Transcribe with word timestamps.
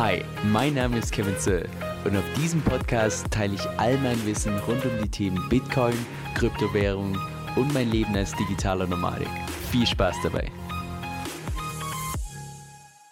Hi, 0.00 0.24
mein 0.44 0.72
Name 0.72 0.96
ist 0.96 1.12
Kevin 1.12 1.38
Zöll 1.38 1.68
und 2.06 2.16
auf 2.16 2.24
diesem 2.34 2.62
Podcast 2.62 3.30
teile 3.30 3.56
ich 3.56 3.68
all 3.78 3.98
mein 3.98 4.24
Wissen 4.24 4.56
rund 4.60 4.82
um 4.86 4.92
die 5.02 5.10
Themen 5.10 5.46
Bitcoin, 5.50 5.92
Kryptowährung 6.34 7.18
und 7.54 7.74
mein 7.74 7.90
Leben 7.90 8.16
als 8.16 8.34
digitaler 8.34 8.86
Nomadik. 8.86 9.28
Viel 9.70 9.86
Spaß 9.86 10.16
dabei! 10.22 10.50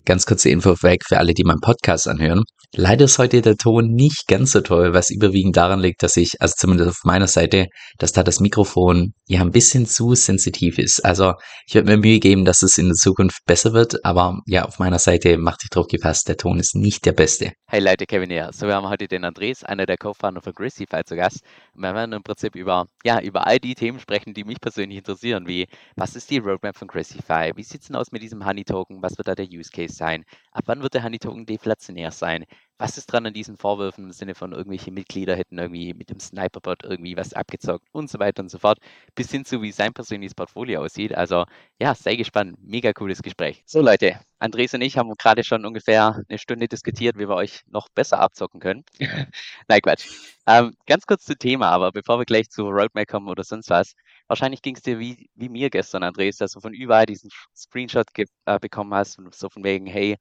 Ganz 0.06 0.24
kurze 0.24 0.48
Info 0.48 0.82
weg 0.82 1.02
für 1.06 1.18
alle, 1.18 1.34
die 1.34 1.44
meinen 1.44 1.60
Podcast 1.60 2.08
anhören. 2.08 2.42
Leider 2.74 3.06
ist 3.06 3.18
heute 3.18 3.40
der 3.40 3.56
Ton 3.56 3.94
nicht 3.94 4.26
ganz 4.28 4.52
so 4.52 4.60
toll, 4.60 4.92
was 4.92 5.08
überwiegend 5.08 5.56
daran 5.56 5.80
liegt, 5.80 6.02
dass 6.02 6.18
ich, 6.18 6.34
also 6.38 6.52
zumindest 6.54 6.90
auf 6.90 7.00
meiner 7.02 7.26
Seite, 7.26 7.68
dass 7.96 8.12
da 8.12 8.22
das 8.22 8.40
Mikrofon 8.40 9.14
ja 9.26 9.40
ein 9.40 9.52
bisschen 9.52 9.86
zu 9.86 10.14
sensitiv 10.14 10.78
ist. 10.78 11.02
Also 11.02 11.32
ich 11.66 11.74
werde 11.74 11.90
mir 11.90 11.96
Mühe 11.96 12.20
geben, 12.20 12.44
dass 12.44 12.60
es 12.60 12.76
in 12.76 12.88
der 12.88 12.94
Zukunft 12.94 13.38
besser 13.46 13.72
wird, 13.72 14.04
aber 14.04 14.40
ja, 14.46 14.66
auf 14.66 14.78
meiner 14.78 14.98
Seite 14.98 15.38
macht 15.38 15.62
sich 15.62 15.70
drauf 15.70 15.86
gefasst, 15.86 16.28
der 16.28 16.36
Ton 16.36 16.58
ist 16.58 16.76
nicht 16.76 17.06
der 17.06 17.12
beste. 17.12 17.52
Hey 17.68 17.80
Leute, 17.80 18.04
Kevin 18.04 18.28
hier. 18.28 18.50
So, 18.52 18.66
wir 18.66 18.74
haben 18.74 18.88
heute 18.88 19.08
den 19.08 19.24
Andres, 19.24 19.64
einer 19.64 19.86
der 19.86 19.96
Co-Founder 19.96 20.42
von 20.42 20.52
Grissify 20.52 21.02
zu 21.06 21.16
Gast. 21.16 21.40
Und 21.74 21.82
wir 21.82 21.94
werden 21.94 22.12
im 22.12 22.22
Prinzip 22.22 22.54
über, 22.54 22.84
ja, 23.02 23.18
über 23.22 23.46
all 23.46 23.58
die 23.58 23.74
Themen 23.74 23.98
sprechen, 23.98 24.34
die 24.34 24.44
mich 24.44 24.60
persönlich 24.60 24.98
interessieren, 24.98 25.46
wie 25.46 25.66
was 25.96 26.16
ist 26.16 26.30
die 26.30 26.38
Roadmap 26.38 26.76
von 26.76 26.88
Grissify? 26.88 27.52
Wie 27.56 27.62
sieht 27.62 27.80
es 27.80 27.86
denn 27.86 27.96
aus 27.96 28.12
mit 28.12 28.22
diesem 28.22 28.44
Honey-Token? 28.44 29.02
Was 29.02 29.16
wird 29.16 29.28
da 29.28 29.34
der 29.34 29.46
Use 29.46 29.70
Case 29.70 29.94
sein? 29.94 30.24
Ab 30.52 30.64
wann 30.66 30.82
wird 30.82 30.92
der 30.92 31.02
Honey-Token 31.02 31.46
deflationär 31.46 32.10
sein? 32.10 32.44
Was 32.78 32.96
ist 32.96 33.06
dran 33.06 33.26
an 33.26 33.34
diesen 33.34 33.56
Vorwürfen 33.56 34.04
im 34.04 34.12
Sinne 34.12 34.34
von 34.34 34.52
irgendwelche 34.52 34.92
Mitglieder 34.92 35.34
hätten 35.36 35.58
irgendwie 35.58 35.94
mit 35.94 36.10
dem 36.10 36.20
Sniperbot 36.20 36.84
irgendwie 36.84 37.16
was 37.16 37.32
abgezockt 37.34 37.86
und 37.92 38.08
so 38.08 38.18
weiter 38.20 38.42
und 38.42 38.50
so 38.50 38.58
fort, 38.58 38.78
bis 39.16 39.30
hin 39.30 39.44
zu 39.44 39.60
wie 39.62 39.72
sein 39.72 39.92
persönliches 39.92 40.34
Portfolio 40.34 40.82
aussieht. 40.84 41.14
Also 41.14 41.44
ja, 41.80 41.94
sei 41.94 42.16
gespannt. 42.16 42.56
Mega 42.62 42.92
cooles 42.92 43.22
Gespräch. 43.22 43.62
So 43.66 43.80
Leute, 43.80 44.20
Andres 44.38 44.74
und 44.74 44.82
ich 44.82 44.96
haben 44.96 45.12
gerade 45.18 45.42
schon 45.42 45.66
ungefähr 45.66 46.22
eine 46.28 46.38
Stunde 46.38 46.68
diskutiert, 46.68 47.18
wie 47.18 47.28
wir 47.28 47.34
euch 47.34 47.62
noch 47.66 47.88
besser 47.88 48.20
abzocken 48.20 48.60
können. 48.60 48.84
Nein, 49.68 49.80
Quatsch. 49.82 50.06
Ähm, 50.46 50.74
ganz 50.86 51.04
kurz 51.06 51.24
zum 51.24 51.38
Thema, 51.38 51.70
aber 51.70 51.92
bevor 51.92 52.18
wir 52.18 52.24
gleich 52.24 52.48
zu 52.48 52.62
Roadmap 52.68 53.08
kommen 53.08 53.28
oder 53.28 53.44
sonst 53.44 53.70
was, 53.70 53.94
wahrscheinlich 54.28 54.62
ging 54.62 54.76
es 54.76 54.82
dir 54.82 54.98
wie, 54.98 55.28
wie 55.34 55.48
mir 55.48 55.68
gestern, 55.70 56.02
Andres, 56.04 56.36
dass 56.36 56.52
du 56.52 56.60
von 56.60 56.72
überall 56.72 57.06
diesen 57.06 57.30
Screenshot 57.54 58.06
äh, 58.16 58.58
bekommen 58.60 58.94
hast 58.94 59.18
und 59.18 59.34
so 59.34 59.48
von 59.50 59.64
wegen, 59.64 59.86
hey, 59.86 60.16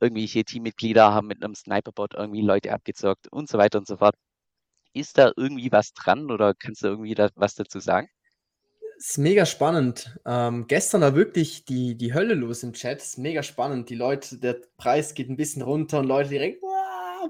irgendwelche 0.00 0.44
Teammitglieder 0.44 1.12
haben 1.12 1.26
mit 1.26 1.42
einem 1.42 1.54
Sniperbot 1.54 2.14
irgendwie 2.14 2.42
Leute 2.42 2.72
abgezockt 2.72 3.28
und 3.32 3.48
so 3.48 3.58
weiter 3.58 3.78
und 3.78 3.86
so 3.86 3.96
fort. 3.96 4.14
Ist 4.92 5.18
da 5.18 5.32
irgendwie 5.36 5.70
was 5.72 5.92
dran 5.92 6.30
oder 6.30 6.54
kannst 6.54 6.82
du 6.82 6.88
irgendwie 6.88 7.14
da 7.14 7.28
was 7.34 7.54
dazu 7.54 7.80
sagen? 7.80 8.08
Ist 8.98 9.18
mega 9.18 9.44
spannend. 9.44 10.18
Ähm, 10.24 10.66
gestern 10.68 11.02
war 11.02 11.14
wirklich 11.14 11.66
die, 11.66 11.96
die 11.96 12.14
Hölle 12.14 12.34
los 12.34 12.62
im 12.62 12.72
Chat. 12.72 13.02
Ist 13.02 13.18
mega 13.18 13.42
spannend. 13.42 13.90
Die 13.90 13.94
Leute, 13.94 14.38
der 14.38 14.56
Preis 14.78 15.12
geht 15.14 15.28
ein 15.28 15.36
bisschen 15.36 15.60
runter 15.60 15.98
und 15.98 16.06
Leute 16.06 16.30
direkt, 16.30 16.62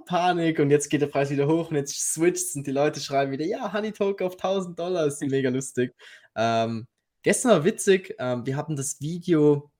Panik 0.04 0.58
und 0.58 0.70
jetzt 0.70 0.88
geht 0.88 1.00
der 1.00 1.06
Preis 1.06 1.30
wieder 1.30 1.46
hoch 1.46 1.70
und 1.70 1.76
jetzt 1.76 2.12
switcht 2.12 2.54
und 2.56 2.66
die 2.66 2.72
Leute 2.72 3.00
schreiben 3.00 3.32
wieder, 3.32 3.44
ja, 3.44 3.72
Honey 3.72 3.92
Talk 3.92 4.22
auf 4.22 4.34
1000 4.34 4.78
Dollar. 4.78 5.06
Ist 5.06 5.22
mega 5.22 5.50
lustig. 5.50 5.94
Ähm, 6.36 6.86
gestern 7.22 7.50
war 7.50 7.64
witzig. 7.64 8.14
Ähm, 8.18 8.46
wir 8.46 8.56
hatten 8.56 8.76
das 8.76 9.00
Video 9.00 9.70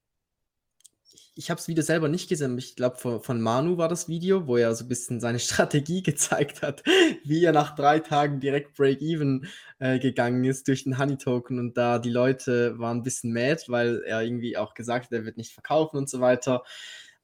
ich 1.39 1.51
habe 1.51 1.59
das 1.59 1.69
Video 1.69 1.85
selber 1.85 2.09
nicht 2.09 2.31
gesehen. 2.31 2.57
Ich 2.57 2.77
glaube, 2.77 2.97
von, 2.97 3.21
von, 3.23 3.41
Manu 3.43 3.77
war 3.77 3.89
das 3.89 4.09
Video, 4.09 4.47
wo 4.47 4.57
er 4.57 4.75
so 4.75 4.87
ein 4.87 4.89
bisschen 4.89 5.21
seine 5.21 5.39
Strategie 5.41 6.03
gezeigt 6.03 6.63
hat, 6.63 6.83
wie 7.25 7.45
er 7.45 7.53
nach 7.53 7.77
drei 7.77 8.01
Tagen 8.01 8.41
direkt 8.41 8.75
Break-Even 8.75 9.47
äh, 9.79 9.99
gegangen 9.99 10.45
ist 10.45 10.67
durch 10.67 10.85
den 10.85 10.99
Honey-Token. 10.99 11.59
Und 11.59 11.77
da 11.77 11.99
die 11.99 12.11
Leute 12.11 12.79
waren 12.79 12.99
ein 12.99 13.03
bisschen 13.03 13.35
mad, 13.35 13.63
weil 13.69 14.03
er 14.07 14.23
irgendwie 14.23 14.57
auch 14.57 14.73
gesagt 14.73 15.07
hat, 15.07 15.13
er 15.13 15.27
wird 15.27 15.37
nicht 15.37 15.53
verkaufen 15.53 15.99
und 15.99 16.09
so 16.09 16.21
weiter. 16.21 16.65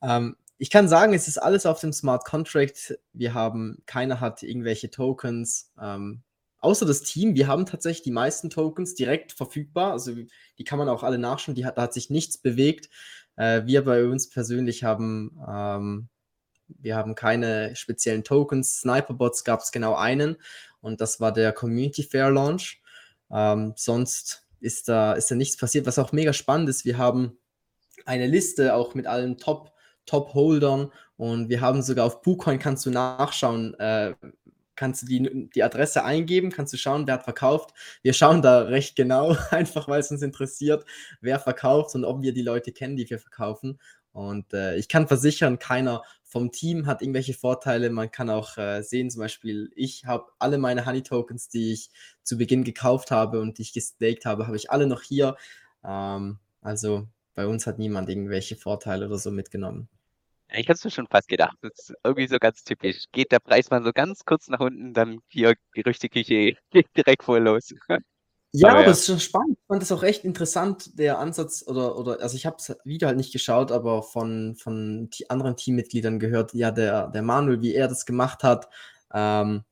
Ähm, 0.02 0.36
ich 0.58 0.68
kann 0.68 0.88
sagen, 0.88 1.14
es 1.14 1.26
ist 1.26 1.38
alles 1.38 1.64
auf 1.64 1.80
dem 1.80 1.92
Smart 1.94 2.26
Contract. 2.26 2.98
Wir 3.14 3.32
haben, 3.32 3.82
keiner 3.86 4.20
hat 4.20 4.42
irgendwelche 4.42 4.90
Tokens. 4.90 5.72
Ähm, 5.80 6.22
außer 6.62 6.86
das 6.86 7.02
Team, 7.02 7.34
wir 7.34 7.48
haben 7.48 7.66
tatsächlich 7.66 8.02
die 8.02 8.12
meisten 8.12 8.48
Tokens 8.48 8.94
direkt 8.94 9.32
verfügbar. 9.32 9.92
Also 9.92 10.14
die 10.58 10.64
kann 10.64 10.78
man 10.78 10.88
auch 10.88 11.02
alle 11.02 11.18
nachschauen. 11.18 11.54
Die 11.54 11.66
hat, 11.66 11.76
da 11.76 11.82
hat 11.82 11.92
sich 11.92 12.08
nichts 12.08 12.38
bewegt. 12.38 12.88
Äh, 13.36 13.62
wir 13.66 13.84
bei 13.84 14.04
uns 14.04 14.30
persönlich 14.30 14.84
haben, 14.84 15.38
ähm, 15.46 16.08
wir 16.68 16.96
haben 16.96 17.14
keine 17.14 17.76
speziellen 17.76 18.24
Tokens. 18.24 18.80
Sniperbots 18.80 19.44
gab 19.44 19.60
es 19.60 19.72
genau 19.72 19.94
einen 19.94 20.36
und 20.80 21.00
das 21.00 21.20
war 21.20 21.32
der 21.32 21.52
Community 21.52 22.04
Fair 22.04 22.30
Launch. 22.30 22.80
Ähm, 23.30 23.74
sonst 23.76 24.46
ist 24.60 24.88
da, 24.88 25.14
ist 25.14 25.30
da 25.30 25.34
nichts 25.34 25.56
passiert. 25.56 25.86
Was 25.86 25.98
auch 25.98 26.12
mega 26.12 26.32
spannend 26.32 26.68
ist, 26.68 26.84
wir 26.84 26.96
haben 26.96 27.38
eine 28.06 28.26
Liste 28.26 28.74
auch 28.74 28.94
mit 28.94 29.06
allen 29.06 29.36
Top, 29.36 29.72
Top-Holdern 30.06 30.92
und 31.16 31.48
wir 31.48 31.60
haben 31.60 31.82
sogar 31.82 32.06
auf 32.06 32.22
BooCoin 32.22 32.58
kannst 32.58 32.86
du 32.86 32.90
nachschauen, 32.90 33.74
äh, 33.74 34.14
kannst 34.76 35.02
du 35.02 35.06
die, 35.06 35.50
die 35.54 35.62
Adresse 35.62 36.04
eingeben, 36.04 36.50
kannst 36.50 36.72
du 36.72 36.76
schauen, 36.76 37.06
wer 37.06 37.14
hat 37.14 37.24
verkauft. 37.24 37.74
Wir 38.02 38.12
schauen 38.12 38.42
da 38.42 38.62
recht 38.62 38.96
genau, 38.96 39.36
einfach 39.50 39.88
weil 39.88 40.00
es 40.00 40.10
uns 40.10 40.22
interessiert, 40.22 40.84
wer 41.20 41.38
verkauft 41.38 41.94
und 41.94 42.04
ob 42.04 42.22
wir 42.22 42.32
die 42.32 42.42
Leute 42.42 42.72
kennen, 42.72 42.96
die 42.96 43.08
wir 43.08 43.18
verkaufen. 43.18 43.78
Und 44.12 44.52
äh, 44.52 44.76
ich 44.76 44.88
kann 44.88 45.08
versichern, 45.08 45.58
keiner 45.58 46.02
vom 46.22 46.52
Team 46.52 46.86
hat 46.86 47.02
irgendwelche 47.02 47.34
Vorteile. 47.34 47.90
Man 47.90 48.10
kann 48.10 48.30
auch 48.30 48.58
äh, 48.58 48.82
sehen, 48.82 49.10
zum 49.10 49.20
Beispiel, 49.20 49.70
ich 49.74 50.04
habe 50.04 50.26
alle 50.38 50.58
meine 50.58 50.86
Honey 50.86 51.02
Tokens, 51.02 51.48
die 51.48 51.72
ich 51.72 51.90
zu 52.22 52.36
Beginn 52.36 52.64
gekauft 52.64 53.10
habe 53.10 53.40
und 53.40 53.58
die 53.58 53.62
ich 53.62 53.72
gestaked 53.72 54.26
habe, 54.26 54.46
habe 54.46 54.56
ich 54.56 54.70
alle 54.70 54.86
noch 54.86 55.02
hier. 55.02 55.36
Ähm, 55.84 56.38
also 56.60 57.08
bei 57.34 57.46
uns 57.46 57.66
hat 57.66 57.78
niemand 57.78 58.08
irgendwelche 58.08 58.56
Vorteile 58.56 59.06
oder 59.06 59.18
so 59.18 59.30
mitgenommen. 59.30 59.88
Ich 60.54 60.68
hätte 60.68 60.72
es 60.74 60.84
mir 60.84 60.90
schon 60.90 61.06
fast 61.06 61.28
gedacht. 61.28 61.56
Das 61.62 61.72
ist 61.78 61.94
irgendwie 62.04 62.28
so 62.28 62.38
ganz 62.38 62.62
typisch. 62.64 63.04
Geht 63.12 63.32
der 63.32 63.40
Preis 63.40 63.70
mal 63.70 63.82
so 63.82 63.92
ganz 63.92 64.24
kurz 64.24 64.48
nach 64.48 64.60
unten, 64.60 64.92
dann 64.92 65.20
hier 65.28 65.54
Gerüchteküche 65.72 66.56
geht 66.70 66.86
direkt 66.96 67.24
voll 67.24 67.42
los. 67.42 67.74
Ja, 68.54 68.68
aber, 68.68 68.80
aber 68.80 68.90
es 68.90 68.98
ist 68.98 69.06
schon 69.06 69.18
spannend. 69.20 69.56
Ich 69.58 69.66
fand 69.66 69.80
das 69.80 69.92
auch 69.92 70.02
echt 70.02 70.26
interessant, 70.26 70.98
der 70.98 71.18
Ansatz, 71.18 71.64
oder, 71.66 71.96
oder 71.96 72.20
also 72.20 72.36
ich 72.36 72.44
habe 72.44 72.56
das 72.58 72.76
Video 72.84 73.08
halt 73.08 73.16
nicht 73.16 73.32
geschaut, 73.32 73.72
aber 73.72 74.02
von, 74.02 74.56
von 74.56 75.08
anderen 75.30 75.56
Teammitgliedern 75.56 76.18
gehört, 76.18 76.52
ja, 76.52 76.70
der, 76.70 77.08
der 77.08 77.22
Manuel, 77.22 77.62
wie 77.62 77.74
er 77.74 77.88
das 77.88 78.04
gemacht 78.04 78.42
hat. 78.42 78.68
Ähm, 79.14 79.64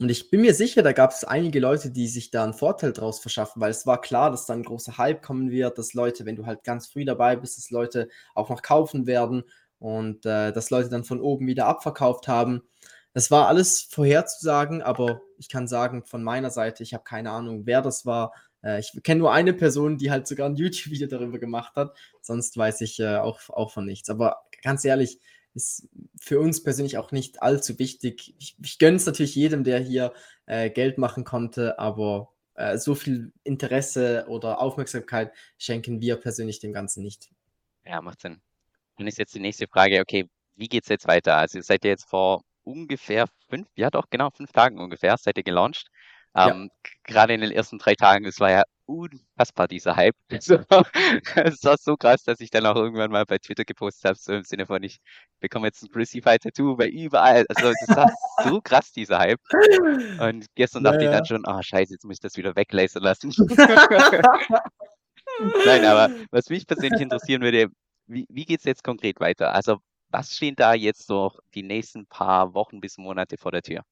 und 0.00 0.08
ich 0.08 0.28
bin 0.28 0.40
mir 0.40 0.54
sicher, 0.54 0.82
da 0.82 0.90
gab 0.90 1.12
es 1.12 1.22
einige 1.22 1.60
Leute, 1.60 1.92
die 1.92 2.08
sich 2.08 2.32
da 2.32 2.42
einen 2.42 2.52
Vorteil 2.52 2.92
draus 2.92 3.20
verschaffen, 3.20 3.60
weil 3.60 3.70
es 3.70 3.86
war 3.86 4.00
klar, 4.00 4.32
dass 4.32 4.46
da 4.46 4.54
ein 4.54 4.64
großer 4.64 4.98
Hype 4.98 5.22
kommen 5.22 5.52
wird, 5.52 5.78
dass 5.78 5.94
Leute, 5.94 6.26
wenn 6.26 6.34
du 6.34 6.46
halt 6.46 6.64
ganz 6.64 6.88
früh 6.88 7.04
dabei 7.04 7.36
bist, 7.36 7.58
dass 7.58 7.70
Leute 7.70 8.08
auch 8.34 8.48
noch 8.50 8.62
kaufen 8.62 9.06
werden 9.06 9.44
und 9.80 10.24
äh, 10.26 10.52
dass 10.52 10.70
Leute 10.70 10.90
dann 10.90 11.02
von 11.02 11.20
oben 11.20 11.48
wieder 11.48 11.66
abverkauft 11.66 12.28
haben. 12.28 12.62
Das 13.12 13.32
war 13.32 13.48
alles 13.48 13.82
vorherzusagen, 13.82 14.82
aber 14.82 15.22
ich 15.38 15.48
kann 15.48 15.66
sagen, 15.66 16.04
von 16.04 16.22
meiner 16.22 16.50
Seite, 16.50 16.84
ich 16.84 16.94
habe 16.94 17.02
keine 17.02 17.32
Ahnung, 17.32 17.66
wer 17.66 17.82
das 17.82 18.06
war. 18.06 18.32
Äh, 18.62 18.78
ich 18.78 18.92
kenne 19.02 19.18
nur 19.18 19.32
eine 19.32 19.52
Person, 19.52 19.98
die 19.98 20.12
halt 20.12 20.28
sogar 20.28 20.48
ein 20.48 20.56
YouTube-Video 20.56 21.08
darüber 21.08 21.40
gemacht 21.40 21.74
hat. 21.74 21.96
Sonst 22.20 22.56
weiß 22.56 22.82
ich 22.82 23.00
äh, 23.00 23.16
auch, 23.16 23.40
auch 23.48 23.72
von 23.72 23.86
nichts. 23.86 24.10
Aber 24.10 24.42
ganz 24.62 24.84
ehrlich, 24.84 25.18
ist 25.54 25.88
für 26.20 26.38
uns 26.38 26.62
persönlich 26.62 26.96
auch 26.98 27.10
nicht 27.10 27.42
allzu 27.42 27.78
wichtig. 27.80 28.34
Ich, 28.38 28.56
ich 28.62 28.78
gönne 28.78 28.98
es 28.98 29.06
natürlich 29.06 29.34
jedem, 29.34 29.64
der 29.64 29.80
hier 29.80 30.12
äh, 30.46 30.70
Geld 30.70 30.96
machen 30.98 31.24
konnte, 31.24 31.78
aber 31.78 32.28
äh, 32.54 32.78
so 32.78 32.94
viel 32.94 33.32
Interesse 33.42 34.26
oder 34.28 34.60
Aufmerksamkeit 34.60 35.32
schenken 35.58 36.00
wir 36.00 36.16
persönlich 36.16 36.60
dem 36.60 36.72
Ganzen 36.72 37.02
nicht. 37.02 37.30
Ja, 37.84 38.00
macht 38.00 38.20
Sinn. 38.20 38.40
Dann 39.00 39.06
ist 39.06 39.18
jetzt 39.18 39.34
die 39.34 39.40
nächste 39.40 39.66
Frage, 39.66 39.98
okay, 39.98 40.28
wie 40.56 40.68
geht 40.68 40.82
es 40.82 40.90
jetzt 40.90 41.08
weiter? 41.08 41.38
Also 41.38 41.56
ihr 41.56 41.62
seid 41.62 41.86
ja 41.86 41.90
jetzt 41.90 42.06
vor 42.06 42.42
ungefähr 42.64 43.24
fünf, 43.48 43.66
ja 43.74 43.88
doch, 43.88 44.10
genau, 44.10 44.28
fünf 44.28 44.52
Tagen 44.52 44.78
ungefähr, 44.78 45.16
seid 45.16 45.38
ihr 45.38 45.42
gelauncht. 45.42 45.86
Ähm, 46.34 46.68
ja. 46.84 46.90
Gerade 47.04 47.32
in 47.32 47.40
den 47.40 47.50
ersten 47.50 47.78
drei 47.78 47.94
Tagen, 47.94 48.26
es 48.26 48.40
war 48.40 48.50
ja 48.50 48.62
unfassbar, 48.84 49.68
dieser 49.68 49.96
Hype. 49.96 50.16
es 50.28 50.50
war 51.64 51.78
so 51.78 51.96
krass, 51.96 52.24
dass 52.24 52.40
ich 52.40 52.50
dann 52.50 52.66
auch 52.66 52.76
irgendwann 52.76 53.10
mal 53.10 53.24
bei 53.24 53.38
Twitter 53.38 53.64
gepostet 53.64 54.04
habe, 54.04 54.18
so 54.18 54.34
im 54.34 54.44
Sinne 54.44 54.66
von, 54.66 54.82
ich 54.82 55.00
bekomme 55.40 55.68
jetzt 55.68 55.82
ein 55.82 55.90
Crucify 55.90 56.38
Tattoo 56.38 56.76
bei 56.76 56.90
überall. 56.90 57.46
Also 57.48 57.72
das 57.86 57.96
war 57.96 58.12
so 58.44 58.60
krass, 58.60 58.92
dieser 58.92 59.18
Hype. 59.18 59.40
Und 60.20 60.44
gestern 60.56 60.84
ja, 60.84 60.90
dachte 60.90 61.06
ich 61.06 61.10
dann 61.10 61.24
schon, 61.24 61.44
oh 61.46 61.62
scheiße, 61.62 61.94
jetzt 61.94 62.04
muss 62.04 62.16
ich 62.16 62.20
das 62.20 62.36
wieder 62.36 62.54
weglasern 62.54 63.02
lassen. 63.02 63.30
Nein, 65.64 65.86
aber 65.86 66.10
was 66.30 66.50
mich 66.50 66.66
persönlich 66.66 67.00
interessieren 67.00 67.40
würde, 67.40 67.70
wie, 68.10 68.26
wie 68.28 68.44
geht 68.44 68.60
es 68.60 68.64
jetzt 68.64 68.84
konkret 68.84 69.20
weiter? 69.20 69.52
Also, 69.54 69.78
was 70.08 70.34
stehen 70.34 70.56
da 70.56 70.74
jetzt 70.74 71.08
noch 71.08 71.38
die 71.54 71.62
nächsten 71.62 72.06
paar 72.06 72.52
Wochen 72.54 72.80
bis 72.80 72.98
Monate 72.98 73.36
vor 73.36 73.52
der 73.52 73.62
Tür? 73.62 73.84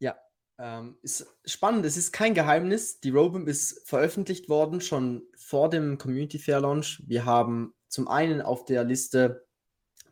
Ja, 0.00 0.16
ähm, 0.58 0.98
ist 1.02 1.26
spannend. 1.44 1.86
Es 1.86 1.96
ist 1.96 2.12
kein 2.12 2.34
Geheimnis. 2.34 2.98
Die 3.00 3.10
Roadmap 3.10 3.46
ist 3.46 3.88
veröffentlicht 3.88 4.48
worden, 4.48 4.80
schon 4.80 5.22
vor 5.36 5.70
dem 5.70 5.98
Community 5.98 6.38
Fair 6.38 6.60
Launch. 6.60 7.02
Wir 7.06 7.24
haben 7.24 7.74
zum 7.88 8.08
einen 8.08 8.42
auf 8.42 8.64
der 8.64 8.82
Liste 8.82 9.46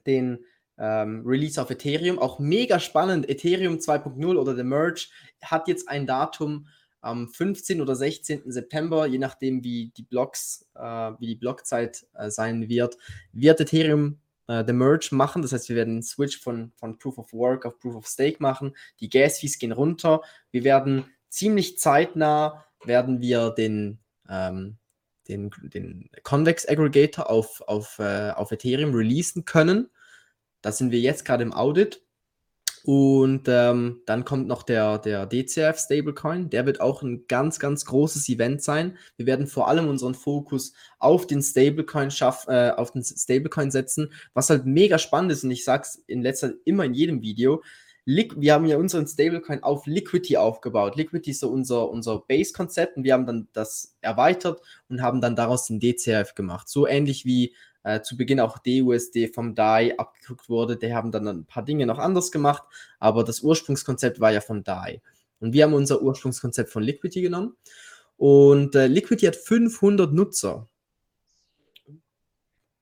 den 0.06 0.44
ähm, 0.78 1.24
Release 1.26 1.60
auf 1.60 1.70
Ethereum, 1.70 2.18
auch 2.18 2.38
mega 2.38 2.78
spannend. 2.78 3.28
Ethereum 3.28 3.78
2.0 3.78 4.36
oder 4.36 4.54
der 4.54 4.64
Merge 4.64 5.08
hat 5.42 5.66
jetzt 5.66 5.88
ein 5.88 6.06
Datum 6.06 6.68
am 7.00 7.28
15. 7.28 7.80
oder 7.80 7.94
16. 7.94 8.50
September, 8.50 9.06
je 9.06 9.18
nachdem 9.18 9.64
wie 9.64 9.92
die 9.96 10.02
Blocks, 10.02 10.68
äh, 10.74 10.80
wie 11.18 11.26
die 11.26 11.36
Blockzeit 11.36 12.06
äh, 12.14 12.30
sein 12.30 12.68
wird, 12.68 12.96
wird 13.32 13.60
Ethereum 13.60 14.18
äh, 14.50 14.64
the 14.66 14.72
Merge 14.72 15.08
machen. 15.12 15.42
Das 15.42 15.52
heißt, 15.52 15.68
wir 15.68 15.76
werden 15.76 15.94
einen 15.94 16.02
Switch 16.02 16.38
von, 16.38 16.72
von 16.76 16.98
Proof 16.98 17.18
of 17.18 17.32
Work 17.32 17.64
auf 17.64 17.78
Proof 17.78 17.96
of 17.96 18.06
Stake 18.06 18.38
machen. 18.40 18.76
Die 19.00 19.08
Gas-Fees 19.08 19.58
gehen 19.58 19.72
runter. 19.72 20.22
Wir 20.50 20.64
werden 20.64 21.06
ziemlich 21.28 21.78
zeitnah 21.78 22.66
werden 22.84 23.20
wir 23.20 23.50
den, 23.50 23.98
ähm, 24.28 24.78
den, 25.28 25.50
den 25.62 26.10
Convex 26.22 26.66
Aggregator 26.68 27.30
auf, 27.30 27.60
auf, 27.62 27.98
äh, 27.98 28.30
auf 28.30 28.50
Ethereum 28.50 28.94
releasen 28.94 29.44
können. 29.44 29.90
Da 30.62 30.72
sind 30.72 30.90
wir 30.90 31.00
jetzt 31.00 31.24
gerade 31.24 31.42
im 31.42 31.52
Audit. 31.52 32.02
Und 32.84 33.46
ähm, 33.48 34.00
dann 34.06 34.24
kommt 34.24 34.46
noch 34.46 34.62
der, 34.62 34.98
der 34.98 35.26
DCF 35.26 35.78
Stablecoin. 35.78 36.48
Der 36.48 36.64
wird 36.64 36.80
auch 36.80 37.02
ein 37.02 37.26
ganz, 37.28 37.58
ganz 37.58 37.84
großes 37.84 38.28
Event 38.28 38.62
sein. 38.62 38.96
Wir 39.16 39.26
werden 39.26 39.46
vor 39.46 39.68
allem 39.68 39.88
unseren 39.88 40.14
Fokus 40.14 40.72
auf 40.98 41.26
den 41.26 41.42
Stablecoin 41.42 42.10
schaff, 42.10 42.46
äh, 42.48 42.70
auf 42.70 42.92
den 42.92 43.04
Stablecoin 43.04 43.70
setzen, 43.70 44.12
was 44.32 44.48
halt 44.48 44.64
mega 44.64 44.98
spannend 44.98 45.32
ist. 45.32 45.44
Und 45.44 45.50
ich 45.50 45.64
sage 45.64 45.82
es 45.82 46.02
in 46.06 46.22
letzter 46.22 46.52
immer 46.64 46.84
in 46.84 46.94
jedem 46.94 47.20
Video. 47.20 47.62
wir 48.06 48.54
haben 48.54 48.64
ja 48.64 48.78
unseren 48.78 49.06
Stablecoin 49.06 49.62
auf 49.62 49.86
Liquidity 49.86 50.38
aufgebaut. 50.38 50.96
Liquidity 50.96 51.32
ist 51.32 51.40
so 51.40 51.50
unser, 51.50 51.90
unser 51.90 52.20
Base-Konzept 52.20 52.96
und 52.96 53.04
wir 53.04 53.12
haben 53.12 53.26
dann 53.26 53.48
das 53.52 53.94
erweitert 54.00 54.60
und 54.88 55.02
haben 55.02 55.20
dann 55.20 55.36
daraus 55.36 55.66
den 55.66 55.80
DCF 55.80 56.34
gemacht. 56.34 56.68
So 56.68 56.86
ähnlich 56.86 57.26
wie 57.26 57.54
äh, 57.82 58.00
zu 58.02 58.16
Beginn 58.16 58.40
auch 58.40 58.58
DUSD 58.58 59.28
vom 59.28 59.54
DAI 59.54 59.98
abgeguckt 59.98 60.48
wurde. 60.48 60.76
Die 60.76 60.94
haben 60.94 61.12
dann 61.12 61.26
ein 61.26 61.44
paar 61.44 61.64
Dinge 61.64 61.86
noch 61.86 61.98
anders 61.98 62.30
gemacht, 62.30 62.62
aber 62.98 63.24
das 63.24 63.40
Ursprungskonzept 63.40 64.20
war 64.20 64.32
ja 64.32 64.40
von 64.40 64.62
DAI. 64.62 65.00
Und 65.40 65.52
wir 65.52 65.64
haben 65.64 65.74
unser 65.74 66.02
Ursprungskonzept 66.02 66.70
von 66.70 66.82
Liquidity 66.82 67.22
genommen. 67.22 67.56
Und 68.16 68.74
äh, 68.74 68.86
Liquidity 68.86 69.26
hat 69.26 69.36
500 69.36 70.12
Nutzer. 70.12 70.68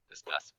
Das 0.09 0.19
ist 0.19 0.27
krass. 0.27 0.55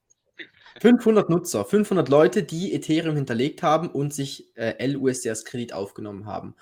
500 0.80 1.28
Nutzer, 1.28 1.64
500 1.64 2.08
Leute, 2.08 2.42
die 2.42 2.72
Ethereum 2.72 3.14
hinterlegt 3.14 3.62
haben 3.62 3.90
und 3.90 4.14
sich 4.14 4.56
äh, 4.56 4.86
LUSD 4.86 5.28
als 5.28 5.44
Kredit 5.44 5.74
aufgenommen 5.74 6.24
haben. 6.24 6.54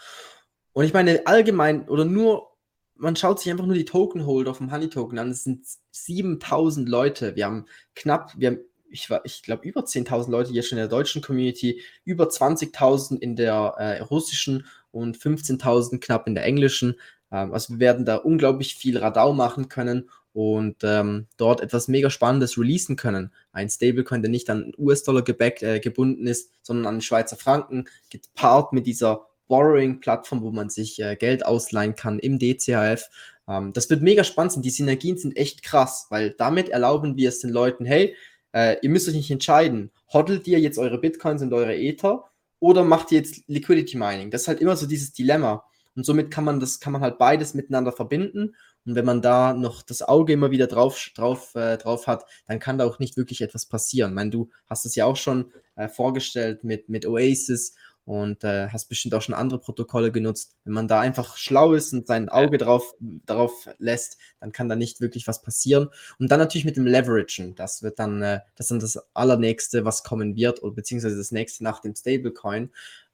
Und 0.73 0.85
ich 0.85 0.93
meine, 0.93 1.27
allgemein 1.27 1.89
oder 1.89 2.05
nur 2.05 2.58
man 2.99 3.17
schaut 3.17 3.41
sich 3.41 3.51
einfach 3.51 3.67
nur 3.67 3.77
die 3.77 3.85
Token-Holder 3.85 4.55
vom 4.55 4.73
Honey-Token 4.73 5.19
an. 5.19 5.31
Es 5.31 5.45
sind 5.45 5.65
7000 5.93 6.89
Leute. 6.89 7.37
Wir 7.37 7.47
haben 7.47 7.67
knapp, 7.95 8.35
wir 8.37 8.49
haben, 8.49 8.59
ich, 8.91 9.09
ich 9.25 9.43
glaube, 9.43 9.67
über 9.67 9.83
10.000 9.83 10.31
Leute 10.31 10.51
hier 10.51 10.63
schon 10.63 10.79
in 10.79 10.83
der 10.83 10.89
deutschen 10.89 11.23
Community, 11.23 11.81
über 12.05 12.25
20.000 12.25 13.19
in 13.21 13.37
der 13.37 13.75
äh, 13.79 14.01
russischen 14.01 14.67
und 14.91 15.17
15.000 15.17 16.01
knapp 16.01 16.27
in 16.27 16.35
der 16.35 16.45
englischen. 16.45 16.97
Ähm, 17.31 17.53
also 17.53 17.75
wir 17.75 17.81
werden 17.81 18.05
da 18.05 18.17
unglaublich 18.17 18.75
viel 18.75 18.99
Radau 18.99 19.33
machen 19.33 19.69
können 19.69 20.11
und 20.33 20.77
ähm, 20.83 21.27
dort 21.37 21.61
etwas 21.61 21.89
mega 21.89 22.11
Spannendes 22.11 22.59
releasen 22.59 22.97
können. 22.97 23.33
Ein 23.53 23.71
Stablecoin, 23.71 24.23
der 24.23 24.31
nicht 24.31 24.51
an 24.51 24.73
US-Dollar 24.77 25.25
äh, 25.29 25.81
gebunden 25.81 26.27
ist, 26.27 26.51
sondern 26.63 26.95
an 26.95 27.01
Schweizer 27.01 27.37
Franken, 27.37 27.89
gepaart 28.11 28.73
mit 28.73 28.87
dieser 28.87 29.28
Borrowing-Plattform, 29.49 30.43
wo 30.43 30.51
man 30.51 30.71
sich 30.71 31.01
äh, 31.01 31.17
Geld 31.17 31.45
ausleihen 31.45 31.95
kann 31.95 32.19
im 32.19 32.39
DCHF. 32.39 33.09
Ähm, 33.49 33.73
das 33.73 33.91
wird 33.91 34.03
mega 34.03 34.25
spannend 34.25 34.53
sein. 34.53 34.63
Die 34.63 34.71
Synergien 34.71 35.19
sind 35.19 35.37
echt 35.37 35.63
krass, 35.63 36.07
weil 36.11 36.31
damit 36.31 36.69
erlauben 36.69 37.17
wir 37.17 37.29
es 37.29 37.41
den 37.41 37.51
Leuten, 37.51 37.85
hey, 37.85 38.15
äh, 38.53 38.77
ihr 38.83 38.91
müsst 38.91 39.09
euch 39.09 39.15
nicht 39.15 39.31
entscheiden, 39.31 39.91
hodelt 40.13 40.47
ihr 40.47 40.61
jetzt 40.61 40.79
eure 40.79 40.99
Bitcoins 40.99 41.43
und 41.43 41.53
eure 41.53 41.77
Ether 41.77 42.25
oder 42.61 42.85
macht 42.85 43.13
ihr 43.13 43.19
jetzt 43.19 43.43
Liquidity 43.47 43.97
Mining? 43.97 44.31
Das 44.31 44.43
ist 44.43 44.49
halt 44.49 44.61
immer 44.61 44.77
so 44.77 44.87
dieses 44.87 45.13
Dilemma. 45.13 45.65
Und 45.95 46.05
somit 46.05 46.31
kann 46.31 46.45
man 46.45 46.61
das, 46.61 46.81
kann 46.81 46.93
man 46.93 47.03
halt 47.03 47.19
beides 47.19 47.55
miteinander 47.55 47.93
verbinden. 47.93 48.55
Und 48.87 48.95
wenn 48.95 49.05
man 49.05 49.21
da 49.21 49.53
noch 49.53 49.83
das 49.83 50.03
Auge 50.03 50.33
immer 50.33 50.51
wieder 50.51 50.67
drauf, 50.67 51.11
drauf, 51.15 51.55
äh, 51.57 51.77
drauf 51.77 52.07
hat, 52.07 52.25
dann 52.47 52.59
kann 52.59 52.79
da 52.79 52.87
auch 52.87 52.99
nicht 53.01 53.17
wirklich 53.17 53.41
etwas 53.41 53.67
passieren. 53.67 54.13
Ich 54.13 54.15
meine, 54.15 54.31
du 54.31 54.49
hast 54.67 54.87
es 54.87 54.95
ja 54.95 55.05
auch 55.05 55.17
schon 55.17 55.53
äh, 55.77 55.89
vorgestellt 55.89 56.65
mit, 56.65 56.89
mit 56.89 57.05
Oasis 57.05 57.75
und 58.09 58.43
äh, 58.43 58.69
hast 58.71 58.89
bestimmt 58.89 59.15
auch 59.15 59.21
schon 59.21 59.35
andere 59.35 59.61
Protokolle 59.61 60.11
genutzt. 60.11 60.57
Wenn 60.65 60.73
man 60.73 60.89
da 60.89 60.99
einfach 60.99 61.37
schlau 61.37 61.75
ist 61.75 61.93
und 61.93 62.07
sein 62.07 62.31
Auge 62.31 62.57
drauf, 62.57 62.95
darauf 63.01 63.69
lässt, 63.77 64.17
dann 64.41 64.51
kann 64.51 64.67
da 64.67 64.77
nicht 64.77 65.03
wirklich 65.03 65.29
was 65.29 65.43
passieren. 65.43 65.91
Und 66.19 66.33
dann 66.33 66.41
natürlich 66.41 66.65
mit 66.65 66.79
dem 66.79 66.87
Leveragen. 66.87 67.55
Das 67.55 67.83
wird 67.83 67.99
dann, 67.99 68.23
äh, 68.23 68.41
das 68.57 68.69
dann 68.69 68.81
das 68.81 68.99
allernächste, 69.13 69.85
was 69.85 70.05
kommen 70.05 70.37
wird, 70.37 70.63
oder 70.63 70.73
beziehungsweise 70.73 71.19
das 71.19 71.33
nächste 71.33 71.63
nach 71.65 71.81
dem 71.81 71.95
Stablecoin, 71.95 72.71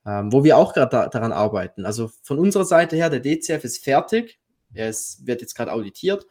ähm, 0.06 0.32
wo 0.32 0.44
wir 0.44 0.56
auch 0.56 0.72
gerade 0.72 0.90
da, 0.90 1.08
daran 1.08 1.32
arbeiten. 1.32 1.86
Also 1.86 2.12
von 2.22 2.38
unserer 2.38 2.64
Seite 2.64 2.94
her, 2.94 3.10
der 3.10 3.18
DCF 3.18 3.64
ist 3.64 3.82
fertig. 3.82 4.38
Er 4.74 4.90
ist, 4.90 5.26
wird 5.26 5.40
jetzt 5.40 5.56
gerade 5.56 5.72
auditiert. 5.72 6.24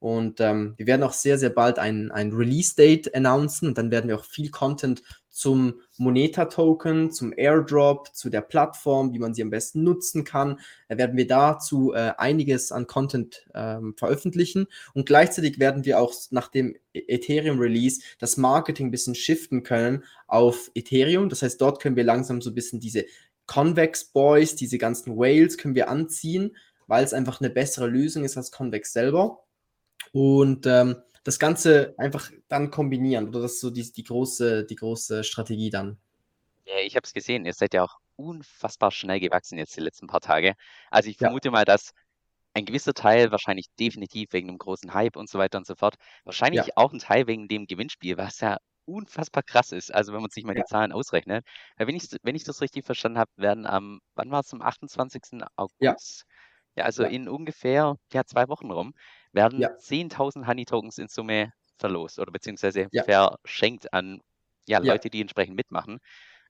Und 0.00 0.40
ähm, 0.40 0.74
wir 0.76 0.88
werden 0.88 1.04
auch 1.04 1.12
sehr, 1.12 1.38
sehr 1.38 1.50
bald 1.50 1.78
ein, 1.78 2.10
ein 2.10 2.32
Release-Date 2.32 3.14
announcen 3.14 3.68
und 3.68 3.78
dann 3.78 3.92
werden 3.92 4.08
wir 4.08 4.16
auch 4.16 4.24
viel 4.24 4.50
Content 4.50 5.02
zum 5.38 5.80
Moneta-Token, 5.98 7.12
zum 7.12 7.32
Airdrop, 7.36 8.12
zu 8.12 8.28
der 8.28 8.40
Plattform, 8.40 9.12
wie 9.12 9.20
man 9.20 9.34
sie 9.34 9.42
am 9.42 9.50
besten 9.50 9.84
nutzen 9.84 10.24
kann. 10.24 10.58
Werden 10.88 11.16
wir 11.16 11.28
dazu 11.28 11.92
äh, 11.94 12.12
einiges 12.18 12.72
an 12.72 12.88
Content 12.88 13.46
ähm, 13.54 13.94
veröffentlichen 13.96 14.66
und 14.94 15.06
gleichzeitig 15.06 15.60
werden 15.60 15.84
wir 15.84 16.00
auch 16.00 16.12
nach 16.30 16.48
dem 16.48 16.74
e-, 16.92 17.04
Ethereum-Release 17.06 18.00
das 18.18 18.36
Marketing 18.36 18.88
ein 18.88 18.90
bisschen 18.90 19.14
shiften 19.14 19.62
können 19.62 20.02
auf 20.26 20.72
Ethereum. 20.74 21.28
Das 21.28 21.42
heißt, 21.42 21.60
dort 21.60 21.80
können 21.80 21.94
wir 21.94 22.04
langsam 22.04 22.40
so 22.40 22.50
ein 22.50 22.56
bisschen 22.56 22.80
diese 22.80 23.04
Convex 23.46 24.06
Boys, 24.06 24.56
diese 24.56 24.76
ganzen 24.76 25.16
Whales 25.16 25.56
können 25.56 25.76
wir 25.76 25.88
anziehen, 25.88 26.56
weil 26.88 27.04
es 27.04 27.14
einfach 27.14 27.40
eine 27.40 27.50
bessere 27.50 27.86
Lösung 27.86 28.24
ist 28.24 28.36
als 28.36 28.50
Convex 28.50 28.92
selber. 28.92 29.44
Und 30.10 30.66
ähm, 30.66 30.96
das 31.24 31.38
Ganze 31.38 31.94
einfach 31.98 32.30
dann 32.48 32.70
kombinieren. 32.70 33.28
Oder 33.28 33.40
das 33.40 33.54
ist 33.54 33.60
so 33.60 33.70
die, 33.70 33.90
die, 33.92 34.04
große, 34.04 34.64
die 34.64 34.76
große 34.76 35.24
Strategie 35.24 35.70
dann. 35.70 35.98
Ja, 36.64 36.78
ich 36.84 36.96
habe 36.96 37.04
es 37.04 37.14
gesehen. 37.14 37.44
Ihr 37.46 37.54
seid 37.54 37.74
ja 37.74 37.84
auch 37.84 37.98
unfassbar 38.16 38.90
schnell 38.90 39.20
gewachsen 39.20 39.58
jetzt 39.58 39.76
die 39.76 39.80
letzten 39.80 40.06
paar 40.06 40.20
Tage. 40.20 40.54
Also 40.90 41.08
ich 41.08 41.18
vermute 41.18 41.48
ja. 41.48 41.52
mal, 41.52 41.64
dass 41.64 41.92
ein 42.54 42.64
gewisser 42.64 42.94
Teil 42.94 43.30
wahrscheinlich 43.30 43.66
definitiv 43.78 44.32
wegen 44.32 44.48
einem 44.48 44.58
großen 44.58 44.92
Hype 44.92 45.16
und 45.16 45.28
so 45.30 45.38
weiter 45.38 45.58
und 45.58 45.66
so 45.66 45.74
fort. 45.76 45.94
Wahrscheinlich 46.24 46.66
ja. 46.66 46.72
auch 46.76 46.92
ein 46.92 46.98
Teil 46.98 47.26
wegen 47.26 47.48
dem 47.48 47.66
Gewinnspiel, 47.66 48.16
was 48.16 48.40
ja 48.40 48.58
unfassbar 48.84 49.42
krass 49.42 49.72
ist. 49.72 49.94
Also 49.94 50.12
wenn 50.12 50.20
man 50.20 50.30
sich 50.30 50.44
mal 50.44 50.56
ja. 50.56 50.62
die 50.62 50.68
Zahlen 50.68 50.92
ausrechnet. 50.92 51.44
Wenn 51.76 51.94
ich, 51.94 52.08
wenn 52.22 52.34
ich 52.34 52.44
das 52.44 52.60
richtig 52.60 52.84
verstanden 52.84 53.18
habe, 53.18 53.30
werden 53.36 53.66
am, 53.66 54.00
wann 54.14 54.30
war 54.30 54.40
es, 54.40 54.52
am 54.52 54.62
28. 54.62 55.42
August? 55.56 55.78
Ja, 55.80 55.94
ja 56.76 56.84
also 56.84 57.04
in 57.04 57.28
ungefähr 57.28 57.96
ja, 58.12 58.24
zwei 58.24 58.48
Wochen 58.48 58.70
rum, 58.70 58.94
werden 59.32 59.60
ja. 59.60 59.70
10.000 59.70 60.46
Honey-Tokens 60.46 60.98
in 60.98 61.08
Summe 61.08 61.52
verlost 61.78 62.18
oder 62.18 62.32
beziehungsweise 62.32 62.88
ja. 62.92 63.04
verschenkt 63.04 63.92
an 63.92 64.20
ja, 64.66 64.78
Leute, 64.78 65.10
die 65.10 65.20
entsprechend 65.20 65.56
mitmachen. 65.56 65.98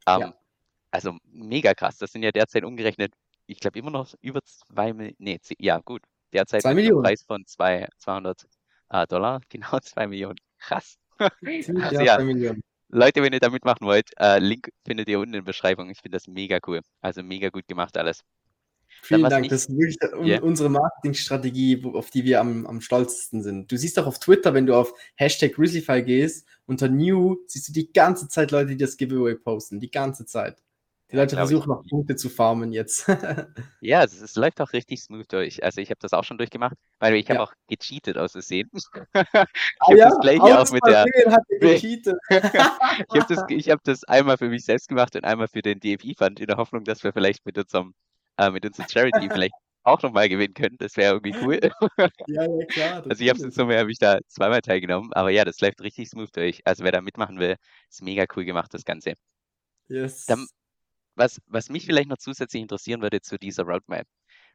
Ähm, 0.07 0.33
also 0.91 1.17
mega 1.25 1.75
krass. 1.75 1.99
Das 1.99 2.13
sind 2.13 2.23
ja 2.23 2.33
derzeit 2.33 2.65
umgerechnet, 2.65 3.13
ich 3.47 3.61
glaube 3.61 3.79
immer 3.79 3.91
noch 3.91 4.13
über 4.21 4.41
zwei 4.43 4.93
Millionen, 4.93 5.17
nee, 5.19 5.39
ja 5.59 5.79
gut, 5.79 6.03
derzeit 6.33 6.63
zwei 6.63 6.75
Millionen. 6.75 7.03
Preis 7.03 7.23
von 7.23 7.47
zwei, 7.47 7.89
200 7.99 8.47
äh, 8.91 9.07
Dollar, 9.07 9.41
genau 9.49 9.79
zwei 9.81 10.07
Millionen. 10.07 10.39
Krass. 10.59 10.97
also, 11.19 12.01
ja, 12.01 12.19
Leute, 12.91 13.23
wenn 13.23 13.33
ihr 13.33 13.41
da 13.41 13.51
mitmachen 13.51 13.87
wollt, 13.87 14.11
äh, 14.19 14.39
Link 14.39 14.71
findet 14.85 15.09
ihr 15.09 15.19
unten 15.19 15.35
in 15.35 15.41
der 15.41 15.47
Beschreibung. 15.47 15.91
Ich 15.91 16.01
finde 16.01 16.17
das 16.17 16.27
mega 16.27 16.59
cool. 16.67 16.81
Also 17.01 17.23
mega 17.23 17.51
gut 17.51 17.69
gemacht 17.69 17.97
alles. 17.99 18.25
Vielen 19.03 19.23
Dank, 19.23 19.47
ich, 19.47 19.51
das 19.51 19.67
ist 19.67 19.71
wirklich 19.71 19.99
yeah. 20.25 20.43
unsere 20.43 20.69
Marketingstrategie, 20.69 21.83
auf 21.85 22.11
die 22.11 22.25
wir 22.25 22.41
am, 22.41 22.67
am 22.67 22.81
stolzesten 22.81 23.43
sind. 23.43 23.71
Du 23.71 23.77
siehst 23.77 23.99
auch 23.99 24.07
auf 24.07 24.19
Twitter, 24.19 24.55
wenn 24.55 24.67
du 24.67 24.75
auf 24.75 24.93
Hashtag 25.17 25.55
Grizzlyfy 25.55 26.03
gehst, 26.03 26.47
unter 26.67 26.89
New 26.89 27.39
siehst 27.47 27.69
du 27.69 27.73
die 27.73 27.93
ganze 27.93 28.29
Zeit 28.29 28.51
Leute, 28.51 28.71
die 28.71 28.77
das 28.77 28.97
Giveaway 28.97 29.35
posten, 29.35 29.81
die 29.81 29.91
ganze 29.91 30.27
Zeit. 30.27 30.63
Die 31.11 31.17
Leute 31.17 31.37
ja, 31.37 31.47
versuchen 31.47 31.71
noch 31.71 31.83
Punkte 31.89 32.17
zu 32.17 32.29
farmen 32.29 32.71
jetzt. 32.71 33.09
ja, 33.81 34.05
es, 34.05 34.21
es, 34.21 34.37
läuft 34.37 34.61
auch 34.61 34.75
richtig 34.75 35.01
smooth 35.01 35.33
durch. 35.33 35.65
Also 35.65 35.81
ich 35.81 35.89
habe 35.89 35.99
das 36.03 36.13
auch 36.13 36.25
schon 36.25 36.37
durchgemacht, 36.37 36.77
weil 36.99 37.15
ich 37.15 37.31
habe 37.31 37.39
ja. 37.39 37.45
auch 37.45 37.53
gecheatet 37.67 38.19
aus 38.19 38.33
Versehen. 38.33 38.69
ich 38.75 38.83
ah, 39.15 39.47
habe 39.81 39.99
ja? 39.99 40.11
das 40.11 40.19
gleiche 40.21 40.43
auch 40.43 40.71
mit 40.71 40.83
der. 40.87 41.07
ich 41.63 41.97
habe 43.15 43.35
das, 43.35 43.39
hab 43.69 43.83
das 43.85 44.05
einmal 44.05 44.37
für 44.37 44.51
mich 44.51 44.67
selbst 44.67 44.89
gemacht 44.89 45.17
und 45.17 45.25
einmal 45.25 45.49
für 45.49 45.63
den 45.63 45.81
DFI-Fund 45.81 46.41
in 46.41 46.47
der 46.47 46.59
Hoffnung, 46.59 46.85
dass 46.85 47.03
wir 47.03 47.15
vielleicht 47.15 47.47
mit 47.47 47.57
unserem 47.57 47.95
äh, 48.39 48.51
mit 48.51 48.65
unserer 48.65 48.89
Charity 48.89 49.29
vielleicht 49.33 49.55
auch 49.83 50.03
nochmal 50.03 50.29
gewinnen 50.29 50.55
können. 50.55 50.77
Das 50.79 50.97
wäre 50.97 51.15
irgendwie 51.15 51.35
cool. 51.43 51.61
Ja, 52.27 52.45
ja, 52.45 52.67
klar. 52.67 53.03
Also 53.11 53.23
ich 53.23 53.29
habe 53.29 53.39
es 53.39 53.45
in 53.45 53.51
Summe 53.51 53.79
habe 53.79 53.91
ich 53.91 53.99
da 53.99 54.19
zweimal 54.29 54.61
teilgenommen, 54.61 55.13
aber 55.13 55.31
ja, 55.31 55.45
das 55.45 55.61
läuft 55.61 55.81
richtig 55.81 56.09
smooth 56.09 56.35
durch. 56.35 56.61
Also 56.65 56.85
wer 56.85 56.93
da 56.93 57.01
mitmachen 57.01 57.39
will, 57.39 57.57
ist 57.89 58.03
mega 58.03 58.27
cool 58.37 58.45
gemacht, 58.45 58.73
das 58.75 58.85
Ganze. 58.85 59.15
Yes. 59.89 60.27
Dann, 60.27 60.47
was, 61.15 61.41
was 61.47 61.71
mich 61.71 61.87
vielleicht 61.87 62.09
noch 62.09 62.19
zusätzlich 62.19 62.63
interessieren 62.63 63.03
würde 63.03 63.21
zu 63.21 63.39
dieser 63.39 63.65
Roadmap. 63.65 64.07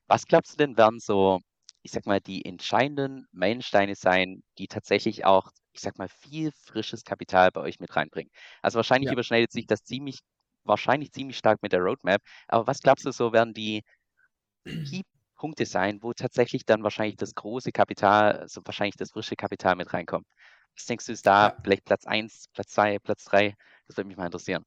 Was 0.08 0.26
glaubst 0.26 0.54
du 0.54 0.58
denn 0.58 0.78
werden 0.78 1.00
so, 1.00 1.40
ich 1.82 1.92
sag 1.92 2.06
mal, 2.06 2.22
die 2.22 2.46
entscheidenden 2.46 3.26
Meilensteine 3.32 3.96
sein, 3.96 4.44
die 4.58 4.68
tatsächlich 4.68 5.26
auch, 5.26 5.50
ich 5.72 5.82
sag 5.82 5.98
mal, 5.98 6.10
viel 6.10 6.52
frisches 6.52 7.04
Kapital 7.04 7.52
bei 7.52 7.62
euch 7.62 7.80
mit 7.80 7.96
reinbringen? 7.96 8.32
Also 8.62 8.78
wahrscheinlich 8.78 9.08
ja. 9.08 9.14
überschneidet 9.14 9.52
sich 9.52 9.66
das 9.66 9.84
ziemlich 9.84 10.20
wahrscheinlich 10.66 11.12
ziemlich 11.12 11.38
stark 11.38 11.62
mit 11.62 11.72
der 11.74 11.82
Roadmap. 11.82 12.22
Aber 12.48 12.68
was 12.68 12.80
glaubst 12.82 13.06
du, 13.06 13.12
so 13.12 13.34
werden 13.34 13.54
die 13.54 13.84
Key-Punkte 14.84 15.66
sein, 15.66 16.00
wo 16.02 16.14
tatsächlich 16.14 16.66
dann 16.66 16.84
wahrscheinlich 16.84 17.18
das 17.18 17.36
große 17.36 17.72
Kapital, 17.72 18.48
so 18.48 18.62
wahrscheinlich 18.66 18.96
das 18.98 19.12
frische 19.12 19.36
Kapital 19.36 19.76
mit 19.76 19.94
reinkommt? 19.94 20.28
Was 20.76 20.86
denkst 20.86 21.06
du, 21.08 21.12
ist 21.12 21.26
da 21.26 21.50
Ja. 21.50 21.58
vielleicht 21.64 21.86
Platz 21.86 22.06
1, 22.06 22.48
Platz 22.54 22.72
2, 22.74 23.00
Platz 23.00 23.24
3? 23.26 23.56
Das 23.88 23.98
würde 23.98 24.08
mich 24.08 24.18
mal 24.18 24.26
interessieren. 24.26 24.66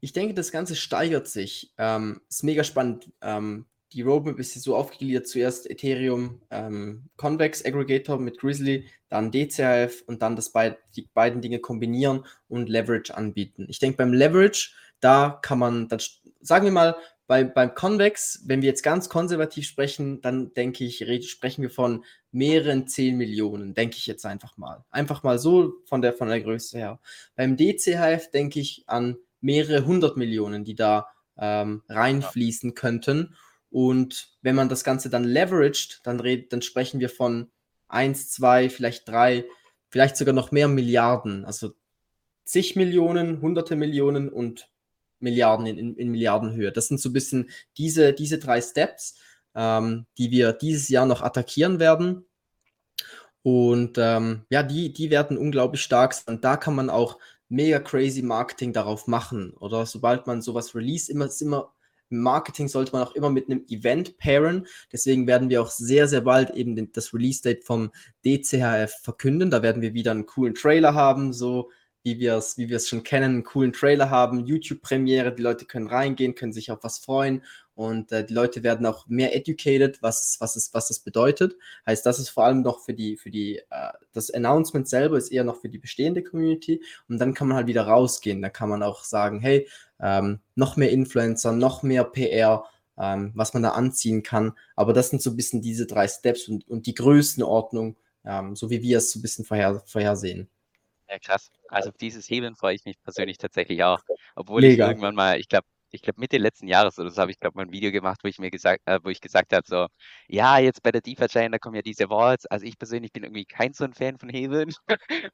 Ich 0.00 0.12
denke, 0.12 0.34
das 0.34 0.50
Ganze 0.52 0.76
steigert 0.76 1.28
sich. 1.28 1.72
Ähm, 1.78 2.20
ist 2.28 2.42
mega 2.44 2.64
spannend. 2.64 3.12
Ähm, 3.20 3.66
die 3.92 4.02
Roadmap 4.02 4.38
ist 4.38 4.52
hier 4.52 4.62
so 4.62 4.76
aufgegliedert: 4.76 5.26
zuerst 5.26 5.68
Ethereum 5.70 6.40
ähm, 6.50 7.04
Convex 7.16 7.64
Aggregator 7.64 8.18
mit 8.18 8.38
Grizzly, 8.38 8.86
dann 9.08 9.30
DCHF 9.30 10.02
und 10.06 10.22
dann 10.22 10.36
das 10.36 10.50
beid, 10.50 10.78
die 10.96 11.08
beiden 11.14 11.40
Dinge 11.40 11.58
kombinieren 11.58 12.24
und 12.48 12.68
Leverage 12.68 13.16
anbieten. 13.16 13.66
Ich 13.68 13.78
denke, 13.78 13.96
beim 13.98 14.12
Leverage, 14.12 14.70
da 15.00 15.38
kann 15.42 15.58
man, 15.58 15.88
dann, 15.88 16.00
sagen 16.40 16.64
wir 16.64 16.72
mal, 16.72 16.96
bei, 17.26 17.44
beim 17.44 17.74
Convex, 17.74 18.42
wenn 18.46 18.62
wir 18.62 18.70
jetzt 18.70 18.82
ganz 18.82 19.10
konservativ 19.10 19.66
sprechen, 19.66 20.22
dann 20.22 20.54
denke 20.54 20.84
ich, 20.84 21.04
sprechen 21.30 21.62
wir 21.62 21.70
von 21.70 22.04
mehreren 22.32 22.88
10 22.88 23.16
Millionen, 23.16 23.74
denke 23.74 23.96
ich 23.96 24.06
jetzt 24.06 24.24
einfach 24.24 24.56
mal. 24.56 24.84
Einfach 24.90 25.22
mal 25.22 25.38
so 25.38 25.74
von 25.84 26.00
der, 26.00 26.14
von 26.14 26.28
der 26.28 26.40
Größe 26.40 26.78
her. 26.78 27.00
Beim 27.36 27.56
DCHF 27.58 28.30
denke 28.30 28.60
ich 28.60 28.84
an 28.86 29.18
mehrere 29.40 29.84
hundert 29.84 30.16
Millionen, 30.16 30.64
die 30.64 30.74
da 30.74 31.08
ähm, 31.36 31.82
reinfließen 31.88 32.74
könnten. 32.74 33.36
Und 33.70 34.30
wenn 34.42 34.54
man 34.54 34.68
das 34.68 34.84
Ganze 34.84 35.10
dann 35.10 35.24
leveraged, 35.24 36.00
dann, 36.04 36.20
red, 36.20 36.52
dann 36.52 36.62
sprechen 36.62 37.00
wir 37.00 37.10
von 37.10 37.50
1, 37.88 38.30
2, 38.30 38.70
vielleicht 38.70 39.08
3, 39.08 39.44
vielleicht 39.90 40.16
sogar 40.16 40.34
noch 40.34 40.52
mehr 40.52 40.68
Milliarden. 40.68 41.44
Also 41.44 41.72
zig 42.44 42.76
Millionen, 42.76 43.42
hunderte 43.42 43.76
Millionen 43.76 44.28
und 44.28 44.70
Milliarden 45.20 45.66
in, 45.66 45.78
in, 45.78 45.96
in 45.96 46.10
Milliardenhöhe. 46.10 46.72
Das 46.72 46.88
sind 46.88 47.00
so 47.00 47.10
ein 47.10 47.12
bisschen 47.12 47.50
diese, 47.76 48.12
diese 48.12 48.38
drei 48.38 48.60
Steps, 48.60 49.16
ähm, 49.54 50.06
die 50.16 50.30
wir 50.30 50.52
dieses 50.52 50.88
Jahr 50.88 51.06
noch 51.06 51.22
attackieren 51.22 51.78
werden. 51.78 52.24
Und 53.42 53.98
ähm, 53.98 54.44
ja, 54.50 54.62
die, 54.62 54.92
die 54.92 55.10
werden 55.10 55.36
unglaublich 55.36 55.82
stark 55.82 56.14
sein. 56.14 56.40
Da 56.40 56.56
kann 56.56 56.74
man 56.74 56.90
auch 56.90 57.18
mega 57.48 57.80
crazy 57.80 58.22
Marketing 58.22 58.72
darauf 58.72 59.06
machen. 59.06 59.52
Oder 59.54 59.86
sobald 59.86 60.26
man 60.26 60.42
sowas 60.42 60.74
release, 60.74 61.10
immer, 61.10 61.26
ist 61.26 61.42
immer 61.42 61.60
im 61.60 61.77
Marketing 62.10 62.68
sollte 62.68 62.92
man 62.92 63.02
auch 63.02 63.14
immer 63.14 63.30
mit 63.30 63.50
einem 63.50 63.64
Event 63.68 64.18
pairen. 64.18 64.66
Deswegen 64.92 65.26
werden 65.26 65.50
wir 65.50 65.62
auch 65.62 65.70
sehr, 65.70 66.08
sehr 66.08 66.22
bald 66.22 66.50
eben 66.50 66.76
den, 66.76 66.92
das 66.92 67.12
Release-Date 67.12 67.64
vom 67.64 67.90
DCHF 68.24 68.92
verkünden. 69.02 69.50
Da 69.50 69.62
werden 69.62 69.82
wir 69.82 69.94
wieder 69.94 70.10
einen 70.10 70.26
coolen 70.26 70.54
Trailer 70.54 70.94
haben, 70.94 71.32
so 71.32 71.70
wie 72.02 72.18
wir 72.18 72.36
es 72.36 72.56
wie 72.56 72.78
schon 72.78 73.02
kennen, 73.02 73.24
einen 73.24 73.44
coolen 73.44 73.72
Trailer 73.72 74.10
haben, 74.10 74.46
YouTube-Premiere, 74.46 75.34
die 75.34 75.42
Leute 75.42 75.64
können 75.64 75.88
reingehen, 75.88 76.34
können 76.34 76.52
sich 76.52 76.70
auf 76.70 76.78
was 76.82 76.98
freuen 76.98 77.42
und 77.78 78.10
äh, 78.10 78.26
die 78.26 78.34
Leute 78.34 78.64
werden 78.64 78.86
auch 78.86 79.06
mehr 79.06 79.36
educated, 79.36 80.02
was, 80.02 80.36
was, 80.40 80.56
ist, 80.56 80.74
was 80.74 80.88
das 80.88 80.98
bedeutet. 80.98 81.56
Heißt, 81.86 82.04
das 82.04 82.18
ist 82.18 82.28
vor 82.28 82.44
allem 82.44 82.62
noch 82.62 82.80
für 82.80 82.92
die, 82.92 83.16
für 83.16 83.30
die, 83.30 83.58
äh, 83.58 83.92
das 84.12 84.32
Announcement 84.32 84.88
selber 84.88 85.16
ist 85.16 85.30
eher 85.30 85.44
noch 85.44 85.60
für 85.60 85.68
die 85.68 85.78
bestehende 85.78 86.24
Community 86.24 86.82
und 87.08 87.18
dann 87.18 87.34
kann 87.34 87.46
man 87.46 87.56
halt 87.56 87.68
wieder 87.68 87.86
rausgehen. 87.86 88.42
Da 88.42 88.48
kann 88.48 88.68
man 88.68 88.82
auch 88.82 89.04
sagen, 89.04 89.38
hey, 89.38 89.68
ähm, 90.00 90.40
noch 90.56 90.76
mehr 90.76 90.90
Influencer, 90.90 91.52
noch 91.52 91.84
mehr 91.84 92.02
PR, 92.02 92.64
ähm, 92.98 93.30
was 93.36 93.54
man 93.54 93.62
da 93.62 93.70
anziehen 93.70 94.24
kann. 94.24 94.54
Aber 94.74 94.92
das 94.92 95.10
sind 95.10 95.22
so 95.22 95.30
ein 95.30 95.36
bisschen 95.36 95.62
diese 95.62 95.86
drei 95.86 96.08
Steps 96.08 96.48
und, 96.48 96.68
und 96.68 96.86
die 96.86 96.94
Größenordnung, 96.94 97.96
ähm, 98.24 98.56
so 98.56 98.70
wie 98.70 98.82
wir 98.82 98.98
es 98.98 99.12
so 99.12 99.20
ein 99.20 99.22
bisschen 99.22 99.44
vorher, 99.44 99.84
vorhersehen. 99.86 100.48
Ja, 101.08 101.18
krass. 101.18 101.50
Also 101.68 101.90
auf 101.90 101.96
dieses 101.96 102.28
Hebeln 102.28 102.54
freue 102.56 102.74
ich 102.74 102.84
mich 102.84 103.00
persönlich 103.02 103.38
tatsächlich 103.38 103.82
auch. 103.82 104.00
Obwohl 104.34 104.64
Mega. 104.64 104.64
ich 104.64 104.78
irgendwann 104.82 105.14
mal, 105.14 105.38
ich 105.40 105.48
glaube, 105.48 105.66
ich 105.90 106.02
glaube 106.02 106.20
Mitte 106.20 106.36
letzten 106.36 106.68
Jahres 106.68 106.98
oder 106.98 107.10
so 107.10 107.20
habe 107.22 107.30
ich 107.30 107.40
glaube 107.40 107.56
mal 107.56 107.62
ein 107.64 107.72
Video 107.72 107.90
gemacht, 107.90 108.20
wo 108.22 108.28
ich 108.28 108.38
mir 108.38 108.50
gesagt, 108.50 108.82
äh, 108.84 108.98
wo 109.02 109.08
ich 109.08 109.22
gesagt 109.22 109.54
habe 109.54 109.66
so, 109.66 109.86
ja 110.28 110.58
jetzt 110.58 110.82
bei 110.82 110.92
der 110.92 111.00
DeFi 111.00 111.26
Chain 111.28 111.50
da 111.52 111.58
kommen 111.58 111.76
ja 111.76 111.82
diese 111.82 112.04
Awards. 112.04 112.44
Also 112.46 112.66
ich 112.66 112.78
persönlich 112.78 113.10
bin 113.12 113.22
irgendwie 113.24 113.46
kein 113.46 113.72
so 113.72 113.84
ein 113.84 113.94
Fan 113.94 114.18
von 114.18 114.28
Hebeln. 114.28 114.74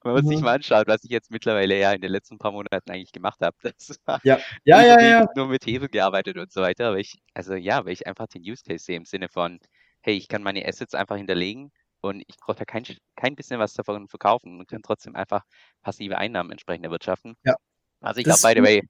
Wenn 0.03 0.13
man 0.13 0.23
sich 0.23 0.39
Mhm. 0.39 0.41
mal 0.41 0.55
anschaut, 0.55 0.87
was 0.87 1.03
ich 1.03 1.09
jetzt 1.11 1.29
mittlerweile 1.31 1.77
ja 1.79 1.91
in 1.93 2.01
den 2.01 2.11
letzten 2.11 2.37
paar 2.37 2.51
Monaten 2.53 2.89
eigentlich 2.91 3.11
gemacht 3.11 3.41
habe, 3.41 3.55
das 3.63 3.97
war 4.05 4.21
Ja, 4.23 4.43
ja, 4.63 4.81
ja, 4.83 4.99
ja. 5.01 5.27
nur 5.33 5.47
mit 5.47 5.65
Hebel 5.65 5.89
gearbeitet 5.89 6.37
und 6.37 6.51
so 6.51 6.61
weiter. 6.61 6.87
Aber 6.89 6.99
ich, 6.99 7.15
also 7.33 7.55
ja, 7.55 7.85
weil 7.85 7.93
ich 7.93 8.07
einfach 8.07 8.27
den 8.27 8.41
Use 8.43 8.63
Case 8.63 8.85
sehe 8.85 8.97
im 8.97 9.05
Sinne 9.05 9.29
von, 9.29 9.59
hey, 10.01 10.15
ich 10.15 10.27
kann 10.27 10.43
meine 10.43 10.65
Assets 10.67 10.93
einfach 10.95 11.17
hinterlegen 11.17 11.71
und 12.05 12.23
ich 12.27 12.37
brauche 12.37 12.57
da 12.57 12.65
kein, 12.65 12.83
kein 13.15 13.35
bisschen 13.35 13.59
was 13.59 13.73
davon 13.73 14.07
verkaufen 14.07 14.59
und 14.59 14.67
kann 14.67 14.81
trotzdem 14.81 15.15
einfach 15.15 15.43
passive 15.81 16.17
Einnahmen 16.17 16.51
entsprechend 16.51 16.85
erwirtschaften. 16.85 17.35
Ja. 17.43 17.55
Also 18.01 18.19
ich 18.19 18.25
glaube, 18.25 18.41
by 18.41 18.53
the 18.55 18.63
way, 18.63 18.81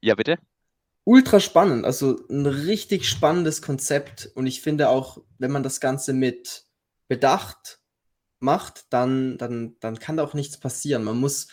ja 0.00 0.14
bitte? 0.14 0.38
ultra 1.08 1.40
spannend, 1.40 1.86
also 1.86 2.20
ein 2.28 2.44
richtig 2.44 3.08
spannendes 3.08 3.62
Konzept 3.62 4.30
und 4.34 4.46
ich 4.46 4.60
finde 4.60 4.90
auch, 4.90 5.22
wenn 5.38 5.50
man 5.50 5.62
das 5.62 5.80
Ganze 5.80 6.12
mit 6.12 6.66
Bedacht 7.08 7.80
macht, 8.40 8.92
dann, 8.92 9.38
dann, 9.38 9.76
dann 9.80 9.98
kann 9.98 10.18
da 10.18 10.24
auch 10.24 10.34
nichts 10.34 10.60
passieren. 10.60 11.04
Man 11.04 11.18
muss, 11.18 11.48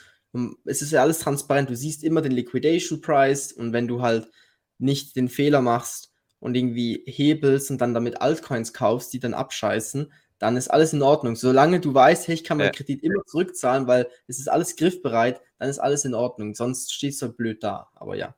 es 0.65 0.81
ist 0.81 0.91
ja 0.91 1.01
alles 1.01 1.19
transparent, 1.19 1.69
du 1.69 1.75
siehst 1.77 2.03
immer 2.03 2.21
den 2.21 2.33
Liquidation 2.33 2.99
Price 2.99 3.53
und 3.53 3.71
wenn 3.71 3.87
du 3.87 4.01
halt 4.01 4.29
nicht 4.77 5.15
den 5.15 5.29
Fehler 5.29 5.61
machst 5.61 6.11
und 6.39 6.55
irgendwie 6.55 7.05
hebelst 7.05 7.71
und 7.71 7.79
dann 7.79 7.93
damit 7.93 8.19
Altcoins 8.19 8.73
kaufst, 8.73 9.13
die 9.13 9.21
dann 9.21 9.33
abscheißen, 9.33 10.11
dann 10.39 10.57
ist 10.57 10.67
alles 10.69 10.93
in 10.93 11.01
Ordnung. 11.01 11.35
Solange 11.35 11.79
du 11.79 11.93
weißt, 11.93 12.27
hey, 12.27 12.35
ich 12.35 12.43
kann 12.43 12.57
meinen. 12.57 12.71
Kredit 12.71 13.03
immer 13.03 13.23
zurückzahlen, 13.25 13.87
weil 13.87 14.09
es 14.27 14.39
ist 14.39 14.49
alles 14.49 14.75
griffbereit, 14.75 15.41
dann 15.59 15.69
ist 15.69 15.79
alles 15.79 16.05
in 16.05 16.13
Ordnung. 16.13 16.55
Sonst 16.55 16.93
stehst 16.93 17.21
du 17.21 17.27
halt 17.27 17.37
blöd 17.37 17.63
da. 17.63 17.89
Aber 17.95 18.15
ja. 18.15 18.35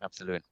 Absolut. 0.00 0.42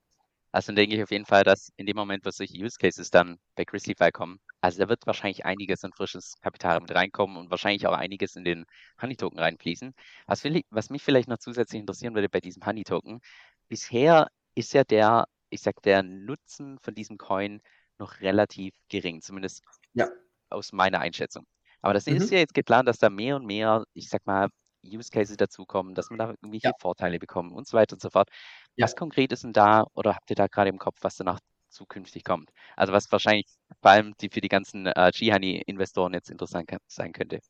Also 0.53 0.69
dann 0.69 0.77
denke 0.77 0.97
ich 0.97 1.03
auf 1.03 1.11
jeden 1.11 1.27
Fall, 1.27 1.43
dass 1.43 1.73
in 1.77 1.87
dem 1.87 1.97
Moment, 1.97 2.25
wo 2.25 2.31
solche 2.31 2.57
Use 2.57 2.79
Cases 2.79 3.11
dann 3.11 3.39
bei 3.57 3.65
Grizzlyfy 3.65 4.13
kommen, 4.13 4.39
also 4.61 4.79
da 4.79 4.89
wird 4.89 5.05
wahrscheinlich 5.07 5.45
einiges 5.45 5.85
an 5.85 5.93
frisches 5.93 6.37
Kapital 6.41 6.81
mit 6.81 6.95
reinkommen 6.95 7.37
und 7.37 7.51
wahrscheinlich 7.51 7.87
auch 7.89 7.93
einiges 7.93 8.37
in 8.37 8.45
den 8.45 8.65
Honey-Token 9.03 9.39
reinfließen. 9.39 9.95
Was, 10.27 10.45
ich, 10.45 10.65
was 10.71 10.91
mich 10.91 11.03
vielleicht 11.03 11.29
noch 11.29 11.39
zusätzlich 11.39 11.81
interessieren 11.81 12.15
würde 12.15 12.29
bei 12.29 12.41
diesem 12.41 12.65
Honey-Token, 12.65 13.21
bisher 13.69 14.29
ist 14.55 14.73
ja 14.75 14.85
der, 14.85 15.27
ich 15.51 15.61
sag, 15.61 15.83
der 15.83 16.05
Nutzen 16.05 16.79
von 16.81 16.95
diesem 16.95 17.19
Coin 17.19 17.61
noch 17.99 18.21
relativ 18.21 18.75
gering, 18.89 19.23
zumindest 19.23 19.63
Ja. 19.95 20.09
Aus 20.55 20.73
meiner 20.73 21.01
Einschätzung. 21.01 21.45
Aber 21.83 21.95
das 21.95 22.07
Mhm. 22.09 22.17
ist 22.17 22.31
ja 22.31 22.39
jetzt 22.39 22.55
geplant, 22.55 22.89
dass 22.89 22.99
da 22.99 23.11
mehr 23.11 23.37
und 23.37 23.47
mehr, 23.47 23.85
ich 23.95 24.09
sag 24.09 24.27
mal, 24.27 24.49
Use 24.85 25.11
Cases 25.11 25.37
dazukommen, 25.37 25.95
dass 25.95 26.11
man 26.11 26.19
da 26.19 26.29
irgendwelche 26.31 26.69
Ja. 26.69 26.73
Vorteile 26.79 27.19
bekommt 27.19 27.53
und 27.53 27.67
so 27.67 27.77
weiter 27.77 27.95
und 27.95 28.03
so 28.03 28.11
fort. 28.11 28.29
Ja. 28.77 28.87
Was 28.87 28.95
konkret 28.97 29.33
ist 29.33 29.45
denn 29.45 29.53
da 29.53 29.85
oder 29.95 30.15
habt 30.15 30.31
ihr 30.31 30.37
da 30.37 30.47
gerade 30.47 30.71
im 30.71 30.79
Kopf, 30.79 30.99
was 31.03 31.17
danach 31.17 31.41
zukünftig 31.71 32.25
kommt? 32.25 32.51
Also 32.77 32.93
was 32.93 33.11
wahrscheinlich 33.13 33.47
vor 33.83 33.91
allem 33.93 34.15
die 34.21 34.29
für 34.31 34.41
die 34.41 34.49
ganzen 34.49 34.87
äh, 34.87 35.11
G-Honey-Investoren 35.15 36.13
jetzt 36.15 36.31
interessant 36.31 36.69
kann, 36.69 36.79
sein 36.89 37.13
könnte. 37.13 37.41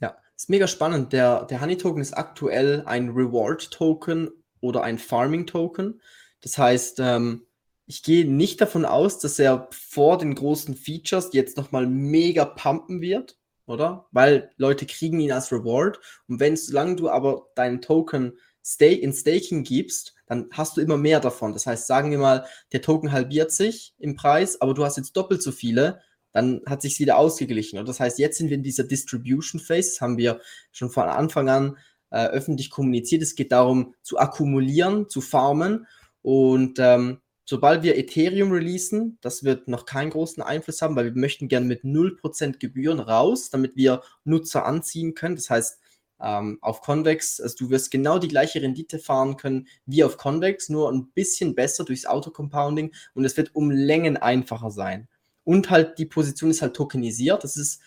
Ja, 0.00 0.16
ist 0.36 0.48
mega 0.50 0.68
spannend. 0.68 1.12
Der, 1.12 1.44
der 1.46 1.60
Honey 1.60 1.76
Token 1.76 2.00
ist 2.00 2.12
aktuell 2.16 2.84
ein 2.86 3.08
Reward 3.10 3.70
Token 3.72 4.30
oder 4.60 4.82
ein 4.82 4.98
Farming 4.98 5.46
Token. 5.46 6.00
Das 6.40 6.56
heißt, 6.56 7.00
ähm, 7.00 7.47
ich 7.88 8.02
gehe 8.02 8.30
nicht 8.30 8.60
davon 8.60 8.84
aus, 8.84 9.18
dass 9.18 9.38
er 9.38 9.66
vor 9.72 10.18
den 10.18 10.34
großen 10.34 10.76
Features 10.76 11.30
jetzt 11.32 11.56
nochmal 11.56 11.86
mega 11.86 12.44
pumpen 12.44 13.00
wird, 13.00 13.38
oder? 13.66 14.06
Weil 14.12 14.50
Leute 14.58 14.84
kriegen 14.84 15.18
ihn 15.20 15.32
als 15.32 15.50
Reward. 15.50 15.98
Und 16.28 16.38
wenn, 16.38 16.54
solange 16.56 16.96
du 16.96 17.08
aber 17.08 17.46
deinen 17.54 17.80
Token 17.80 18.38
in 18.78 19.14
Staking 19.14 19.64
gibst, 19.64 20.14
dann 20.26 20.50
hast 20.52 20.76
du 20.76 20.82
immer 20.82 20.98
mehr 20.98 21.20
davon. 21.20 21.54
Das 21.54 21.64
heißt, 21.66 21.86
sagen 21.86 22.10
wir 22.10 22.18
mal, 22.18 22.44
der 22.72 22.82
Token 22.82 23.10
halbiert 23.10 23.52
sich 23.52 23.94
im 23.98 24.16
Preis, 24.16 24.60
aber 24.60 24.74
du 24.74 24.84
hast 24.84 24.98
jetzt 24.98 25.16
doppelt 25.16 25.42
so 25.42 25.50
viele, 25.50 26.02
dann 26.32 26.60
hat 26.66 26.82
sich 26.82 27.00
wieder 27.00 27.16
ausgeglichen. 27.16 27.78
Und 27.78 27.88
das 27.88 28.00
heißt, 28.00 28.18
jetzt 28.18 28.36
sind 28.36 28.50
wir 28.50 28.58
in 28.58 28.62
dieser 28.62 28.84
Distribution 28.84 29.62
Phase. 29.62 29.92
Das 29.92 30.00
haben 30.02 30.18
wir 30.18 30.42
schon 30.72 30.90
von 30.90 31.04
Anfang 31.04 31.48
an 31.48 31.78
äh, 32.10 32.26
öffentlich 32.26 32.68
kommuniziert. 32.68 33.22
Es 33.22 33.34
geht 33.34 33.50
darum, 33.50 33.94
zu 34.02 34.18
akkumulieren, 34.18 35.08
zu 35.08 35.22
farmen. 35.22 35.86
Und 36.20 36.78
ähm, 36.78 37.22
sobald 37.48 37.82
wir 37.82 37.96
Ethereum 37.96 38.52
releasen, 38.52 39.16
das 39.22 39.42
wird 39.42 39.68
noch 39.68 39.86
keinen 39.86 40.10
großen 40.10 40.42
Einfluss 40.42 40.82
haben, 40.82 40.96
weil 40.96 41.06
wir 41.06 41.18
möchten 41.18 41.48
gerne 41.48 41.64
mit 41.64 41.82
0% 41.82 42.58
Gebühren 42.58 43.00
raus, 43.00 43.48
damit 43.48 43.74
wir 43.74 44.02
Nutzer 44.24 44.66
anziehen 44.66 45.14
können. 45.14 45.36
Das 45.36 45.48
heißt, 45.48 45.80
ähm, 46.20 46.58
auf 46.60 46.82
Convex, 46.82 47.40
also 47.40 47.56
du 47.58 47.70
wirst 47.70 47.90
genau 47.90 48.18
die 48.18 48.28
gleiche 48.28 48.60
Rendite 48.60 48.98
fahren 48.98 49.38
können 49.38 49.66
wie 49.86 50.04
auf 50.04 50.18
Convex, 50.18 50.68
nur 50.68 50.92
ein 50.92 51.08
bisschen 51.12 51.54
besser 51.54 51.86
durchs 51.86 52.04
Auto-Compounding 52.04 52.92
und 53.14 53.24
es 53.24 53.38
wird 53.38 53.54
um 53.54 53.70
Längen 53.70 54.18
einfacher 54.18 54.70
sein. 54.70 55.08
Und 55.42 55.70
halt 55.70 55.98
die 55.98 56.04
Position 56.04 56.50
ist 56.50 56.60
halt 56.60 56.76
tokenisiert. 56.76 57.44
Das 57.44 57.56
ist 57.56 57.80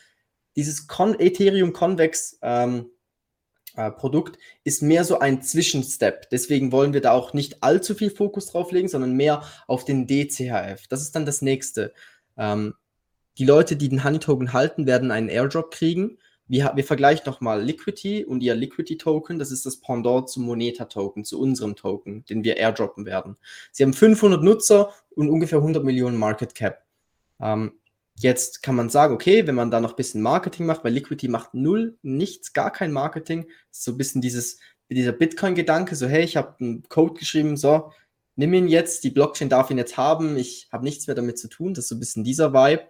dieses 0.56 0.88
Con 0.88 1.20
Ethereum 1.20 1.72
Convex 1.72 2.40
ähm, 2.42 2.90
äh, 3.76 3.92
Produkt 3.92 4.38
ist 4.64 4.82
mehr 4.82 5.04
so 5.04 5.20
ein 5.20 5.42
Zwischenstep. 5.42 6.30
Deswegen 6.30 6.72
wollen 6.72 6.94
wir 6.94 7.02
da 7.02 7.12
auch 7.12 7.34
nicht 7.34 7.64
allzu 7.64 7.96
viel 7.96 8.12
Fokus 8.12 8.48
drauf 8.48 8.72
legen, 8.72 8.88
sondern 8.88 9.14
mehr 9.14 9.44
auf 9.68 9.86
den 9.86 10.08
DCHF. 10.08 10.88
Das 10.88 11.02
ist 11.02 11.16
dann 11.16 11.26
das 11.26 11.42
nächste. 11.42 11.94
Ähm, 12.38 12.74
die 13.38 13.46
Leute, 13.46 13.76
die 13.76 13.90
den 13.90 14.04
Honey 14.04 14.20
Token 14.20 14.54
halten, 14.54 14.86
werden 14.86 15.12
einen 15.12 15.30
Airdrop 15.30 15.72
kriegen. 15.72 16.18
Wir, 16.48 16.74
wir 16.76 16.84
vergleichen 16.84 17.24
nochmal 17.26 17.64
Liquidity 17.64 18.26
und 18.26 18.42
ihr 18.42 18.56
Liquidity 18.56 18.98
Token. 18.98 19.40
Das 19.40 19.52
ist 19.52 19.66
das 19.66 19.78
Pendant 19.78 20.30
zum 20.30 20.44
Moneta 20.44 20.86
Token, 20.86 21.24
zu 21.24 21.40
unserem 21.40 21.78
Token, 21.78 22.26
den 22.26 22.44
wir 22.44 22.58
airdroppen 22.58 23.06
werden. 23.06 23.38
Sie 23.72 23.84
haben 23.84 23.94
500 23.94 24.44
Nutzer 24.44 24.92
und 25.16 25.30
ungefähr 25.30 25.60
100 25.60 25.84
Millionen 25.84 26.18
Market 26.18 26.54
Cap. 26.54 26.84
Ähm, 27.40 27.72
Jetzt 28.16 28.62
kann 28.62 28.76
man 28.76 28.90
sagen, 28.90 29.14
okay, 29.14 29.48
wenn 29.48 29.56
man 29.56 29.72
da 29.72 29.80
noch 29.80 29.92
ein 29.92 29.96
bisschen 29.96 30.22
Marketing 30.22 30.66
macht, 30.66 30.84
weil 30.84 30.94
Liquidity 30.94 31.28
macht 31.28 31.54
null, 31.54 31.98
nichts, 32.02 32.54
gar 32.54 32.72
kein 32.72 32.92
Marketing. 32.92 33.48
So 33.72 33.92
ein 33.92 33.98
bisschen 33.98 34.22
dieses, 34.22 34.60
dieser 34.90 35.14
Bitcoin-Gedanke, 35.14 35.96
so 35.96 36.08
hey, 36.08 36.24
ich 36.24 36.38
habe 36.38 36.56
einen 36.60 36.84
Code 36.90 37.20
geschrieben, 37.20 37.58
so, 37.58 37.92
nimm 38.36 38.54
ihn 38.54 38.68
jetzt, 38.68 39.04
die 39.04 39.10
Blockchain 39.10 39.50
darf 39.50 39.72
ihn 39.72 39.78
jetzt 39.78 39.98
haben, 39.98 40.38
ich 40.38 40.68
habe 40.72 40.84
nichts 40.84 41.08
mehr 41.08 41.16
damit 41.16 41.40
zu 41.40 41.48
tun. 41.48 41.74
Das 41.74 41.86
ist 41.86 41.90
so 41.90 41.96
ein 41.96 42.00
bisschen 42.00 42.24
dieser 42.24 42.54
Vibe. 42.54 42.84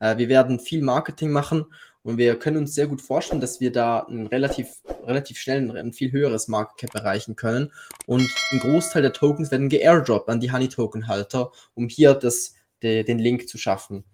Äh, 0.00 0.16
wir 0.18 0.28
werden 0.28 0.60
viel 0.60 0.82
Marketing 0.82 1.30
machen 1.30 1.66
und 2.02 2.16
wir 2.16 2.38
können 2.38 2.58
uns 2.58 2.74
sehr 2.74 2.86
gut 2.86 3.02
vorstellen, 3.02 3.40
dass 3.40 3.60
wir 3.60 3.72
da 3.72 4.00
ein 4.08 4.26
relativ, 4.26 4.80
relativ 5.04 5.38
schnell 5.38 5.76
ein, 5.76 5.92
viel 5.92 6.12
höheres 6.12 6.48
Market 6.48 6.78
Cap 6.78 6.94
erreichen 6.94 7.36
können. 7.36 7.72
Und 8.06 8.28
ein 8.52 8.60
Großteil 8.60 9.02
der 9.02 9.12
Tokens 9.12 9.50
werden 9.50 9.68
geairdroppt 9.68 10.28
an 10.28 10.40
die 10.40 10.52
Honey-Token-Halter, 10.52 11.52
um 11.74 11.88
hier 11.88 12.14
das, 12.14 12.54
de, 12.82 13.02
den 13.02 13.18
Link 13.18 13.48
zu 13.48 13.58
schaffen. 13.58 14.04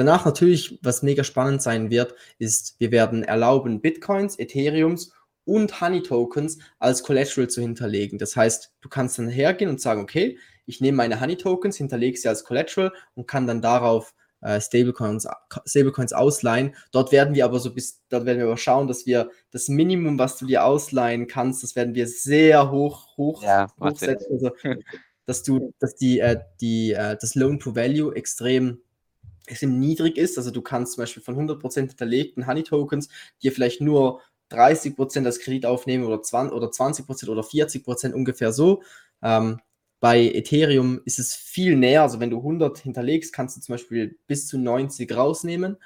Danach 0.00 0.24
natürlich, 0.24 0.78
was 0.80 1.02
mega 1.02 1.22
spannend 1.24 1.60
sein 1.60 1.90
wird, 1.90 2.14
ist, 2.38 2.76
wir 2.80 2.90
werden 2.90 3.22
erlauben, 3.22 3.82
Bitcoins, 3.82 4.38
Ethereums 4.38 5.12
und 5.44 5.82
Honey 5.82 6.02
Tokens 6.02 6.56
als 6.78 7.02
Collateral 7.02 7.48
zu 7.50 7.60
hinterlegen. 7.60 8.18
Das 8.18 8.34
heißt, 8.34 8.72
du 8.80 8.88
kannst 8.88 9.18
dann 9.18 9.28
hergehen 9.28 9.68
und 9.68 9.78
sagen, 9.78 10.00
okay, 10.00 10.38
ich 10.64 10.80
nehme 10.80 10.96
meine 10.96 11.20
Honey 11.20 11.36
Tokens, 11.36 11.76
hinterlege 11.76 12.16
sie 12.16 12.28
als 12.28 12.44
Collateral 12.44 12.94
und 13.14 13.26
kann 13.26 13.46
dann 13.46 13.60
darauf 13.60 14.14
äh, 14.40 14.58
Stablecoins, 14.58 15.28
Stablecoins 15.66 16.14
ausleihen. 16.14 16.74
Dort 16.92 17.12
werden 17.12 17.34
wir 17.34 17.44
aber 17.44 17.58
so 17.58 17.74
bis, 17.74 18.00
dort 18.08 18.24
werden 18.24 18.38
wir 18.38 18.46
aber 18.46 18.56
schauen, 18.56 18.88
dass 18.88 19.04
wir 19.04 19.28
das 19.50 19.68
Minimum, 19.68 20.18
was 20.18 20.38
du 20.38 20.46
dir 20.46 20.64
ausleihen 20.64 21.26
kannst, 21.26 21.62
das 21.62 21.76
werden 21.76 21.94
wir 21.94 22.06
sehr 22.08 22.70
hoch, 22.70 23.18
hoch, 23.18 23.42
ja, 23.42 23.70
hochsetzen. 23.78 24.32
Also, 24.32 24.50
dass 25.26 25.42
du, 25.42 25.74
dass 25.78 25.94
die, 25.94 26.20
äh, 26.20 26.40
die, 26.62 26.92
äh, 26.92 27.18
das 27.20 27.34
Loan 27.34 27.60
to 27.60 27.76
Value 27.76 28.16
extrem 28.16 28.80
extrem 29.50 29.78
niedrig 29.78 30.16
ist. 30.16 30.38
Also 30.38 30.50
du 30.50 30.62
kannst 30.62 30.94
zum 30.94 31.02
Beispiel 31.02 31.22
von 31.22 31.36
100% 31.36 31.88
hinterlegten 31.88 32.46
Honey 32.46 32.62
Tokens 32.62 33.08
dir 33.42 33.52
vielleicht 33.52 33.80
nur 33.80 34.20
30% 34.50 35.24
als 35.24 35.40
Kredit 35.40 35.66
aufnehmen 35.66 36.04
oder 36.04 36.16
20%, 36.16 36.50
oder 36.52 36.68
20% 36.68 37.28
oder 37.28 37.42
40% 37.42 38.12
ungefähr 38.12 38.52
so. 38.52 38.82
Ähm, 39.22 39.60
bei 40.00 40.32
Ethereum 40.32 41.00
ist 41.04 41.18
es 41.18 41.34
viel 41.34 41.76
näher. 41.76 42.02
Also 42.02 42.20
wenn 42.20 42.30
du 42.30 42.38
100 42.38 42.78
hinterlegst, 42.78 43.32
kannst 43.32 43.56
du 43.56 43.60
zum 43.60 43.74
Beispiel 43.74 44.18
bis 44.26 44.46
zu 44.46 44.58
90 44.58 45.14
rausnehmen. 45.14 45.76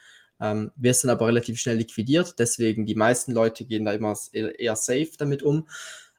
Ähm, 0.41 0.73
wirst 0.77 1.05
dann 1.05 1.11
aber 1.11 1.27
relativ 1.29 1.59
schnell 1.59 1.77
liquidiert. 1.77 2.39
Deswegen 2.39 2.87
die 2.87 2.95
meisten 2.95 3.33
Leute 3.33 3.65
gehen 3.65 3.85
da 3.85 3.93
immer 3.93 4.17
eher 4.33 4.77
safe 4.77 5.11
damit 5.19 5.43
um. 5.43 5.69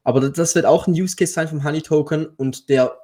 Aber 0.04 0.30
das 0.30 0.56
wird 0.56 0.66
auch 0.66 0.88
ein 0.88 0.94
Use 0.94 1.16
Case 1.16 1.34
sein 1.34 1.48
vom 1.48 1.64
Honey 1.64 1.82
Token 1.82 2.28
und 2.28 2.70
der 2.70 2.98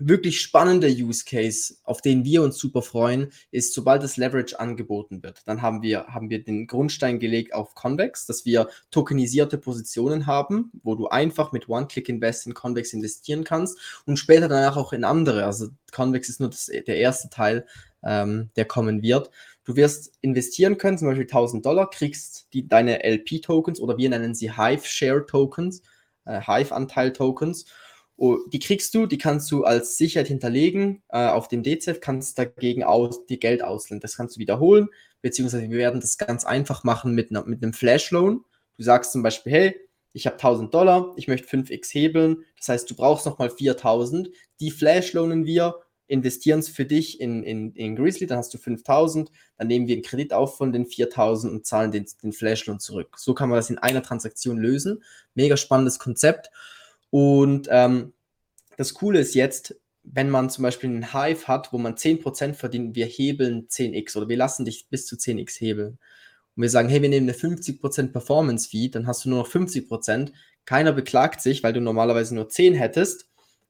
wirklich 0.00 0.40
spannende 0.40 0.88
Use 0.88 1.24
Case, 1.24 1.76
auf 1.84 2.00
den 2.00 2.24
wir 2.24 2.42
uns 2.42 2.58
super 2.58 2.82
freuen, 2.82 3.32
ist, 3.50 3.74
sobald 3.74 4.02
das 4.02 4.16
Leverage 4.16 4.58
angeboten 4.58 5.22
wird, 5.22 5.42
dann 5.46 5.62
haben 5.62 5.82
wir, 5.82 6.06
haben 6.06 6.30
wir 6.30 6.42
den 6.42 6.66
Grundstein 6.66 7.18
gelegt 7.18 7.54
auf 7.54 7.74
Convex, 7.74 8.26
dass 8.26 8.44
wir 8.44 8.68
tokenisierte 8.90 9.58
Positionen 9.58 10.26
haben, 10.26 10.70
wo 10.82 10.94
du 10.94 11.08
einfach 11.08 11.52
mit 11.52 11.68
One-Click-Invest 11.68 12.46
in 12.46 12.54
Convex 12.54 12.92
investieren 12.92 13.44
kannst 13.44 13.78
und 14.06 14.18
später 14.18 14.48
danach 14.48 14.76
auch 14.76 14.92
in 14.92 15.04
andere. 15.04 15.44
Also 15.44 15.68
Convex 15.92 16.28
ist 16.28 16.40
nur 16.40 16.50
das, 16.50 16.66
der 16.66 16.96
erste 16.96 17.30
Teil, 17.30 17.66
ähm, 18.02 18.50
der 18.56 18.64
kommen 18.64 19.02
wird. 19.02 19.30
Du 19.64 19.76
wirst 19.76 20.12
investieren 20.20 20.78
können, 20.78 20.98
zum 20.98 21.08
Beispiel 21.08 21.26
1000 21.26 21.64
Dollar, 21.64 21.90
kriegst 21.90 22.48
die, 22.52 22.66
deine 22.66 23.04
LP-Tokens 23.04 23.80
oder 23.80 23.98
wir 23.98 24.08
nennen 24.08 24.34
sie 24.34 24.52
Hive-Share-Tokens, 24.56 25.82
äh, 26.24 26.40
Hive-Anteil-Tokens 26.40 27.66
Oh, 27.66 27.72
die 28.20 28.58
kriegst 28.58 28.94
du, 28.94 29.06
die 29.06 29.16
kannst 29.16 29.50
du 29.50 29.64
als 29.64 29.96
Sicherheit 29.96 30.28
hinterlegen 30.28 31.02
äh, 31.08 31.28
auf 31.28 31.48
dem 31.48 31.62
DZEF, 31.62 32.00
kannst 32.00 32.38
dagegen 32.38 32.84
aus, 32.84 33.24
die 33.26 33.40
Geld 33.40 33.62
ausleihen. 33.62 34.00
Das 34.00 34.16
kannst 34.16 34.36
du 34.36 34.40
wiederholen, 34.40 34.88
beziehungsweise 35.22 35.70
wir 35.70 35.78
werden 35.78 36.00
das 36.00 36.18
ganz 36.18 36.44
einfach 36.44 36.84
machen 36.84 37.14
mit, 37.14 37.30
mit 37.30 37.62
einem 37.62 37.72
Flash-Loan. 37.72 38.44
Du 38.76 38.82
sagst 38.82 39.12
zum 39.12 39.22
Beispiel, 39.22 39.52
hey, 39.52 39.80
ich 40.12 40.26
habe 40.26 40.34
1000 40.34 40.74
Dollar, 40.74 41.14
ich 41.16 41.28
möchte 41.28 41.48
5x 41.48 41.94
hebeln, 41.94 42.44
das 42.58 42.68
heißt, 42.68 42.90
du 42.90 42.94
brauchst 42.94 43.24
nochmal 43.24 43.48
4000, 43.48 44.28
die 44.60 44.70
Flash-Loanen 44.70 45.46
wir, 45.46 45.76
investieren 46.10 46.58
es 46.58 46.68
für 46.68 46.84
dich 46.84 47.20
in, 47.20 47.42
in, 47.44 47.72
in 47.72 47.94
Grizzly, 47.94 48.26
dann 48.26 48.38
hast 48.38 48.52
du 48.52 48.58
5000, 48.58 49.30
dann 49.56 49.68
nehmen 49.68 49.86
wir 49.86 49.94
einen 49.94 50.02
Kredit 50.02 50.32
auf 50.32 50.56
von 50.56 50.72
den 50.72 50.84
4000 50.84 51.52
und 51.52 51.66
zahlen 51.66 51.92
den, 51.92 52.04
den 52.22 52.32
Flash-Loan 52.32 52.80
zurück. 52.80 53.16
So 53.16 53.32
kann 53.32 53.48
man 53.48 53.56
das 53.56 53.70
in 53.70 53.78
einer 53.78 54.02
Transaktion 54.02 54.58
lösen. 54.58 55.04
Mega 55.34 55.56
spannendes 55.56 56.00
Konzept. 56.00 56.50
Und 57.10 57.68
ähm, 57.70 58.12
das 58.80 58.94
Coole 58.94 59.20
ist 59.20 59.34
jetzt, 59.34 59.78
wenn 60.04 60.30
man 60.30 60.48
zum 60.48 60.62
Beispiel 60.62 60.88
einen 60.88 61.12
Hive 61.12 61.46
hat, 61.48 61.70
wo 61.70 61.76
man 61.76 61.96
10% 61.96 62.54
verdient, 62.54 62.96
wir 62.96 63.04
hebeln 63.04 63.68
10x 63.68 64.16
oder 64.16 64.26
wir 64.30 64.38
lassen 64.38 64.64
dich 64.64 64.88
bis 64.88 65.04
zu 65.04 65.16
10x 65.16 65.60
hebeln. 65.60 65.98
Und 66.56 66.62
wir 66.62 66.70
sagen, 66.70 66.88
hey, 66.88 67.02
wir 67.02 67.10
nehmen 67.10 67.28
eine 67.28 67.36
50% 67.36 68.10
Performance-Fee, 68.10 68.88
dann 68.88 69.06
hast 69.06 69.26
du 69.26 69.28
nur 69.28 69.40
noch 69.40 69.48
50%. 69.50 70.32
Keiner 70.64 70.94
beklagt 70.94 71.42
sich, 71.42 71.62
weil 71.62 71.74
du 71.74 71.82
normalerweise 71.82 72.34
nur 72.34 72.48
10 72.48 72.72
hättest. 72.72 73.28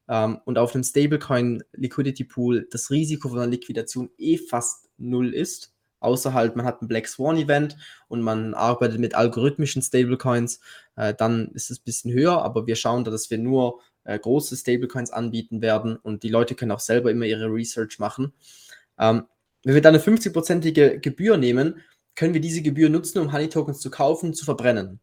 Ähm, 0.08 0.38
und 0.44 0.58
auf 0.58 0.70
dem 0.70 0.84
Stablecoin 0.84 1.64
Liquidity 1.72 2.22
Pool 2.22 2.68
das 2.70 2.90
Risiko 2.90 3.30
von 3.30 3.40
einer 3.40 3.50
Liquidation 3.50 4.10
eh 4.16 4.38
fast 4.38 4.90
null 4.96 5.34
ist 5.34 5.74
außer 6.00 6.34
halt 6.34 6.56
man 6.56 6.66
hat 6.66 6.82
ein 6.82 6.88
Black 6.88 7.06
Swan 7.06 7.36
Event 7.36 7.76
und 8.08 8.22
man 8.22 8.54
arbeitet 8.54 8.98
mit 8.98 9.14
algorithmischen 9.14 9.82
Stablecoins, 9.82 10.60
äh, 10.96 11.14
dann 11.14 11.48
ist 11.52 11.70
es 11.70 11.78
ein 11.78 11.84
bisschen 11.84 12.12
höher, 12.12 12.42
aber 12.42 12.66
wir 12.66 12.76
schauen 12.76 13.04
da, 13.04 13.10
dass 13.10 13.30
wir 13.30 13.38
nur 13.38 13.80
äh, 14.04 14.18
große 14.18 14.56
Stablecoins 14.56 15.10
anbieten 15.10 15.62
werden 15.62 15.96
und 15.96 16.22
die 16.22 16.28
Leute 16.28 16.54
können 16.54 16.72
auch 16.72 16.80
selber 16.80 17.10
immer 17.10 17.26
ihre 17.26 17.46
Research 17.46 17.98
machen. 17.98 18.32
Ähm, 18.98 19.24
wenn 19.64 19.74
wir 19.74 19.82
dann 19.82 19.94
eine 19.94 20.02
50-prozentige 20.02 21.00
Gebühr 21.00 21.36
nehmen, 21.36 21.80
können 22.14 22.34
wir 22.34 22.40
diese 22.40 22.62
Gebühr 22.62 22.88
nutzen, 22.88 23.18
um 23.18 23.32
Honey 23.32 23.48
Tokens 23.48 23.80
zu 23.80 23.90
kaufen 23.90 24.34
zu 24.34 24.44
verbrennen. 24.44 25.00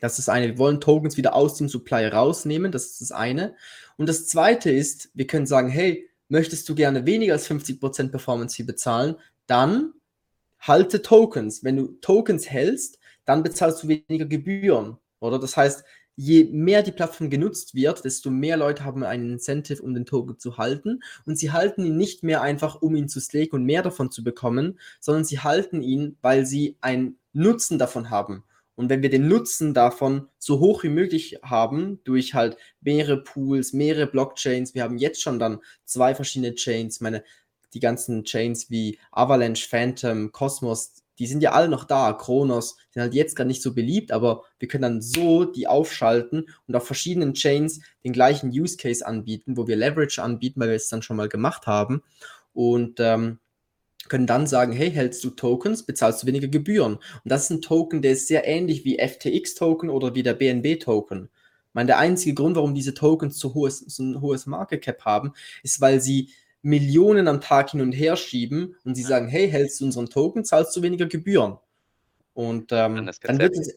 Das 0.00 0.18
ist 0.18 0.28
eine. 0.28 0.48
Wir 0.48 0.58
wollen 0.58 0.80
Tokens 0.80 1.16
wieder 1.16 1.34
aus 1.34 1.56
dem 1.56 1.68
Supply 1.68 2.06
rausnehmen. 2.06 2.70
Das 2.70 2.86
ist 2.86 3.00
das 3.00 3.12
eine. 3.12 3.54
Und 3.96 4.08
das 4.08 4.28
zweite 4.28 4.70
ist, 4.70 5.10
wir 5.14 5.26
können 5.26 5.46
sagen, 5.46 5.68
hey, 5.68 6.08
möchtest 6.28 6.68
du 6.68 6.74
gerne 6.74 7.06
weniger 7.06 7.32
als 7.32 7.50
50% 7.50 8.10
Performance 8.10 8.56
Fee 8.56 8.62
bezahlen? 8.62 9.16
Dann 9.46 9.94
halte 10.60 11.02
Tokens. 11.02 11.64
Wenn 11.64 11.76
du 11.76 11.86
Tokens 12.00 12.48
hältst, 12.48 12.98
dann 13.24 13.42
bezahlst 13.42 13.82
du 13.82 13.88
weniger 13.88 14.26
Gebühren. 14.26 14.98
Oder 15.20 15.38
das 15.38 15.56
heißt, 15.56 15.84
je 16.18 16.46
mehr 16.50 16.82
die 16.82 16.90
Plattform 16.90 17.30
genutzt 17.30 17.76
wird, 17.76 18.04
desto 18.04 18.28
mehr 18.28 18.56
Leute 18.56 18.84
haben 18.84 19.04
einen 19.04 19.30
Incentive, 19.34 19.80
um 19.80 19.94
den 19.94 20.04
Token 20.04 20.36
zu 20.36 20.58
halten. 20.58 21.00
Und 21.24 21.38
sie 21.38 21.52
halten 21.52 21.84
ihn 21.84 21.96
nicht 21.96 22.24
mehr 22.24 22.42
einfach, 22.42 22.82
um 22.82 22.96
ihn 22.96 23.08
zu 23.08 23.20
staken 23.20 23.54
und 23.54 23.64
mehr 23.64 23.82
davon 23.82 24.10
zu 24.10 24.24
bekommen, 24.24 24.80
sondern 24.98 25.24
sie 25.24 25.38
halten 25.38 25.80
ihn, 25.80 26.16
weil 26.20 26.44
sie 26.44 26.76
einen 26.80 27.20
Nutzen 27.32 27.78
davon 27.78 28.10
haben. 28.10 28.42
Und 28.74 28.90
wenn 28.90 29.00
wir 29.02 29.10
den 29.10 29.28
Nutzen 29.28 29.74
davon 29.74 30.26
so 30.40 30.58
hoch 30.58 30.82
wie 30.82 30.88
möglich 30.88 31.38
haben, 31.44 32.00
durch 32.02 32.34
halt 32.34 32.56
mehrere 32.80 33.22
Pools, 33.22 33.72
mehrere 33.72 34.08
Blockchains, 34.08 34.74
wir 34.74 34.82
haben 34.82 34.98
jetzt 34.98 35.22
schon 35.22 35.38
dann 35.38 35.60
zwei 35.84 36.16
verschiedene 36.16 36.56
Chains, 36.56 37.00
meine, 37.00 37.22
die 37.74 37.80
ganzen 37.80 38.24
Chains 38.24 38.70
wie 38.70 38.98
Avalanche, 39.12 39.68
Phantom, 39.68 40.32
Cosmos, 40.32 40.94
die 41.18 41.26
sind 41.26 41.42
ja 41.42 41.52
alle 41.52 41.68
noch 41.68 41.84
da. 41.84 42.12
Kronos 42.12 42.76
sind 42.90 43.02
halt 43.02 43.14
jetzt 43.14 43.34
gar 43.34 43.44
nicht 43.44 43.62
so 43.62 43.74
beliebt, 43.74 44.12
aber 44.12 44.44
wir 44.58 44.68
können 44.68 44.82
dann 44.82 45.02
so 45.02 45.44
die 45.44 45.66
aufschalten 45.66 46.48
und 46.66 46.76
auf 46.76 46.86
verschiedenen 46.86 47.34
Chains 47.34 47.80
den 48.04 48.12
gleichen 48.12 48.50
Use 48.50 48.76
Case 48.76 49.06
anbieten, 49.06 49.56
wo 49.56 49.66
wir 49.66 49.76
Leverage 49.76 50.22
anbieten, 50.22 50.60
weil 50.60 50.68
wir 50.68 50.76
es 50.76 50.88
dann 50.88 51.02
schon 51.02 51.16
mal 51.16 51.28
gemacht 51.28 51.66
haben. 51.66 52.02
Und 52.52 52.98
ähm, 53.00 53.38
können 54.08 54.26
dann 54.26 54.46
sagen, 54.46 54.72
hey, 54.72 54.90
hältst 54.90 55.22
du 55.24 55.30
Tokens, 55.30 55.84
bezahlst 55.84 56.22
du 56.22 56.26
weniger 56.26 56.48
Gebühren. 56.48 56.94
Und 56.94 57.02
das 57.24 57.44
ist 57.44 57.50
ein 57.50 57.62
Token, 57.62 58.02
der 58.02 58.12
ist 58.12 58.28
sehr 58.28 58.46
ähnlich 58.46 58.84
wie 58.84 58.98
FTX-Token 58.98 59.90
oder 59.90 60.14
wie 60.14 60.22
der 60.22 60.34
BNB-Token. 60.34 61.28
Ich 61.68 61.74
meine, 61.74 61.88
der 61.88 61.98
einzige 61.98 62.34
Grund, 62.34 62.56
warum 62.56 62.74
diese 62.74 62.94
Tokens 62.94 63.38
so, 63.38 63.54
hohes, 63.54 63.80
so 63.80 64.02
ein 64.02 64.20
hohes 64.20 64.46
Market 64.46 64.82
Cap 64.82 65.04
haben, 65.04 65.32
ist, 65.62 65.80
weil 65.80 66.00
sie 66.00 66.30
Millionen 66.62 67.28
am 67.28 67.40
Tag 67.40 67.70
hin 67.70 67.80
und 67.80 67.92
her 67.92 68.16
schieben 68.16 68.76
und 68.84 68.94
sie 68.94 69.02
sagen, 69.02 69.28
hey, 69.28 69.48
hältst 69.48 69.80
du 69.80 69.84
unseren 69.84 70.10
Token, 70.10 70.44
zahlst 70.44 70.76
du 70.76 70.82
weniger 70.82 71.06
Gebühren. 71.06 71.58
Und 72.34 72.72
ähm, 72.72 73.10
dann 73.22 73.38
wird 73.38 73.56
es, 73.56 73.74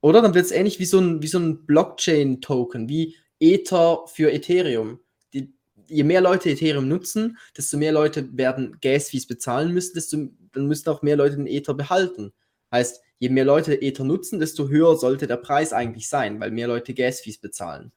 oder 0.00 0.22
dann 0.22 0.34
wird 0.34 0.46
es 0.46 0.52
ähnlich 0.52 0.78
wie 0.78 0.84
so 0.84 0.98
ein, 0.98 1.22
wie 1.22 1.26
so 1.26 1.38
ein 1.38 1.66
Blockchain-Token, 1.66 2.88
wie 2.88 3.16
Ether 3.38 4.04
für 4.06 4.32
Ethereum. 4.32 5.00
Die, 5.32 5.52
je 5.88 6.04
mehr 6.04 6.20
Leute 6.20 6.50
Ethereum 6.50 6.88
nutzen, 6.88 7.38
desto 7.56 7.76
mehr 7.76 7.92
Leute 7.92 8.36
werden 8.36 8.78
Gas-Fees 8.80 9.26
bezahlen 9.26 9.72
müssen, 9.72 9.94
desto 9.94 10.28
dann 10.52 10.66
müssen 10.66 10.88
auch 10.88 11.02
mehr 11.02 11.16
Leute 11.16 11.36
den 11.36 11.46
Ether 11.46 11.74
behalten. 11.74 12.32
Heißt, 12.72 13.02
je 13.18 13.28
mehr 13.28 13.44
Leute 13.44 13.80
Ether 13.80 14.04
nutzen, 14.04 14.40
desto 14.40 14.68
höher 14.68 14.96
sollte 14.96 15.26
der 15.26 15.36
Preis 15.36 15.72
eigentlich 15.72 16.08
sein, 16.08 16.40
weil 16.40 16.50
mehr 16.50 16.68
Leute 16.68 16.94
Gas-Fees 16.94 17.38
bezahlen. 17.38 17.92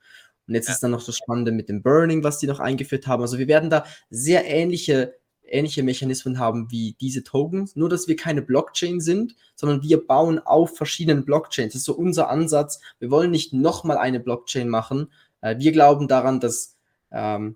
Und 0.48 0.56
jetzt 0.56 0.68
ja. 0.68 0.74
ist 0.74 0.84
dann 0.84 0.92
noch 0.92 1.06
das 1.06 1.18
Spannende 1.18 1.52
mit 1.52 1.70
dem 1.70 1.82
Burning, 1.82 2.24
was 2.24 2.40
die 2.40 2.48
noch 2.48 2.60
eingeführt 2.60 3.08
haben. 3.08 3.22
Also 3.22 3.38
wir 3.38 3.48
werden 3.48 3.70
da 3.70 3.86
sehr 4.10 4.46
ähnliche, 4.46 5.16
ähnliche 5.44 5.84
Mechanismen 5.84 6.40
haben 6.40 6.70
wie 6.72 6.96
diese 7.00 7.24
Tokens, 7.24 7.76
nur 7.76 7.90
dass 7.90 8.08
wir 8.08 8.16
keine 8.16 8.42
Blockchain 8.42 9.00
sind, 9.00 9.36
sondern 9.56 9.84
wir 9.84 10.06
bauen 10.06 10.40
auf 10.40 10.76
verschiedenen 10.76 11.26
Blockchains. 11.26 11.74
Das 11.74 11.82
ist 11.82 11.86
so 11.86 11.96
unser 11.96 12.30
Ansatz. 12.30 12.82
Wir 13.00 13.12
wollen 13.12 13.32
nicht 13.32 13.54
nochmal 13.54 13.98
eine 13.98 14.20
Blockchain 14.20 14.70
machen. 14.70 15.12
Äh, 15.42 15.58
wir 15.60 15.72
glauben 15.72 16.08
daran, 16.08 16.40
dass 16.40 16.76
ähm, 17.12 17.56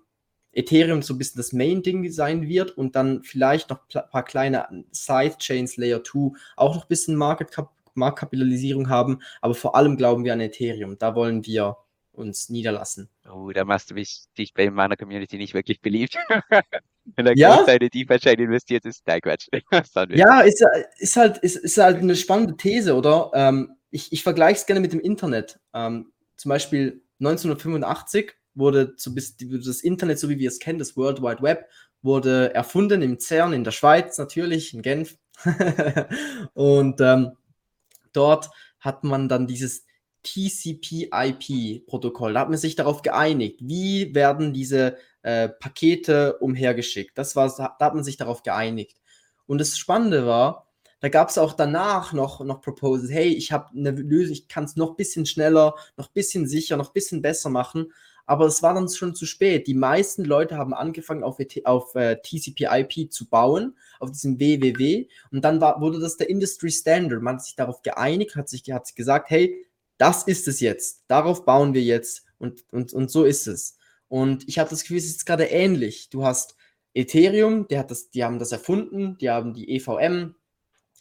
Ethereum 0.52 1.02
so 1.02 1.14
ein 1.14 1.18
bisschen 1.18 1.38
das 1.38 1.52
Main-Ding 1.52 2.10
sein 2.10 2.48
wird 2.48 2.70
und 2.76 2.96
dann 2.96 3.22
vielleicht 3.22 3.70
noch 3.70 3.80
ein 3.94 4.10
paar 4.10 4.24
kleine 4.24 4.84
Sidechains 4.90 5.76
Layer 5.76 6.02
2 6.02 6.32
auch 6.56 6.74
noch 6.74 6.84
ein 6.84 6.88
bisschen 6.88 7.16
Market 7.16 7.52
Cap 7.52 7.70
Marktkapitalisierung 7.94 8.88
haben, 8.88 9.20
aber 9.40 9.54
vor 9.54 9.74
allem 9.74 9.96
glauben 9.96 10.24
wir 10.24 10.32
an 10.32 10.40
Ethereum. 10.40 10.98
Da 10.98 11.16
wollen 11.16 11.44
wir 11.44 11.76
uns 12.18 12.48
niederlassen. 12.48 13.08
Oh, 13.30 13.50
da 13.52 13.64
machst 13.64 13.90
du 13.90 13.94
mich 13.94 14.24
dich 14.36 14.52
bei 14.52 14.70
meiner 14.70 14.96
Community 14.96 15.38
nicht 15.38 15.54
wirklich 15.54 15.80
beliebt. 15.80 16.16
Wenn 17.16 17.24
der 17.24 17.36
ja? 17.36 17.56
Großteil 17.56 17.78
der 17.78 17.88
DeFi-Chain 17.88 18.38
investiert 18.38 18.84
ist, 18.84 19.06
nein, 19.06 19.20
Quatsch. 19.20 19.48
ja, 20.10 20.40
ist, 20.40 20.62
ist, 20.98 21.16
halt, 21.16 21.38
ist, 21.38 21.56
ist 21.56 21.78
halt 21.78 21.98
eine 21.98 22.16
spannende 22.16 22.56
These, 22.56 22.94
oder? 22.94 23.30
Ähm, 23.32 23.76
ich 23.90 24.12
ich 24.12 24.22
vergleiche 24.22 24.60
es 24.60 24.66
gerne 24.66 24.80
mit 24.80 24.92
dem 24.92 25.00
Internet. 25.00 25.58
Ähm, 25.72 26.12
zum 26.36 26.50
Beispiel 26.50 27.02
1985 27.20 28.32
wurde 28.54 28.94
so 28.96 29.14
bis, 29.14 29.36
das 29.36 29.80
Internet, 29.80 30.18
so 30.18 30.28
wie 30.28 30.38
wir 30.38 30.48
es 30.48 30.58
kennen, 30.58 30.78
das 30.78 30.96
World 30.96 31.22
Wide 31.22 31.42
Web, 31.42 31.66
wurde 32.02 32.54
erfunden 32.54 33.02
im 33.02 33.18
CERN 33.18 33.52
in 33.52 33.64
der 33.64 33.70
Schweiz, 33.70 34.18
natürlich, 34.18 34.74
in 34.74 34.82
Genf. 34.82 35.16
und 36.54 37.00
ähm, 37.00 37.32
dort 38.12 38.50
hat 38.80 39.04
man 39.04 39.28
dann 39.28 39.46
dieses 39.46 39.84
TCP-IP-Protokoll. 40.22 42.34
Da 42.34 42.40
hat 42.40 42.50
man 42.50 42.58
sich 42.58 42.76
darauf 42.76 43.02
geeinigt, 43.02 43.60
wie 43.62 44.14
werden 44.14 44.52
diese 44.52 44.96
äh, 45.22 45.48
Pakete 45.48 46.38
umhergeschickt. 46.38 47.16
Das 47.16 47.36
war, 47.36 47.54
da 47.56 47.76
hat 47.78 47.94
man 47.94 48.04
sich 48.04 48.16
darauf 48.16 48.42
geeinigt. 48.42 49.00
Und 49.46 49.58
das 49.58 49.78
Spannende 49.78 50.26
war, 50.26 50.68
da 51.00 51.08
gab 51.08 51.28
es 51.28 51.38
auch 51.38 51.52
danach 51.52 52.12
noch, 52.12 52.44
noch 52.44 52.60
Proposals, 52.60 53.10
hey, 53.10 53.28
ich 53.28 53.52
habe 53.52 53.68
eine 53.76 53.92
Lösung, 53.92 54.32
ich 54.32 54.48
kann 54.48 54.64
es 54.64 54.76
noch 54.76 54.90
ein 54.90 54.96
bisschen 54.96 55.26
schneller, 55.26 55.76
noch 55.96 56.08
ein 56.08 56.14
bisschen 56.14 56.48
sicher, 56.48 56.76
noch 56.76 56.88
ein 56.88 56.94
bisschen 56.94 57.22
besser 57.22 57.50
machen. 57.50 57.92
Aber 58.26 58.44
es 58.44 58.62
war 58.62 58.74
dann 58.74 58.90
schon 58.90 59.14
zu 59.14 59.24
spät. 59.24 59.66
Die 59.66 59.74
meisten 59.74 60.22
Leute 60.22 60.58
haben 60.58 60.74
angefangen, 60.74 61.22
auf, 61.22 61.38
auf 61.64 61.94
äh, 61.94 62.16
TCP/IP 62.16 63.10
zu 63.10 63.26
bauen, 63.26 63.74
auf 64.00 64.10
diesem 64.10 64.38
WWW. 64.38 65.06
Und 65.30 65.42
dann 65.46 65.62
war, 65.62 65.80
wurde 65.80 65.98
das 65.98 66.18
der 66.18 66.28
Industry 66.28 66.70
Standard. 66.70 67.22
Man 67.22 67.36
hat 67.36 67.44
sich 67.44 67.56
darauf 67.56 67.80
geeinigt, 67.82 68.36
hat 68.36 68.50
sich, 68.50 68.64
hat 68.70 68.86
sich 68.86 68.96
gesagt, 68.96 69.30
hey, 69.30 69.64
das 69.98 70.22
ist 70.24 70.48
es 70.48 70.60
jetzt. 70.60 71.04
Darauf 71.08 71.44
bauen 71.44 71.74
wir 71.74 71.82
jetzt. 71.82 72.24
Und, 72.38 72.64
und, 72.72 72.92
und 72.92 73.10
so 73.10 73.24
ist 73.24 73.46
es. 73.46 73.76
Und 74.08 74.48
ich 74.48 74.58
habe 74.58 74.70
das 74.70 74.82
Gefühl, 74.82 74.98
es 74.98 75.06
ist 75.06 75.26
gerade 75.26 75.44
ähnlich. 75.44 76.08
Du 76.08 76.24
hast 76.24 76.56
Ethereum, 76.94 77.68
der 77.68 77.80
hat 77.80 77.90
das, 77.90 78.10
die 78.10 78.24
haben 78.24 78.38
das 78.38 78.52
erfunden, 78.52 79.18
die 79.18 79.28
haben 79.28 79.54
die 79.54 79.68
EVM, 79.76 80.34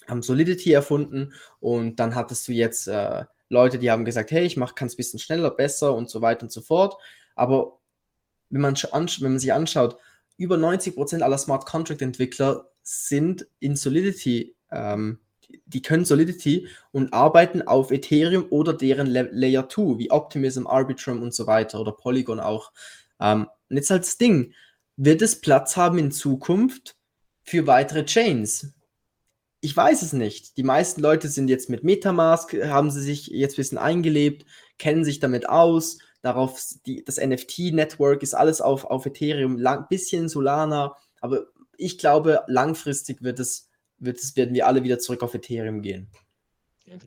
haben 0.08 0.22
Solidity 0.22 0.72
erfunden 0.74 1.34
und 1.60 2.00
dann 2.00 2.16
hattest 2.16 2.48
du 2.48 2.52
jetzt 2.52 2.88
äh, 2.88 3.26
Leute, 3.50 3.80
die 3.80 3.90
haben 3.90 4.06
gesagt, 4.06 4.32
hey, 4.32 4.46
ich 4.46 4.56
kann 4.56 4.88
es 4.88 4.94
ein 4.94 4.98
bisschen 4.98 5.20
schneller, 5.20 5.52
besser 5.52 5.96
und 5.96 6.10
so 6.10 6.22
weiter 6.22 6.44
und 6.44 6.52
so 6.52 6.62
fort. 6.62 7.02
Aber 7.36 7.80
wenn 8.50 8.62
man, 8.62 8.76
wenn 8.76 9.32
man 9.32 9.40
sich 9.40 9.54
anschaut, 9.54 9.98
über 10.38 10.56
90% 10.56 11.22
aller 11.22 11.38
Smart 11.38 11.66
Contract 11.66 12.02
Entwickler 12.02 12.70
sind 12.84 13.48
in 13.60 13.76
Solidity, 13.76 14.56
ähm, 14.72 15.20
die 15.66 15.82
können 15.82 16.06
Solidity 16.06 16.68
und 16.92 17.14
arbeiten 17.14 17.62
auf 17.62 17.92
Ethereum 17.92 18.48
oder 18.50 18.74
deren 18.74 19.08
Le 19.08 19.30
Layer 19.32 19.70
2, 19.70 19.98
wie 19.98 20.12
Optimism, 20.12 20.68
Arbitrum 20.68 21.22
und 21.22 21.34
so 21.34 21.48
weiter 21.48 21.80
oder 21.80 21.92
Polygon 21.92 22.40
auch. 22.40 22.72
Ähm, 23.20 23.48
und 23.70 23.78
jetzt 23.78 23.92
als 23.92 24.18
Ding, 24.18 24.54
wird 24.96 25.22
es 25.22 25.42
Platz 25.42 25.78
haben 25.78 25.98
in 25.98 26.12
Zukunft 26.12 26.96
für 27.44 27.68
weitere 27.68 28.06
Chains? 28.06 28.74
ich 29.62 29.76
weiß 29.76 30.02
es 30.02 30.14
nicht. 30.14 30.58
Die 30.58 30.64
meisten 30.64 31.02
Leute 31.02 31.30
sind 31.30 31.50
jetzt 31.50 31.70
mit 31.70 31.84
Metamask, 31.84 32.54
haben 32.54 32.92
sie 32.92 33.02
sich 33.02 33.28
jetzt 33.28 33.54
ein 33.54 33.58
bisschen 33.58 33.78
eingelebt, 33.78 34.46
kennen 34.78 35.04
sich 35.04 35.20
damit 35.20 35.50
aus. 35.50 36.00
Darauf, 36.22 36.62
die, 36.86 37.04
das 37.04 37.18
NFT-Network 37.18 38.24
ist 38.24 38.34
alles 38.34 38.62
auf, 38.62 38.86
auf 38.86 39.06
Ethereum, 39.06 39.58
lang, 39.58 39.88
bisschen 39.90 40.30
Solana, 40.30 40.96
aber 41.22 41.48
ich 41.78 41.98
glaube, 41.98 42.44
langfristig 42.48 43.22
wird 43.22 43.40
es, 43.40 43.67
wird 43.98 44.18
es, 44.18 44.36
werden 44.36 44.54
wir 44.54 44.68
alle 44.68 44.84
wieder 44.84 45.00
zurück 45.00 45.24
auf 45.24 45.34
Ethereum 45.34 45.82
gehen. 45.82 46.10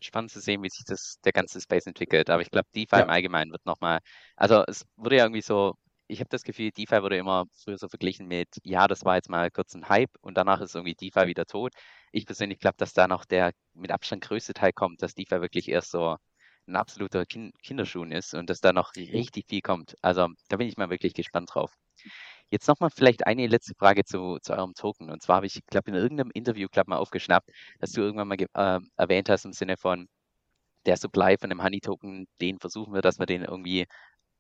Spannend 0.01 0.31
zu 0.31 0.41
sehen, 0.41 0.63
wie 0.63 0.69
sich 0.69 0.85
das, 0.87 1.19
der 1.25 1.33
ganze 1.33 1.61
Space 1.61 1.87
entwickelt. 1.87 2.29
Aber 2.29 2.43
ich 2.43 2.51
glaube, 2.51 2.69
DeFi 2.75 2.97
ja. 2.97 3.01
im 3.01 3.11
Allgemeinen 3.11 3.51
wird 3.51 3.65
nochmal, 3.65 4.01
also 4.37 4.63
es 4.67 4.85
wurde 4.97 5.17
ja 5.17 5.25
irgendwie 5.25 5.41
so 5.41 5.75
ich 6.11 6.21
habe 6.21 6.29
das 6.29 6.43
Gefühl, 6.43 6.71
DeFi 6.73 7.03
wurde 7.03 7.17
immer 7.17 7.47
früher 7.55 7.79
so 7.79 7.89
verglichen 7.89 8.27
mit, 8.27 8.49
ja, 8.65 8.89
das 8.89 9.05
war 9.05 9.17
jetzt 9.17 9.31
mal 9.31 9.51
kurz 9.51 9.75
ein 9.75 9.89
Hype 9.89 10.11
und 10.21 10.37
danach 10.37 10.61
ist 10.61 10.75
irgendwie 10.75 10.95
DeFi 10.95 11.29
wieder 11.29 11.47
tot. 11.47 11.73
Ich 12.13 12.27
persönlich 12.27 12.59
glaube, 12.59 12.77
dass 12.79 12.93
da 12.93 13.07
noch 13.07 13.25
der 13.25 13.53
mit 13.75 13.93
Abstand 13.93 14.25
größte 14.25 14.53
Teil 14.53 14.73
kommt, 14.73 15.03
dass 15.03 15.15
DeFi 15.15 15.41
wirklich 15.41 15.69
erst 15.69 15.93
so 15.93 16.17
ein 16.67 16.77
absoluter 16.77 17.25
kind 17.27 17.55
Kinderschuh 17.63 18.05
ist 18.05 18.35
und 18.35 18.51
dass 18.51 18.61
da 18.61 18.73
noch 18.73 18.95
richtig 18.97 19.47
viel 19.49 19.61
kommt. 19.61 19.95
Also 20.03 20.29
da 20.49 20.57
bin 20.57 20.69
ich 20.69 20.77
mal 20.77 20.91
wirklich 20.91 21.15
gespannt 21.15 21.51
drauf. 21.55 21.73
Jetzt 22.51 22.69
nochmal 22.69 22.91
vielleicht 22.91 23.27
eine 23.27 23.47
letzte 23.47 23.75
Frage 23.75 24.05
zu, 24.05 24.39
zu 24.43 24.53
eurem 24.53 24.75
Token. 24.75 25.11
Und 25.11 25.23
zwar 25.23 25.37
habe 25.37 25.47
ich, 25.47 25.57
ich 25.57 25.67
glaube, 25.67 25.91
in 25.91 25.97
irgendeinem 25.97 26.31
Interview, 26.33 26.69
glaube 26.71 26.91
mal 26.91 26.99
aufgeschnappt, 26.99 27.51
dass 27.79 27.93
du 27.93 28.01
irgendwann 28.01 28.29
mal 28.29 28.37
äh, 28.41 28.81
erwähnt 28.97 29.29
hast 29.29 29.45
im 29.45 29.53
Sinne 29.53 29.77
von, 29.77 30.09
der 30.87 30.97
Supply 30.97 31.37
von 31.39 31.51
dem 31.51 31.63
Honey-Token, 31.63 32.27
den 32.41 32.59
versuchen 32.59 32.95
wir, 32.95 33.03
dass 33.03 33.19
wir 33.19 33.27
den 33.27 33.43
irgendwie 33.45 33.87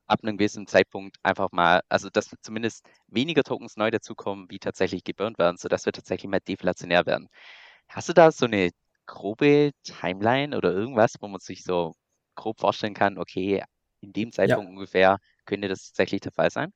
ab 0.06 0.20
einem 0.22 0.36
gewissen 0.38 0.66
Zeitpunkt 0.66 1.16
einfach 1.22 1.50
mal, 1.52 1.80
also 1.88 2.10
dass 2.10 2.34
zumindest 2.42 2.84
weniger 3.08 3.42
Tokens 3.44 3.76
neu 3.76 3.90
dazukommen, 3.90 4.46
wie 4.50 4.58
tatsächlich 4.58 5.04
geburnt 5.04 5.38
werden, 5.38 5.56
sodass 5.56 5.86
wir 5.86 5.92
tatsächlich 5.92 6.30
mal 6.30 6.40
deflationär 6.40 7.06
werden. 7.06 7.28
Hast 7.88 8.08
du 8.08 8.12
da 8.12 8.32
so 8.32 8.46
eine 8.46 8.70
grobe 9.06 9.72
Timeline 9.84 10.56
oder 10.56 10.72
irgendwas, 10.72 11.14
wo 11.20 11.28
man 11.28 11.40
sich 11.40 11.62
so 11.62 11.94
grob 12.34 12.60
vorstellen 12.60 12.94
kann, 12.94 13.18
okay, 13.18 13.62
in 14.00 14.12
dem 14.12 14.32
Zeitpunkt 14.32 14.64
ja. 14.64 14.70
ungefähr 14.70 15.18
könnte 15.44 15.68
das 15.68 15.88
tatsächlich 15.88 16.22
der 16.22 16.32
Fall 16.32 16.50
sein? 16.50 16.72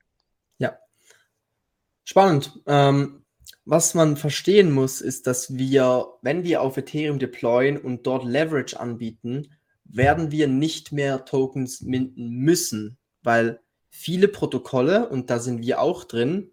Spannend. 2.04 2.60
Ähm, 2.66 3.24
was 3.64 3.94
man 3.94 4.16
verstehen 4.16 4.70
muss, 4.70 5.00
ist, 5.00 5.26
dass 5.26 5.56
wir, 5.56 6.06
wenn 6.22 6.44
wir 6.44 6.60
auf 6.60 6.76
Ethereum 6.76 7.18
deployen 7.18 7.78
und 7.78 8.06
dort 8.06 8.24
Leverage 8.24 8.78
anbieten, 8.78 9.54
werden 9.84 10.30
wir 10.30 10.48
nicht 10.48 10.92
mehr 10.92 11.24
Tokens 11.24 11.80
minden 11.80 12.30
müssen 12.30 12.98
weil 13.24 13.60
viele 13.90 14.28
Protokolle, 14.28 15.08
und 15.08 15.30
da 15.30 15.40
sind 15.40 15.62
wir 15.62 15.80
auch 15.80 16.04
drin, 16.04 16.52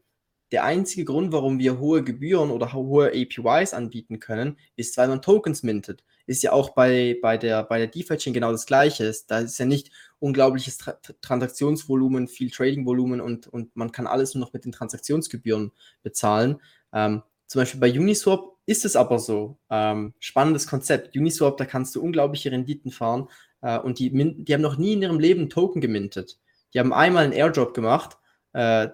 der 0.52 0.64
einzige 0.64 1.06
Grund, 1.06 1.32
warum 1.32 1.60
wir 1.60 1.80
hohe 1.80 2.04
Gebühren 2.04 2.52
oder 2.52 2.74
hohe 2.74 3.10
APYs 3.10 3.74
anbieten 3.74 4.20
können, 4.20 4.58
ist, 4.76 4.98
weil 4.98 5.08
man 5.08 5.22
Tokens 5.22 5.64
mintet. 5.64 6.04
Ist 6.26 6.44
ja 6.44 6.52
auch 6.52 6.72
bei, 6.72 7.18
bei 7.22 7.38
der, 7.38 7.64
bei 7.64 7.78
der 7.78 7.88
DeFi-Chain 7.88 8.34
genau 8.34 8.52
das 8.52 8.66
Gleiche. 8.66 9.14
Da 9.28 9.40
ist 9.40 9.58
ja 9.60 9.66
nicht 9.66 9.92
unglaubliches 10.22 10.78
Tra 10.78 10.98
Transaktionsvolumen, 11.22 12.28
viel 12.28 12.52
Trading-Volumen 12.52 13.20
und, 13.20 13.48
und 13.48 13.76
man 13.76 13.92
kann 13.92 14.08
alles 14.08 14.36
nur 14.36 14.46
noch 14.46 14.54
mit 14.54 14.64
den 14.66 14.72
Transaktionsgebühren 14.72 15.72
bezahlen. 16.04 16.62
Ähm, 16.94 17.24
zum 17.48 17.62
Beispiel 17.62 17.80
bei 17.80 17.92
Uniswap 17.92 18.56
ist 18.66 18.86
es 18.86 18.96
aber 18.96 19.20
so. 19.20 19.58
Ähm, 19.70 20.14
spannendes 20.20 20.68
Konzept. 20.68 21.18
Uniswap, 21.18 21.58
da 21.58 21.66
kannst 21.66 21.96
du 21.96 22.02
unglaubliche 22.02 22.52
Renditen 22.52 22.92
fahren 22.92 23.28
äh, 23.62 23.80
und 23.80 24.00
die, 24.00 24.12
die 24.12 24.54
haben 24.54 24.62
noch 24.62 24.78
nie 24.78 24.94
in 24.94 25.02
ihrem 25.02 25.20
Leben 25.20 25.50
Token 25.50 25.82
gemintet. 25.82 26.40
Die 26.74 26.80
haben 26.80 26.94
einmal 26.94 27.24
einen 27.24 27.34
Airdrop 27.34 27.74
gemacht. 27.74 28.18
Äh, 28.54 28.90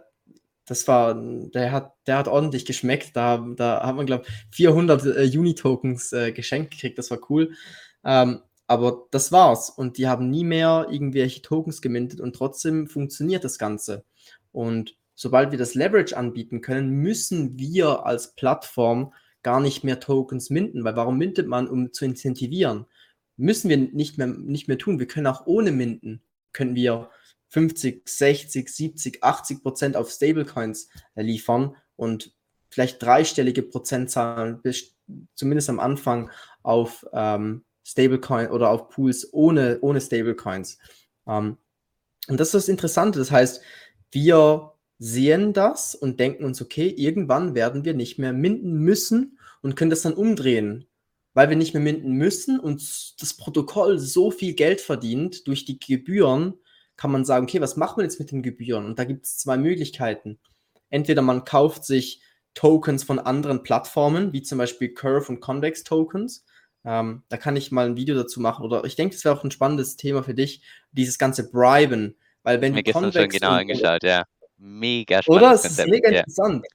das 0.65 0.87
war, 0.87 1.13
der 1.13 1.71
hat, 1.71 1.93
der 2.07 2.17
hat 2.17 2.27
ordentlich 2.27 2.65
geschmeckt. 2.65 3.15
Da, 3.15 3.45
da 3.55 3.85
hat 3.85 3.95
man, 3.95 4.05
glaube 4.05 4.25
ich, 4.25 4.55
400 4.55 5.05
äh, 5.05 5.37
Uni-Tokens 5.37 6.13
äh, 6.13 6.31
geschenkt 6.31 6.71
gekriegt. 6.71 6.97
Das 6.97 7.11
war 7.11 7.19
cool. 7.29 7.53
Ähm, 8.03 8.41
aber 8.67 9.07
das 9.11 9.31
war's. 9.31 9.69
Und 9.69 9.97
die 9.97 10.07
haben 10.07 10.29
nie 10.29 10.43
mehr 10.43 10.87
irgendwelche 10.91 11.41
Tokens 11.41 11.81
gemintet 11.81 12.19
und 12.19 12.35
trotzdem 12.35 12.87
funktioniert 12.87 13.43
das 13.43 13.57
Ganze. 13.57 14.03
Und 14.51 14.97
sobald 15.15 15.51
wir 15.51 15.57
das 15.57 15.73
Leverage 15.73 16.15
anbieten 16.15 16.61
können, 16.61 16.89
müssen 16.89 17.57
wir 17.57 18.05
als 18.05 18.35
Plattform 18.35 19.13
gar 19.41 19.59
nicht 19.61 19.83
mehr 19.83 19.99
Tokens 19.99 20.49
minden, 20.49 20.83
weil 20.83 20.95
warum 20.95 21.17
mintet 21.17 21.47
man, 21.47 21.67
um 21.67 21.93
zu 21.93 22.05
incentivieren? 22.05 22.85
Müssen 23.37 23.69
wir 23.69 23.77
nicht 23.77 24.17
mehr, 24.17 24.27
nicht 24.27 24.67
mehr 24.67 24.77
tun. 24.77 24.99
Wir 24.99 25.07
können 25.07 25.27
auch 25.27 25.45
ohne 25.45 25.71
minden, 25.71 26.21
können 26.51 26.75
wir 26.75 27.09
50, 27.49 28.07
60, 28.07 28.67
70, 28.67 29.23
80 29.23 29.63
Prozent 29.63 29.95
auf 29.95 30.09
Stablecoins 30.09 30.89
liefern 31.15 31.75
und 31.95 32.33
vielleicht 32.69 33.01
dreistellige 33.01 33.63
Prozentzahlen, 33.63 34.61
bis, 34.61 34.95
zumindest 35.35 35.69
am 35.69 35.79
Anfang, 35.79 36.29
auf 36.63 37.05
ähm, 37.13 37.63
Stablecoin 37.87 38.49
oder 38.49 38.69
auf 38.69 38.89
Pools 38.89 39.33
ohne, 39.33 39.79
ohne 39.79 40.01
Stablecoins. 40.01 40.77
Ähm, 41.25 41.57
und 42.27 42.39
das 42.39 42.49
ist 42.49 42.53
das 42.55 42.67
Interessante. 42.69 43.17
Das 43.17 43.31
heißt, 43.31 43.61
wir 44.11 44.73
sehen 44.99 45.53
das 45.53 45.95
und 45.95 46.19
denken 46.19 46.43
uns, 46.43 46.61
okay, 46.61 46.87
irgendwann 46.89 47.55
werden 47.55 47.85
wir 47.85 47.93
nicht 47.93 48.19
mehr 48.19 48.33
minden 48.33 48.73
müssen 48.73 49.39
und 49.61 49.75
können 49.75 49.89
das 49.89 50.01
dann 50.01 50.13
umdrehen, 50.13 50.85
weil 51.33 51.49
wir 51.49 51.55
nicht 51.55 51.73
mehr 51.73 51.83
minden 51.83 52.11
müssen 52.11 52.59
und 52.59 52.81
das 53.21 53.33
Protokoll 53.35 53.99
so 53.99 54.31
viel 54.31 54.53
Geld 54.53 54.81
verdient 54.81 55.47
durch 55.47 55.63
die 55.63 55.79
Gebühren, 55.79 56.55
kann 56.97 57.11
man 57.11 57.23
sagen, 57.23 57.45
okay, 57.45 57.61
was 57.61 57.77
macht 57.77 57.95
man 57.95 58.05
jetzt 58.05 58.19
mit 58.19 58.31
den 58.31 58.41
Gebühren? 58.41 58.85
Und 58.85 58.99
da 58.99 59.05
gibt 59.05 59.25
es 59.25 59.37
zwei 59.37 59.55
Möglichkeiten. 59.57 60.39
Entweder 60.89 61.21
man 61.21 61.45
kauft 61.45 61.85
sich 61.85 62.21
Tokens 62.53 63.03
von 63.03 63.19
anderen 63.19 63.63
Plattformen, 63.63 64.33
wie 64.33 64.41
zum 64.41 64.57
Beispiel 64.57 64.93
Curve 64.93 65.29
und 65.29 65.39
Convex 65.39 65.83
Tokens. 65.83 66.43
Ähm, 66.87 67.23
da 67.27 67.35
kann 67.35 67.57
ich 67.57 67.69
mal 67.69 67.85
ein 67.85 67.97
Video 67.97 68.15
dazu 68.15 68.39
machen. 68.39 68.63
Oder 68.63 68.85
ich 68.85 68.95
denke, 68.95 69.13
das 69.13 69.25
wäre 69.25 69.37
auch 69.37 69.43
ein 69.43 69.51
spannendes 69.51 69.97
Thema 69.97 70.23
für 70.23 70.33
dich, 70.33 70.61
dieses 70.93 71.17
ganze 71.17 71.51
Briben. 71.51 72.15
Weil 72.43 72.61
wenn 72.61 72.73
Mir 72.73 72.83
du 72.83 72.93
Convex 72.93 73.15
schon 73.15 73.29
genau 73.29 73.51
angeschaut, 73.51 74.03
ja. 74.03 74.23
Mega 74.57 75.21
spannendes 75.21 75.49
Oder? 75.49 75.53
Es 75.53 75.65
ist 75.65 75.87
mega 75.87 76.09
ja. 76.09 76.19
interessant. 76.19 76.65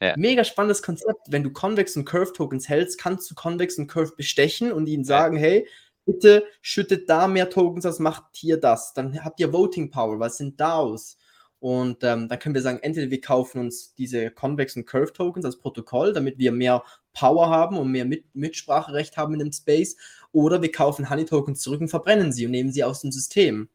Ja. 0.00 0.14
Mega 0.16 0.44
spannendes 0.44 0.80
Konzept. 0.80 1.20
Wenn 1.26 1.42
du 1.42 1.50
Convex 1.50 1.96
und 1.96 2.04
Curve 2.04 2.32
Tokens 2.32 2.68
hältst, 2.68 3.00
kannst 3.00 3.28
du 3.28 3.34
Convex 3.34 3.78
und 3.78 3.88
Curve 3.88 4.12
bestechen 4.16 4.70
und 4.72 4.86
ihnen 4.86 5.04
sagen, 5.04 5.36
ja. 5.36 5.42
hey, 5.42 5.68
bitte 6.04 6.44
schüttet 6.62 7.10
da 7.10 7.26
mehr 7.26 7.50
Tokens 7.50 7.84
aus, 7.84 7.98
macht 7.98 8.24
hier 8.34 8.58
das. 8.58 8.94
Dann 8.94 9.24
habt 9.24 9.40
ihr 9.40 9.52
Voting 9.52 9.90
Power, 9.90 10.20
was 10.20 10.36
sind 10.36 10.60
DAOs? 10.60 11.18
Und 11.58 12.04
ähm, 12.04 12.28
dann 12.28 12.38
können 12.38 12.54
wir 12.54 12.62
sagen, 12.62 12.78
entweder 12.82 13.10
wir 13.10 13.20
kaufen 13.20 13.60
uns 13.60 13.92
diese 13.94 14.30
Convex 14.30 14.76
und 14.76 14.86
Curve 14.86 15.12
Tokens 15.12 15.44
als 15.44 15.58
Protokoll, 15.58 16.12
damit 16.12 16.38
wir 16.38 16.52
mehr 16.52 16.84
Power 17.12 17.48
haben 17.50 17.76
und 17.76 17.90
mehr 17.90 18.04
Mit 18.04 18.24
Mitspracherecht 18.34 19.16
haben 19.16 19.34
in 19.34 19.40
dem 19.40 19.52
Space, 19.52 19.96
oder 20.32 20.60
wir 20.62 20.70
kaufen 20.70 21.10
Honey 21.10 21.24
Tokens 21.24 21.60
zurück 21.60 21.80
und 21.80 21.88
verbrennen 21.88 22.32
sie 22.32 22.44
und 22.44 22.52
nehmen 22.52 22.72
sie 22.72 22.84
aus 22.84 23.00
dem 23.00 23.12
System. 23.12 23.68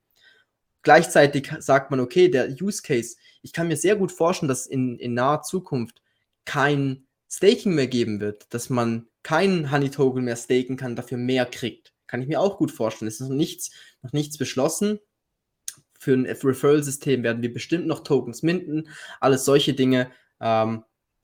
Gleichzeitig 0.84 1.50
sagt 1.60 1.92
man, 1.92 2.00
okay, 2.00 2.30
der 2.30 2.50
Use 2.50 2.82
Case, 2.82 3.16
ich 3.42 3.54
kann 3.54 3.70
mir 3.70 3.78
sehr 3.78 3.96
gut 3.96 4.12
vorstellen, 4.12 4.50
dass 4.50 4.68
in, 4.68 5.00
in 5.00 5.14
naher 5.14 5.42
Zukunft 5.42 6.02
kein 6.46 7.06
Staking 7.30 7.74
mehr 7.74 7.88
geben 7.88 8.20
wird, 8.20 8.54
dass 8.54 8.70
man 8.70 9.08
keinen 9.24 9.72
Honey 9.72 9.90
Token 9.90 10.26
mehr 10.26 10.36
staken 10.36 10.76
kann, 10.76 10.96
dafür 10.96 11.18
mehr 11.18 11.46
kriegt. 11.46 11.94
Kann 12.06 12.22
ich 12.22 12.28
mir 12.28 12.40
auch 12.40 12.58
gut 12.58 12.72
vorstellen. 12.72 13.08
Es 13.08 13.20
ist 13.20 13.30
noch 13.30 13.36
nichts, 13.36 13.72
noch 14.02 14.12
nichts 14.12 14.38
beschlossen. 14.38 15.00
Für 15.98 16.14
ein 16.14 16.26
Referral-System 16.26 17.24
werden 17.24 17.42
wir 17.42 17.54
bestimmt 17.54 17.88
noch 17.88 18.04
Tokens 18.04 18.44
minden, 18.44 18.90
alles 19.22 19.46
solche 19.46 19.74
Dinge. 19.74 20.12
Ähm, 20.42 20.84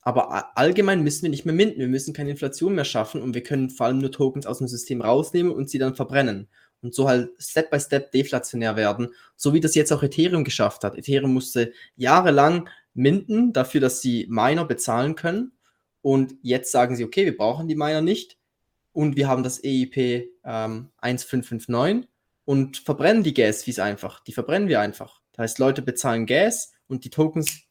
aber 0.10 0.58
allgemein 0.58 1.04
müssen 1.04 1.22
wir 1.22 1.30
nicht 1.30 1.45
mehr 1.45 1.54
minden. 1.54 1.80
Wir 1.80 1.88
müssen 1.88 2.15
keine 2.15 2.32
Inflation 2.32 2.74
mehr 2.74 2.84
schaffen 2.84 3.22
und 3.22 3.36
wir 3.36 3.43
können 3.43 3.69
vor 3.69 3.86
allem 3.86 4.00
nur 4.00 4.12
Tokens 4.12 4.48
aus 4.48 4.58
dem 4.58 4.67
System 4.67 5.02
rausnehmen 5.02 5.52
und 5.52 5.69
sie 5.69 5.78
dann 5.78 5.93
verbrennen. 5.93 6.48
Und 6.82 6.95
so 6.95 7.08
halt 7.08 7.30
Step 7.38 7.69
by 7.69 7.80
Step 7.80 8.12
deflationär 8.12 8.76
werden, 8.76 9.10
so 9.36 9.54
wie 9.54 9.60
das 9.60 9.76
jetzt 9.76 9.91
auch 9.91 10.02
Ethereum 10.02 10.43
geschafft 10.43 10.84
hat. 10.84 10.98
Ethereum 10.98 11.32
musste 11.32 11.74
jahrelang 11.95 12.69
minden 12.95 13.54
dafür, 13.54 13.82
dass 13.82 14.02
sie 14.02 14.26
Miner 14.30 14.65
bezahlen 14.65 15.13
können. 15.15 15.52
Und 16.02 16.36
jetzt 16.41 16.72
sagen 16.72 16.95
sie, 16.95 17.04
okay, 17.04 17.26
wir 17.26 17.38
brauchen 17.38 17.67
die 17.67 17.76
Miner 17.76 18.02
nicht. 18.02 18.38
Und 18.93 19.15
wir 19.15 19.28
haben 19.28 19.43
das 19.43 19.63
EIP 19.63 19.98
ähm, 20.43 20.89
1559 21.02 22.10
und 22.45 22.78
verbrennen 22.78 23.22
die 23.22 23.36
Gas-Fees 23.36 23.78
einfach. 23.78 24.24
Die 24.24 24.34
verbrennen 24.34 24.69
wir 24.69 24.80
einfach. 24.80 25.22
Das 25.34 25.43
heißt, 25.43 25.60
Leute 25.60 25.84
bezahlen 25.84 26.26
Gas 26.26 26.74
und 26.88 27.06
die 27.06 27.12
Tokens 27.12 27.62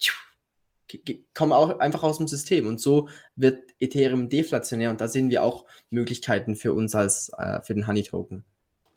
kommen 1.35 1.53
auch 1.53 1.79
einfach 1.79 2.03
aus 2.03 2.19
dem 2.19 2.29
System. 2.29 2.67
Und 2.67 2.81
so 2.81 3.09
wird 3.37 3.63
Ethereum 3.79 4.29
deflationär. 4.29 4.91
Und 4.91 5.01
da 5.01 5.09
sehen 5.09 5.31
wir 5.31 5.43
auch 5.43 5.67
Möglichkeiten 5.91 6.57
für 6.57 6.73
uns 6.73 6.95
als 6.95 7.31
äh, 7.39 7.61
für 7.63 7.75
den 7.75 7.87
Honey-Token. 7.87 8.45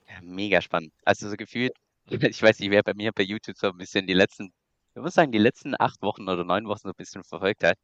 Ja, 0.08 0.22
mega 0.22 0.62
spannend. 0.62 0.94
Also 1.06 1.30
so 1.30 1.36
gefühlt, 1.36 1.74
ich 2.10 2.42
weiß 2.42 2.60
nicht, 2.60 2.72
wer 2.72 2.84
bei 2.84 2.94
mir 2.94 3.12
bei 3.12 3.24
YouTube 3.24 3.58
so 3.58 3.68
ein 3.68 3.78
bisschen 3.78 4.08
die 4.08 4.14
letzten, 4.14 4.52
ich 4.96 5.02
muss 5.02 5.14
sagen, 5.14 5.32
die 5.32 5.38
letzten 5.38 5.76
acht 5.80 6.02
Wochen 6.02 6.24
oder 6.24 6.44
neun 6.44 6.68
Wochen 6.68 6.80
so 6.80 6.90
ein 6.90 6.96
bisschen 6.98 7.24
verfolgt 7.24 7.64
hat. 7.64 7.78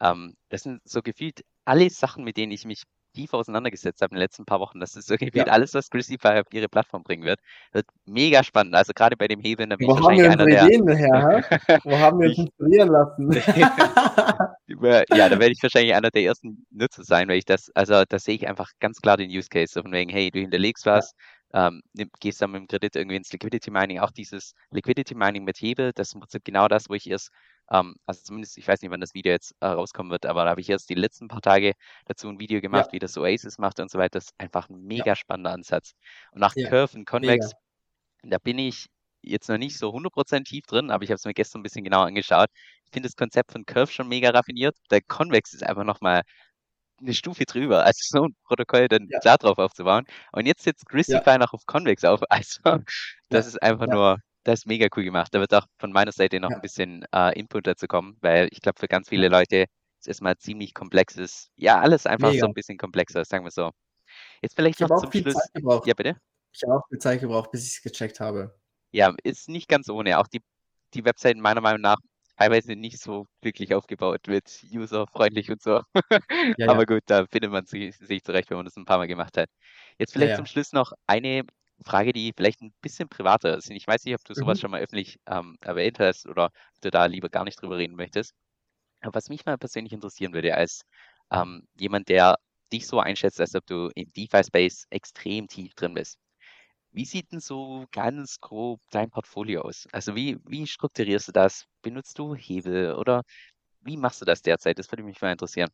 Ähm, 0.00 0.34
das 0.48 0.62
sind 0.62 0.80
so 0.84 1.02
gefühlt 1.02 1.42
alle 1.64 1.88
Sachen, 1.90 2.24
mit 2.24 2.36
denen 2.36 2.52
ich 2.52 2.64
mich 2.64 2.82
tief 3.12 3.34
auseinandergesetzt 3.34 4.02
habe 4.02 4.12
in 4.12 4.16
den 4.16 4.22
letzten 4.22 4.44
paar 4.44 4.60
Wochen. 4.60 4.80
Das 4.80 4.96
ist 4.96 5.10
irgendwie 5.10 5.38
ja. 5.38 5.46
alles, 5.46 5.74
was 5.74 5.90
Christify 5.90 6.40
auf 6.40 6.46
ihre 6.52 6.68
Plattform 6.68 7.02
bringen 7.02 7.24
wird. 7.24 7.40
Wird 7.72 7.86
mega 8.06 8.42
spannend. 8.42 8.74
Also 8.74 8.92
gerade 8.94 9.16
bei 9.16 9.28
dem 9.28 9.40
Hebeln, 9.40 9.70
da 9.70 9.76
bin 9.76 9.88
Wo 9.88 9.94
ich 9.94 10.00
haben 10.00 10.16
wir 10.16 10.30
einer 10.30 10.46
der... 10.46 10.64
Ideen 10.64 10.88
her, 10.88 11.44
Wo 11.84 11.98
haben 11.98 12.20
wir 12.20 12.28
uns 12.28 12.38
inspirieren 12.38 12.88
lassen? 12.88 13.30
ja, 15.16 15.28
da 15.28 15.38
werde 15.38 15.52
ich 15.52 15.62
wahrscheinlich 15.62 15.94
einer 15.94 16.10
der 16.10 16.22
ersten 16.22 16.66
Nutzer 16.70 17.04
sein, 17.04 17.28
weil 17.28 17.38
ich 17.38 17.44
das, 17.44 17.70
also 17.74 18.04
da 18.08 18.18
sehe 18.18 18.34
ich 18.34 18.48
einfach 18.48 18.70
ganz 18.80 19.00
klar 19.00 19.16
den 19.16 19.30
Use 19.30 19.48
Case. 19.48 19.80
Von 19.80 19.92
wegen, 19.92 20.10
hey, 20.10 20.30
du 20.30 20.40
hinterlegst 20.40 20.86
was, 20.86 21.12
ähm, 21.52 21.82
gehst 22.20 22.40
dann 22.42 22.52
mit 22.52 22.60
dem 22.60 22.68
Kredit 22.68 22.96
irgendwie 22.96 23.16
ins 23.16 23.32
Liquidity 23.32 23.70
Mining, 23.70 23.98
auch 23.98 24.10
dieses 24.10 24.54
Liquidity 24.70 25.14
Mining 25.14 25.44
mit 25.44 25.58
Hebel, 25.58 25.92
das 25.94 26.08
ist 26.08 26.14
im 26.14 26.20
Prinzip 26.20 26.44
genau 26.44 26.68
das, 26.68 26.88
wo 26.88 26.94
ich 26.94 27.08
erst 27.08 27.30
ähm, 27.70 27.96
also 28.06 28.20
zumindest, 28.22 28.58
ich 28.58 28.68
weiß 28.68 28.82
nicht, 28.82 28.90
wann 28.90 29.00
das 29.00 29.14
Video 29.14 29.32
jetzt 29.32 29.54
äh, 29.60 29.66
rauskommen 29.66 30.10
wird, 30.10 30.26
aber 30.26 30.44
da 30.44 30.50
habe 30.50 30.60
ich 30.60 30.66
jetzt 30.66 30.90
die 30.90 30.94
letzten 30.94 31.28
paar 31.28 31.40
Tage 31.40 31.72
dazu 32.06 32.28
ein 32.28 32.38
Video 32.38 32.60
gemacht, 32.60 32.86
ja. 32.86 32.92
wie 32.92 32.98
das 32.98 33.16
Oasis 33.16 33.58
macht 33.58 33.80
und 33.80 33.90
so 33.90 33.98
weiter. 33.98 34.18
Das 34.18 34.26
ist 34.26 34.34
einfach 34.38 34.68
ein 34.68 34.82
mega 34.82 35.06
ja. 35.06 35.16
spannender 35.16 35.52
Ansatz. 35.52 35.94
Und 36.32 36.40
nach 36.40 36.54
ja. 36.54 36.68
Curve 36.68 36.98
und 36.98 37.06
Convex, 37.06 37.52
mega. 38.22 38.36
da 38.36 38.38
bin 38.38 38.58
ich 38.58 38.86
jetzt 39.22 39.48
noch 39.48 39.58
nicht 39.58 39.78
so 39.78 39.90
100% 39.90 40.44
tief 40.44 40.66
drin, 40.66 40.90
aber 40.90 41.04
ich 41.04 41.10
habe 41.10 41.16
es 41.16 41.24
mir 41.24 41.34
gestern 41.34 41.60
ein 41.60 41.62
bisschen 41.62 41.84
genauer 41.84 42.06
angeschaut. 42.06 42.48
Ich 42.84 42.90
finde 42.92 43.08
das 43.08 43.16
Konzept 43.16 43.52
von 43.52 43.64
Curve 43.64 43.90
schon 43.90 44.08
mega 44.08 44.30
raffiniert. 44.30 44.76
Der 44.90 45.00
Convex 45.00 45.54
ist 45.54 45.62
einfach 45.62 45.84
nochmal 45.84 46.22
eine 47.02 47.14
Stufe 47.14 47.44
drüber, 47.44 47.84
also 47.86 47.98
so 48.00 48.24
ein 48.24 48.34
Protokoll 48.44 48.88
dann 48.88 49.08
ja. 49.10 49.18
da 49.22 49.36
drauf 49.36 49.58
aufzubauen. 49.58 50.04
Und 50.32 50.46
jetzt 50.46 50.62
sitzt 50.62 50.88
Christify 50.88 51.30
ja. 51.30 51.38
noch 51.38 51.52
auf 51.52 51.66
Convex 51.66 52.04
auf. 52.04 52.20
Also 52.30 52.60
das 53.28 53.46
ja. 53.46 53.48
ist 53.48 53.62
einfach 53.62 53.86
nur 53.86 54.18
das 54.44 54.60
ist 54.60 54.66
mega 54.66 54.88
cool 54.96 55.04
gemacht. 55.04 55.34
Da 55.34 55.40
wird 55.40 55.54
auch 55.54 55.66
von 55.78 55.92
meiner 55.92 56.12
Seite 56.12 56.40
noch 56.40 56.50
ein 56.50 56.60
bisschen 56.60 57.04
äh, 57.14 57.38
Input 57.38 57.66
dazu 57.66 57.86
kommen, 57.86 58.16
weil 58.20 58.48
ich 58.50 58.60
glaube, 58.60 58.78
für 58.78 58.88
ganz 58.88 59.08
viele 59.08 59.28
Leute 59.28 59.66
ist 60.00 60.08
erstmal 60.08 60.36
ziemlich 60.36 60.74
komplexes, 60.74 61.50
ja, 61.56 61.80
alles 61.80 62.06
einfach 62.06 62.30
mega. 62.30 62.40
so 62.40 62.46
ein 62.46 62.54
bisschen 62.54 62.76
komplexer, 62.76 63.24
sagen 63.24 63.44
wir 63.44 63.50
so. 63.50 63.70
Jetzt 64.42 64.56
vielleicht 64.56 64.80
ich 64.80 64.88
noch 64.88 65.00
zum 65.00 65.12
Schluss. 65.12 65.36
Ja, 65.86 65.94
bitte? 65.94 66.16
Ich 66.52 66.62
habe 66.64 66.74
auch 66.74 66.88
viel 66.88 66.98
Zeit 66.98 67.20
gebraucht, 67.20 67.50
bis 67.50 67.66
ich 67.66 67.76
es 67.76 67.82
gecheckt 67.82 68.20
habe. 68.20 68.58
Ja, 68.90 69.14
ist 69.22 69.48
nicht 69.48 69.68
ganz 69.68 69.88
ohne. 69.88 70.18
Auch 70.18 70.26
die, 70.26 70.42
die 70.92 71.04
Webseiten 71.04 71.40
meiner 71.40 71.60
Meinung 71.60 71.80
nach 71.80 71.98
teilweise 72.36 72.76
nicht 72.76 72.98
so 72.98 73.26
glücklich 73.40 73.74
aufgebaut 73.74 74.26
mit 74.26 74.64
userfreundlich 74.72 75.50
und 75.50 75.62
so. 75.62 75.82
Ja, 76.58 76.68
Aber 76.68 76.80
ja. 76.80 76.84
gut, 76.84 77.02
da 77.06 77.26
findet 77.26 77.50
man 77.52 77.66
sich, 77.66 77.96
sich 77.96 78.22
zurecht, 78.24 78.50
wenn 78.50 78.56
man 78.56 78.66
das 78.66 78.76
ein 78.76 78.84
paar 78.84 78.98
Mal 78.98 79.06
gemacht 79.06 79.36
hat. 79.36 79.48
Jetzt 79.98 80.12
vielleicht 80.12 80.30
ja, 80.30 80.36
zum 80.36 80.46
Schluss 80.46 80.72
noch 80.72 80.92
eine 81.06 81.42
Frage, 81.84 82.12
die 82.12 82.32
vielleicht 82.36 82.62
ein 82.62 82.72
bisschen 82.80 83.08
privater 83.08 83.56
ist. 83.56 83.70
Ich 83.70 83.86
weiß 83.86 84.04
nicht, 84.04 84.14
ob 84.14 84.24
du 84.24 84.34
sowas 84.34 84.58
mhm. 84.58 84.60
schon 84.60 84.70
mal 84.70 84.80
öffentlich 84.80 85.18
ähm, 85.26 85.56
erwähnt 85.60 85.98
hast 85.98 86.26
oder 86.26 86.46
ob 86.46 86.80
du 86.80 86.90
da 86.90 87.06
lieber 87.06 87.28
gar 87.28 87.44
nicht 87.44 87.60
drüber 87.60 87.78
reden 87.78 87.96
möchtest. 87.96 88.34
Aber 89.00 89.14
was 89.14 89.28
mich 89.28 89.44
mal 89.44 89.58
persönlich 89.58 89.92
interessieren 89.92 90.32
würde, 90.32 90.54
als 90.54 90.82
ähm, 91.32 91.66
jemand, 91.78 92.08
der 92.08 92.36
dich 92.72 92.86
so 92.86 93.00
einschätzt, 93.00 93.40
als 93.40 93.54
ob 93.54 93.66
du 93.66 93.90
im 93.94 94.10
DeFi-Space 94.12 94.86
extrem 94.90 95.48
tief 95.48 95.74
drin 95.74 95.94
bist. 95.94 96.18
Wie 96.92 97.06
sieht 97.06 97.32
denn 97.32 97.40
so 97.40 97.86
ganz 97.90 98.38
grob 98.40 98.80
dein 98.90 99.10
Portfolio 99.10 99.62
aus? 99.62 99.88
Also 99.92 100.14
wie, 100.14 100.38
wie 100.46 100.66
strukturierst 100.66 101.28
du 101.28 101.32
das? 101.32 101.64
Benutzt 101.80 102.18
du 102.18 102.34
Hebel 102.34 102.94
oder 102.94 103.22
wie 103.80 103.96
machst 103.96 104.20
du 104.20 104.24
das 104.24 104.42
derzeit? 104.42 104.78
Das 104.78 104.90
würde 104.92 105.02
mich 105.02 105.20
mal 105.20 105.32
interessieren. 105.32 105.70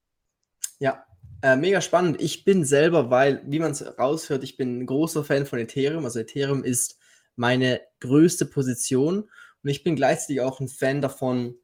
Ja, 0.79 1.05
äh, 1.43 1.57
mega 1.57 1.81
spannend. 1.81 2.21
Ich 2.21 2.45
bin 2.45 2.65
selber, 2.65 3.11
weil, 3.11 3.43
wie 3.47 3.59
man 3.59 3.73
es 3.73 3.99
raushört, 3.99 4.45
ich 4.45 4.57
bin 4.57 4.81
ein 4.81 4.87
großer 4.87 5.25
Fan 5.25 5.45
von 5.45 5.59
Ethereum. 5.59 6.05
Also 6.05 6.21
Ethereum 6.21 6.63
ist 6.63 6.99
meine 7.35 7.81
größte 8.01 8.47
Position 8.47 9.29
und 9.63 9.71
ich 9.71 9.83
bin 9.83 9.97
gleichzeitig 9.97 10.41
auch 10.41 10.61
ein 10.61 10.69
Fan 10.69 11.03
davon, 11.03 11.57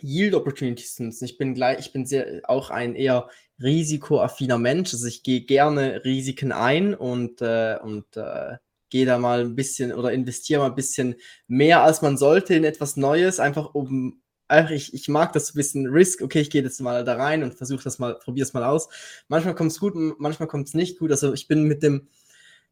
Yield 0.00 0.34
Opportunities 0.34 0.96
zu 0.96 1.04
nutzen. 1.04 1.24
Ich 1.24 1.38
bin 1.38 1.54
gleich, 1.54 1.78
ich 1.78 1.92
bin 1.92 2.06
sehr 2.06 2.42
auch 2.44 2.70
ein 2.70 2.94
eher 2.94 3.28
risikoaffiner 3.60 4.58
Mensch. 4.58 4.92
Also 4.92 5.06
ich 5.06 5.22
gehe 5.22 5.42
gerne 5.42 6.04
Risiken 6.04 6.52
ein 6.52 6.94
und, 6.94 7.40
äh, 7.40 7.78
und 7.82 8.16
äh, 8.16 8.56
gehe 8.90 9.06
da 9.06 9.18
mal 9.18 9.40
ein 9.40 9.56
bisschen 9.56 9.92
oder 9.92 10.12
investiere 10.12 10.60
mal 10.60 10.66
ein 10.66 10.74
bisschen 10.74 11.16
mehr 11.48 11.82
als 11.82 12.02
man 12.02 12.16
sollte 12.16 12.54
in 12.54 12.64
etwas 12.64 12.96
Neues, 12.96 13.40
einfach 13.40 13.74
um 13.74 14.20
einfach, 14.48 14.70
ich, 14.70 14.94
ich 14.94 15.08
mag 15.08 15.32
das 15.32 15.48
so 15.48 15.54
ein 15.54 15.56
bisschen 15.56 15.86
Risk, 15.88 16.22
okay, 16.22 16.40
ich 16.40 16.50
gehe 16.50 16.62
jetzt 16.62 16.80
mal 16.80 17.04
da 17.04 17.16
rein 17.16 17.42
und 17.42 17.54
versuche 17.54 17.84
das 17.84 17.98
mal, 17.98 18.18
probiere 18.18 18.46
es 18.46 18.52
mal 18.52 18.64
aus. 18.64 18.88
Manchmal 19.28 19.54
kommt 19.54 19.72
es 19.72 19.80
gut, 19.80 19.94
manchmal 20.18 20.48
kommt 20.48 20.68
es 20.68 20.74
nicht 20.74 20.98
gut. 20.98 21.10
Also 21.10 21.32
ich 21.32 21.48
bin 21.48 21.64
mit 21.64 21.82
dem 21.82 22.08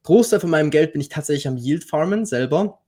Großteil 0.05 0.41
von 0.41 0.51
meinem 0.51 0.71
Geld 0.71 0.93
bin 0.93 1.01
ich 1.01 1.09
tatsächlich 1.09 1.49
am 1.49 1.57
Yield 1.57 1.85
Farmen 1.85 2.27
selber. 2.27 2.81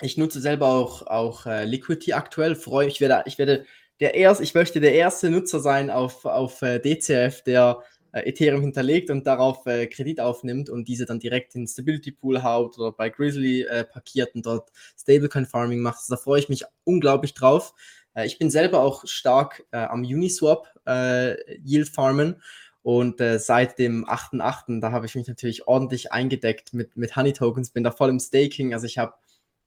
Ich 0.00 0.16
nutze 0.16 0.40
selber 0.40 0.68
auch, 0.68 1.06
auch 1.06 1.46
äh, 1.46 1.64
Liquidity 1.64 2.12
aktuell, 2.12 2.54
freue 2.54 2.88
ich 2.88 3.00
werde, 3.00 3.22
ich 3.26 3.38
werde 3.38 3.64
der 4.00 4.14
erste, 4.14 4.42
ich 4.42 4.54
möchte 4.54 4.80
der 4.80 4.94
erste 4.94 5.30
Nutzer 5.30 5.60
sein 5.60 5.90
auf, 5.90 6.24
auf 6.24 6.60
äh, 6.62 6.78
DCF, 6.78 7.42
der 7.42 7.82
Ethereum 8.24 8.60
hinterlegt 8.60 9.10
und 9.10 9.26
darauf 9.26 9.66
äh, 9.66 9.86
Kredit 9.86 10.20
aufnimmt 10.20 10.70
und 10.70 10.88
diese 10.88 11.06
dann 11.06 11.20
direkt 11.20 11.54
in 11.54 11.66
Stability 11.66 12.12
Pool 12.12 12.42
haut 12.42 12.78
oder 12.78 12.92
bei 12.92 13.10
Grizzly 13.10 13.62
äh, 13.62 13.84
parkiert 13.84 14.34
und 14.34 14.46
dort 14.46 14.70
Stablecoin 14.98 15.46
Farming 15.46 15.80
macht. 15.80 15.98
Also 15.98 16.14
da 16.14 16.20
freue 16.20 16.40
ich 16.40 16.48
mich 16.48 16.64
unglaublich 16.84 17.34
drauf. 17.34 17.74
Äh, 18.14 18.26
ich 18.26 18.38
bin 18.38 18.50
selber 18.50 18.80
auch 18.80 19.06
stark 19.06 19.64
äh, 19.72 19.78
am 19.78 20.02
Uniswap 20.02 20.68
äh, 20.86 21.36
Yield 21.62 21.88
farmen 21.88 22.42
und 22.86 23.20
äh, 23.20 23.40
seit 23.40 23.80
dem 23.80 24.06
8.8., 24.06 24.80
da 24.80 24.92
habe 24.92 25.06
ich 25.06 25.16
mich 25.16 25.26
natürlich 25.26 25.66
ordentlich 25.66 26.12
eingedeckt 26.12 26.72
mit, 26.72 26.96
mit 26.96 27.16
Honey 27.16 27.32
Tokens, 27.32 27.70
bin 27.70 27.82
da 27.82 27.90
voll 27.90 28.10
im 28.10 28.20
Staking. 28.20 28.74
Also 28.74 28.86
ich 28.86 28.96
habe 28.98 29.14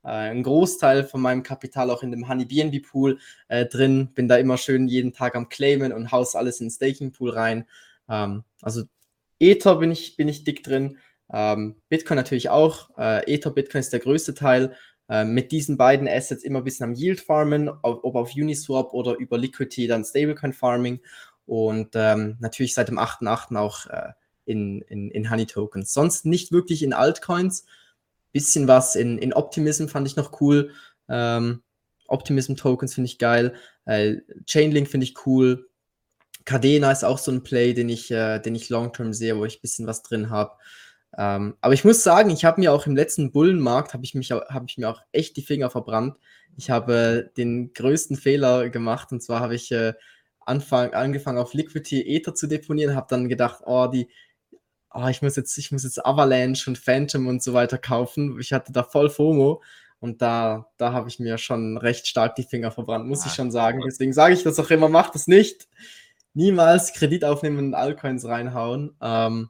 äh, 0.03 0.07
einen 0.07 0.43
Großteil 0.43 1.03
von 1.03 1.19
meinem 1.19 1.43
Kapital 1.43 1.89
auch 1.89 2.01
in 2.01 2.12
dem 2.12 2.29
Honey 2.29 2.45
BNB 2.45 2.81
Pool 2.81 3.19
äh, 3.49 3.65
drin, 3.65 4.13
bin 4.13 4.29
da 4.29 4.38
immer 4.38 4.57
schön 4.57 4.88
jeden 4.88 5.12
Tag 5.12 5.35
am 5.35 5.49
Claimen 5.49 5.91
und 5.91 6.13
haus 6.13 6.33
alles 6.33 6.62
in 6.62 6.67
den 6.67 6.71
Staking 6.71 7.12
Pool 7.12 7.31
rein. 7.31 7.67
Ähm, 8.09 8.43
also 8.61 8.83
Ether 9.39 9.75
bin 9.77 9.91
ich, 9.91 10.17
bin 10.17 10.27
ich 10.27 10.43
dick 10.43 10.63
drin. 10.63 10.97
Ähm, 11.31 11.75
Bitcoin 11.89 12.17
natürlich 12.17 12.49
auch. 12.49 12.89
Äh, 12.97 13.33
Ether, 13.33 13.51
Bitcoin 13.51 13.79
ist 13.79 13.93
der 13.93 13.99
größte 13.99 14.33
Teil. 14.33 14.75
Äh, 15.09 15.25
mit 15.25 15.51
diesen 15.51 15.77
beiden 15.77 16.07
Assets 16.07 16.43
immer 16.43 16.59
ein 16.59 16.63
bisschen 16.63 16.85
am 16.85 16.93
Yield 16.93 17.19
farmen, 17.19 17.69
ob 17.69 18.15
auf 18.15 18.35
Uniswap 18.35 18.93
oder 18.93 19.15
über 19.15 19.37
Liquidity 19.37 19.87
dann 19.87 20.05
Stablecoin 20.05 20.53
Farming 20.53 20.99
und 21.47 21.89
ähm, 21.95 22.37
natürlich 22.39 22.75
seit 22.75 22.89
dem 22.89 22.99
8.8. 22.99 23.57
auch 23.57 23.87
äh, 23.87 24.11
in, 24.45 24.81
in, 24.83 25.09
in 25.09 25.31
Honey 25.31 25.47
Tokens. 25.47 25.93
Sonst 25.93 26.25
nicht 26.25 26.51
wirklich 26.51 26.83
in 26.83 26.93
Altcoins. 26.93 27.65
Bisschen 28.31 28.67
was 28.67 28.95
in, 28.95 29.17
in 29.17 29.33
Optimism 29.33 29.87
fand 29.87 30.07
ich 30.07 30.15
noch 30.15 30.39
cool. 30.41 30.71
Ähm, 31.07 31.63
Optimism 32.07 32.55
Tokens 32.55 32.93
finde 32.93 33.07
ich 33.07 33.17
geil. 33.17 33.55
Äh, 33.85 34.17
Chainlink 34.45 34.87
finde 34.87 35.05
ich 35.05 35.25
cool. 35.25 35.68
Cadena 36.49 36.91
ist 36.91 37.05
auch 37.05 37.19
so 37.19 37.31
ein 37.31 37.43
Play, 37.43 37.75
den 37.75 37.89
ich, 37.89 38.09
äh, 38.09 38.39
den 38.39 38.55
ich 38.55 38.69
long-term 38.69 39.13
sehe, 39.13 39.38
wo 39.38 39.45
ich 39.45 39.57
ein 39.57 39.62
bisschen 39.62 39.85
was 39.85 40.01
drin 40.01 40.31
habe. 40.31 40.53
Ähm, 41.15 41.55
aber 41.62 41.75
ich 41.75 41.85
muss 41.85 42.01
sagen, 42.01 42.31
ich 42.31 42.43
habe 42.43 42.59
mir 42.59 42.73
auch 42.73 42.88
im 42.88 42.95
letzten 42.95 43.31
Bullenmarkt, 43.31 43.93
habe 43.93 44.03
ich, 44.03 44.13
hab 44.13 44.63
ich 44.67 44.77
mir 44.79 44.89
auch 44.89 45.01
echt 45.12 45.38
die 45.38 45.43
Finger 45.43 45.69
verbrannt. 45.69 46.17
Ich 46.57 46.71
habe 46.71 47.29
den 47.38 47.71
größten 47.73 48.17
Fehler 48.17 48.69
gemacht 48.69 49.12
und 49.12 49.21
zwar 49.21 49.41
habe 49.41 49.53
ich 49.53 49.71
äh, 49.71 49.93
Anfang, 50.39 50.93
angefangen 50.95 51.38
auf 51.38 51.53
Liquidity 51.53 52.01
Ether 52.15 52.33
zu 52.33 52.47
deponieren, 52.47 52.95
habe 52.95 53.05
dann 53.12 53.29
gedacht, 53.29 53.62
oh, 53.67 53.85
die, 53.85 54.09
oh, 54.91 55.05
ich 55.07 55.21
muss 55.21 55.35
jetzt, 55.35 55.55
ich 55.55 55.71
muss 55.71 55.83
jetzt 55.83 56.03
Avalanche 56.03 56.67
und 56.67 56.79
Phantom 56.79 57.27
und 57.27 57.43
so 57.43 57.53
weiter 57.53 57.77
kaufen. 57.77 58.39
Ich 58.39 58.53
hatte 58.53 58.71
da 58.71 58.81
voll 58.81 59.12
FOMO 59.12 59.62
und 59.99 60.23
da, 60.23 60.67
da 60.77 60.93
habe 60.93 61.09
ich 61.09 61.19
mir 61.19 61.38
schon 61.38 61.77
recht 61.77 62.07
stark 62.07 62.33
die 62.35 62.43
Finger 62.43 62.71
verbrannt, 62.71 63.07
muss 63.07 63.21
ah, 63.21 63.27
ich 63.27 63.33
schon 63.33 63.51
sagen. 63.51 63.83
Deswegen 63.85 64.13
sage 64.13 64.33
ich 64.33 64.41
das 64.41 64.57
auch 64.57 64.71
immer, 64.71 64.89
macht 64.89 65.13
das 65.13 65.27
nicht. 65.27 65.67
Niemals 66.33 66.93
Kredit 66.93 67.25
aufnehmen 67.25 67.57
und 67.57 67.73
Altcoins 67.73 68.25
reinhauen. 68.25 68.95
Ähm, 69.01 69.49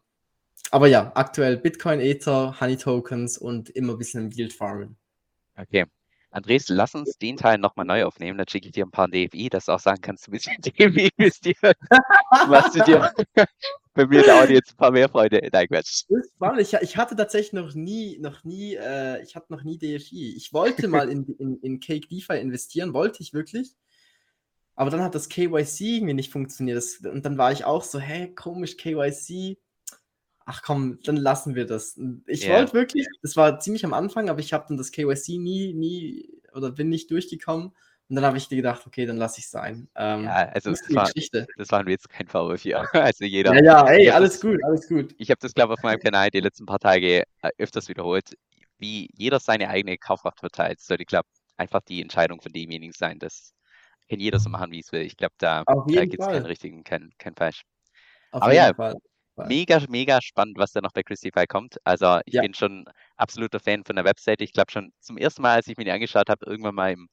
aber 0.72 0.88
ja, 0.88 1.12
aktuell 1.16 1.58
Bitcoin, 1.58 2.00
Ether, 2.00 2.60
Honey 2.60 2.78
Tokens 2.78 3.38
und 3.38 3.70
immer 3.70 3.94
ein 3.94 3.98
bisschen 3.98 4.26
im 4.26 4.32
Yield 4.32 4.54
farmen. 4.54 4.98
Okay. 5.58 5.86
Andres, 6.32 6.70
lass 6.70 6.94
uns 6.94 7.18
den 7.18 7.38
Teil 7.38 7.58
nochmal 7.58 7.88
neu 7.88 8.06
aufnehmen. 8.06 8.38
Dann 8.38 8.48
schicke 8.48 8.68
ich 8.68 8.74
dir 8.74 8.86
ein 8.86 8.92
paar 8.92 9.08
DFI, 9.08 9.50
dass 9.50 9.66
du 9.66 9.72
auch 9.72 9.80
sagen 9.80 10.02
kannst, 10.02 10.28
du 10.28 10.32
bist 10.32 10.48
in 10.48 10.62
DFI 10.62 11.10
investiert. 11.18 11.58
was 12.48 12.72
du 12.72 12.84
dir 12.84 13.12
bei 13.94 14.06
mir 14.06 14.24
dauert 14.24 14.52
jetzt 14.52 14.74
ein 14.74 14.78
paar 14.78 14.92
mehr 14.92 15.10
Freude. 15.10 15.42
Nein, 15.52 15.68
Quatsch. 15.68 16.04
Ich, 16.60 16.74
ich 16.74 16.98
hatte 16.98 17.16
tatsächlich 17.16 17.54
noch 17.54 17.74
nie, 17.74 18.20
noch 18.20 18.44
nie, 18.44 18.76
äh, 18.76 19.24
ich 19.24 19.36
hatte 19.36 19.52
noch 19.52 19.64
nie 19.64 19.80
DFI. 19.80 20.36
Ich 20.36 20.54
wollte 20.54 20.88
mal 20.88 21.10
in, 21.10 21.26
in, 21.40 21.58
in 21.62 21.80
Cake 21.80 22.08
DeFi 22.08 22.38
investieren, 22.40 22.94
wollte 22.94 23.24
ich 23.24 23.34
wirklich. 23.34 23.76
Aber 24.80 24.90
dann 24.90 25.02
hat 25.02 25.14
das 25.14 25.28
KYC 25.28 25.98
irgendwie 25.98 26.14
nicht 26.14 26.32
funktioniert. 26.32 26.78
Das, 26.78 26.98
und 26.98 27.26
dann 27.26 27.38
war 27.38 27.52
ich 27.52 27.66
auch 27.66 27.84
so, 27.84 28.00
hä, 28.00 28.34
komisch, 28.34 28.78
KYC 28.78 29.58
ach 30.50 30.64
komm, 30.64 31.00
dann 31.04 31.16
lassen 31.16 31.54
wir 31.54 31.68
das. 31.68 32.00
Ich 32.26 32.46
yeah. 32.46 32.58
wollte 32.58 32.74
wirklich, 32.74 33.08
das 33.22 33.36
war 33.36 33.60
ziemlich 33.60 33.86
am 33.86 33.94
Anfang, 33.94 34.30
aber 34.30 34.40
ich 34.40 34.52
habe 34.52 34.66
dann 34.68 34.78
das 34.78 34.92
KYC 34.92 35.38
nie, 35.38 35.74
nie 35.74 36.42
oder 36.54 36.72
bin 36.72 36.90
nicht 36.90 37.12
durchgekommen. 37.12 37.68
Und 38.10 38.16
dann 38.16 38.26
habe 38.26 38.38
ich 38.38 38.48
dir 38.48 38.56
gedacht, 38.56 38.88
okay, 38.88 39.06
dann 39.06 39.18
lasse 39.18 39.38
ich 39.38 39.46
es 39.46 39.52
sein. 39.52 39.88
Ähm, 39.96 40.24
ja, 40.24 40.50
also 40.50 40.72
das 40.72 40.82
war, 40.90 41.08
das 41.58 41.72
waren 41.72 41.86
wir 41.86 41.92
jetzt 41.92 42.10
kein 42.10 42.28
Vorwurf 42.28 42.64
hier. 42.64 42.84
Also 42.94 43.26
jeder. 43.26 43.54
Ja, 43.54 43.62
ja, 43.64 43.88
ey, 43.88 44.10
alles 44.10 44.34
das, 44.34 44.42
gut, 44.42 44.58
alles 44.64 44.88
gut. 44.88 45.14
Ich 45.20 45.30
habe 45.30 45.38
das, 45.40 45.54
glaube 45.54 45.74
ich, 45.74 45.78
auf 45.80 45.84
meinem 45.84 46.00
Kanal 46.00 46.32
die 46.32 46.40
letzten 46.40 46.66
paar 46.66 46.80
Tage 46.80 47.22
äh, 47.44 47.50
öfters 47.60 47.88
wiederholt, 47.88 48.36
wie 48.80 49.12
jeder 49.16 49.40
seine 49.40 49.70
eigene 49.70 50.00
Kaufkraft 50.00 50.40
verteilt. 50.40 50.80
Sollte, 50.80 51.06
glaube 51.06 51.28
einfach 51.58 51.82
die 51.82 52.02
Entscheidung 52.02 52.42
von 52.42 52.52
demjenigen 52.52 52.94
sein. 52.94 53.20
Das 53.20 53.54
kann 54.10 54.20
jeder 54.20 54.40
so 54.40 54.50
machen, 54.50 54.72
wie 54.72 54.80
es 54.80 54.92
will. 54.92 55.02
Ich 55.02 55.18
glaube, 55.18 55.36
da, 55.38 55.64
da 55.66 56.06
gibt 56.06 56.20
es 56.20 56.28
keinen 56.28 56.46
richtigen, 56.46 56.84
kein, 56.84 57.12
kein 57.18 57.36
falsch. 57.36 57.64
Auf 58.32 58.44
Aber 58.44 58.54
ja, 58.54 58.74
Fall 58.74 58.96
mega, 59.48 59.82
mega 59.90 60.22
spannend, 60.22 60.58
was 60.58 60.72
da 60.72 60.82
noch 60.82 60.92
bei 60.92 61.04
Christify 61.04 61.48
kommt. 61.48 61.78
Also 61.84 62.20
ich 62.26 62.34
ja. 62.34 62.42
bin 62.42 62.54
schon 62.54 62.86
absoluter 63.16 63.60
Fan 63.60 63.84
von 63.84 63.96
der 63.96 64.06
Webseite. 64.06 64.44
Ich 64.44 64.54
glaube 64.54 64.72
schon 64.72 64.92
zum 65.00 65.18
ersten 65.18 65.42
Mal, 65.42 65.56
als 65.56 65.68
ich 65.68 65.78
mir 65.78 65.86
die 65.86 65.92
angeschaut 65.92 66.30
habe, 66.30 66.46
irgendwann 66.46 66.76
mal 66.76 66.92
im 66.92 67.10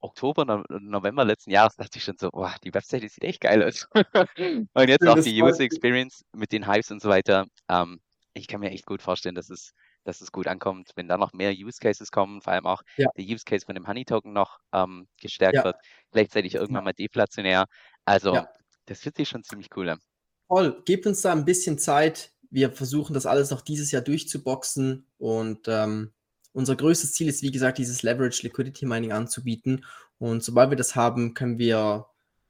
Oktober, 0.00 0.44
no 0.44 0.62
November 0.68 1.24
letzten 1.24 1.50
Jahres, 1.50 1.74
dachte 1.74 1.98
ich 1.98 2.04
schon 2.04 2.16
so, 2.18 2.30
oh, 2.32 2.48
die 2.62 2.72
Webseite 2.72 3.08
sieht 3.08 3.24
echt 3.24 3.40
geil 3.40 3.64
aus. 3.64 3.88
und 4.74 4.88
jetzt 4.88 5.06
auch 5.06 5.18
die 5.18 5.42
User 5.42 5.64
Experience 5.64 6.24
mit 6.32 6.52
den 6.52 6.68
Hypes 6.68 6.90
und 6.92 7.02
so 7.02 7.08
weiter. 7.08 7.46
Ähm, 7.68 8.00
ich 8.34 8.46
kann 8.46 8.60
mir 8.60 8.70
echt 8.70 8.86
gut 8.86 9.02
vorstellen, 9.02 9.34
dass 9.34 9.50
es, 9.50 9.74
dass 10.08 10.22
es 10.22 10.32
gut 10.32 10.46
ankommt, 10.46 10.92
wenn 10.96 11.06
da 11.06 11.18
noch 11.18 11.34
mehr 11.34 11.52
Use 11.52 11.78
Cases 11.78 12.10
kommen, 12.10 12.40
vor 12.40 12.54
allem 12.54 12.66
auch 12.66 12.82
ja. 12.96 13.08
der 13.16 13.24
Use 13.24 13.44
Case 13.44 13.66
von 13.66 13.74
dem 13.74 13.86
Honey 13.86 14.06
Token 14.06 14.32
noch 14.32 14.58
ähm, 14.72 15.06
gestärkt 15.20 15.56
ja. 15.56 15.64
wird, 15.64 15.76
gleichzeitig 16.12 16.54
irgendwann 16.54 16.84
mal 16.84 16.94
deflationär. 16.94 17.66
Also 18.06 18.38
das 18.86 19.00
fühlt 19.00 19.16
sich 19.16 19.28
schon 19.28 19.44
ziemlich 19.44 19.68
cool 19.76 19.90
an. 19.90 20.00
Voll, 20.46 20.82
gebt 20.86 21.06
uns 21.06 21.20
da 21.20 21.32
ein 21.32 21.44
bisschen 21.44 21.78
Zeit. 21.78 22.32
Wir 22.50 22.72
versuchen 22.72 23.12
das 23.12 23.26
alles 23.26 23.50
noch 23.50 23.60
dieses 23.60 23.90
Jahr 23.90 24.00
durchzuboxen 24.00 25.06
und 25.18 25.68
ähm, 25.68 26.12
unser 26.52 26.74
größtes 26.74 27.12
Ziel 27.12 27.28
ist, 27.28 27.42
wie 27.42 27.50
gesagt, 27.50 27.76
dieses 27.76 28.02
Leverage 28.02 28.42
Liquidity 28.42 28.86
Mining 28.86 29.12
anzubieten. 29.12 29.84
Und 30.16 30.42
sobald 30.42 30.70
wir 30.70 30.76
das 30.76 30.96
haben, 30.96 31.34
können 31.34 31.58
wir, 31.58 32.06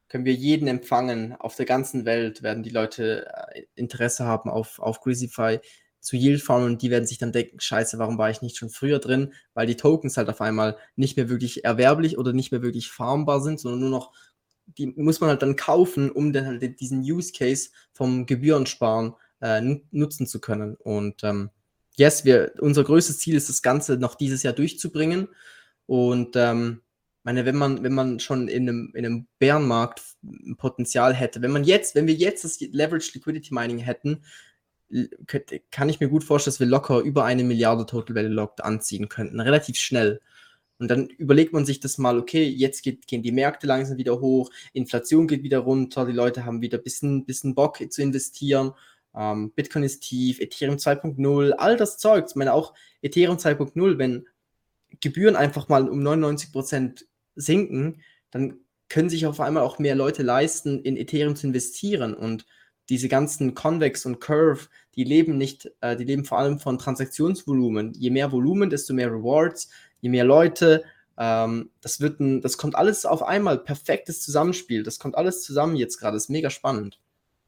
können 0.08 0.24
wir 0.24 0.32
jeden 0.32 0.68
empfangen. 0.68 1.34
Auf 1.34 1.56
der 1.56 1.66
ganzen 1.66 2.04
Welt 2.04 2.44
werden 2.44 2.62
die 2.62 2.70
Leute 2.70 3.26
äh, 3.52 3.64
Interesse 3.74 4.24
haben 4.24 4.48
auf, 4.48 4.78
auf 4.78 5.00
Greasify 5.00 5.58
zu 6.00 6.16
Yield 6.16 6.42
farmen 6.42 6.66
und 6.68 6.82
die 6.82 6.90
werden 6.90 7.06
sich 7.06 7.18
dann 7.18 7.32
denken, 7.32 7.60
scheiße, 7.60 7.98
warum 7.98 8.18
war 8.18 8.30
ich 8.30 8.42
nicht 8.42 8.56
schon 8.56 8.70
früher 8.70 8.98
drin? 8.98 9.32
Weil 9.54 9.66
die 9.66 9.76
Tokens 9.76 10.16
halt 10.16 10.28
auf 10.28 10.40
einmal 10.40 10.76
nicht 10.96 11.16
mehr 11.16 11.28
wirklich 11.28 11.64
erwerblich 11.64 12.18
oder 12.18 12.32
nicht 12.32 12.52
mehr 12.52 12.62
wirklich 12.62 12.90
farmbar 12.90 13.40
sind, 13.40 13.60
sondern 13.60 13.80
nur 13.80 13.90
noch 13.90 14.12
die 14.76 14.86
muss 14.86 15.20
man 15.20 15.30
halt 15.30 15.42
dann 15.42 15.56
kaufen, 15.56 16.10
um 16.10 16.32
dann 16.32 16.46
halt 16.46 16.80
diesen 16.80 17.00
Use 17.00 17.32
Case 17.32 17.70
vom 17.92 18.26
Gebührensparen 18.26 19.14
äh, 19.40 19.62
nutzen 19.90 20.26
zu 20.26 20.40
können. 20.40 20.74
Und 20.76 21.24
ähm, 21.24 21.50
yes, 21.96 22.24
wir, 22.24 22.52
unser 22.60 22.84
größtes 22.84 23.18
Ziel 23.18 23.36
ist, 23.36 23.48
das 23.48 23.62
Ganze 23.62 23.96
noch 23.96 24.14
dieses 24.14 24.42
Jahr 24.42 24.52
durchzubringen. 24.52 25.28
Und 25.86 26.36
ähm, 26.36 26.82
meine, 27.22 27.44
wenn 27.44 27.56
man, 27.56 27.82
wenn 27.82 27.94
man 27.94 28.20
schon 28.20 28.48
in 28.48 28.68
einem, 28.68 28.92
in 28.94 29.06
einem 29.06 29.26
Bärenmarkt 29.38 30.02
Potenzial 30.56 31.14
hätte, 31.14 31.42
wenn 31.42 31.50
man 31.50 31.64
jetzt, 31.64 31.94
wenn 31.94 32.06
wir 32.06 32.14
jetzt 32.14 32.44
das 32.44 32.60
Leverage 32.60 33.10
Liquidity 33.14 33.54
Mining 33.54 33.78
hätten, 33.78 34.22
kann 35.70 35.88
ich 35.88 36.00
mir 36.00 36.08
gut 36.08 36.24
vorstellen, 36.24 36.52
dass 36.52 36.60
wir 36.60 36.66
locker 36.66 37.00
über 37.00 37.24
eine 37.24 37.44
Milliarde 37.44 37.86
Total 37.86 38.16
Value 38.16 38.30
Locked 38.30 38.64
anziehen 38.64 39.08
könnten, 39.08 39.40
relativ 39.40 39.76
schnell. 39.76 40.20
Und 40.78 40.88
dann 40.88 41.08
überlegt 41.08 41.52
man 41.52 41.66
sich 41.66 41.80
das 41.80 41.98
mal, 41.98 42.18
okay, 42.18 42.44
jetzt 42.44 42.82
geht, 42.82 43.06
gehen 43.06 43.22
die 43.22 43.32
Märkte 43.32 43.66
langsam 43.66 43.98
wieder 43.98 44.20
hoch, 44.20 44.50
Inflation 44.72 45.26
geht 45.26 45.42
wieder 45.42 45.58
runter, 45.58 46.06
die 46.06 46.12
Leute 46.12 46.44
haben 46.44 46.62
wieder 46.62 46.78
ein 46.78 46.84
bisschen, 46.84 47.24
bisschen 47.24 47.54
Bock 47.54 47.78
zu 47.90 48.00
investieren, 48.00 48.72
ähm, 49.14 49.50
Bitcoin 49.50 49.82
ist 49.82 50.00
tief, 50.00 50.38
Ethereum 50.40 50.76
2.0, 50.76 51.52
all 51.52 51.76
das 51.76 51.98
Zeug. 51.98 52.26
Ich 52.28 52.36
meine 52.36 52.54
auch 52.54 52.74
Ethereum 53.02 53.36
2.0, 53.36 53.98
wenn 53.98 54.26
Gebühren 55.00 55.36
einfach 55.36 55.68
mal 55.68 55.88
um 55.88 56.00
99% 56.00 57.04
sinken, 57.34 58.02
dann 58.30 58.60
können 58.88 59.10
sich 59.10 59.26
auf 59.26 59.40
einmal 59.40 59.64
auch 59.64 59.78
mehr 59.78 59.94
Leute 59.94 60.22
leisten, 60.22 60.80
in 60.82 60.96
Ethereum 60.96 61.36
zu 61.36 61.48
investieren. 61.48 62.14
Und 62.14 62.46
diese 62.88 63.08
ganzen 63.08 63.54
Convex 63.54 64.06
und 64.06 64.20
Curve, 64.20 64.68
die 64.94 65.04
leben 65.04 65.36
nicht, 65.36 65.70
äh, 65.80 65.96
die 65.96 66.04
leben 66.04 66.24
vor 66.24 66.38
allem 66.38 66.58
von 66.58 66.78
Transaktionsvolumen. 66.78 67.92
Je 67.94 68.10
mehr 68.10 68.32
Volumen, 68.32 68.70
desto 68.70 68.94
mehr 68.94 69.12
Rewards, 69.12 69.70
je 70.00 70.08
mehr 70.08 70.24
Leute. 70.24 70.84
Ähm, 71.18 71.70
das 71.80 72.00
wird 72.00 72.20
ein, 72.20 72.40
das 72.40 72.56
kommt 72.56 72.76
alles 72.76 73.04
auf 73.04 73.22
einmal, 73.22 73.58
perfektes 73.58 74.22
Zusammenspiel. 74.22 74.82
Das 74.82 74.98
kommt 74.98 75.16
alles 75.16 75.42
zusammen 75.42 75.76
jetzt 75.76 75.98
gerade. 75.98 76.16
Ist 76.16 76.30
mega 76.30 76.50
spannend. 76.50 76.98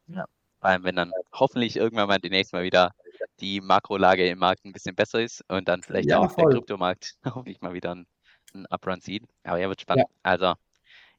Ja, 0.09 0.26
vor 0.61 0.70
allem, 0.70 0.85
wenn 0.85 0.96
dann 0.96 1.12
hoffentlich 1.33 1.76
irgendwann 1.76 2.09
mal 2.09 2.18
demnächst 2.18 2.53
mal 2.53 2.64
wieder 2.64 2.92
die 3.40 3.61
Makrolage 3.61 4.29
im 4.29 4.38
Markt 4.38 4.64
ein 4.64 4.72
bisschen 4.72 4.94
besser 4.94 5.22
ist 5.22 5.42
und 5.48 5.68
dann 5.68 5.83
vielleicht 5.83 6.09
ja, 6.09 6.18
auch 6.18 6.31
voll. 6.31 6.44
der 6.44 6.59
Kryptomarkt 6.59 7.14
hoffentlich 7.24 7.61
mal 7.61 7.72
wieder 7.72 7.92
einen, 7.92 8.07
einen 8.53 8.66
Uprun 8.70 9.00
sieht. 9.00 9.24
Aber 9.44 9.59
ja, 9.59 9.68
wird 9.68 9.81
spannend. 9.81 10.07
Ja. 10.09 10.14
Also, 10.22 10.55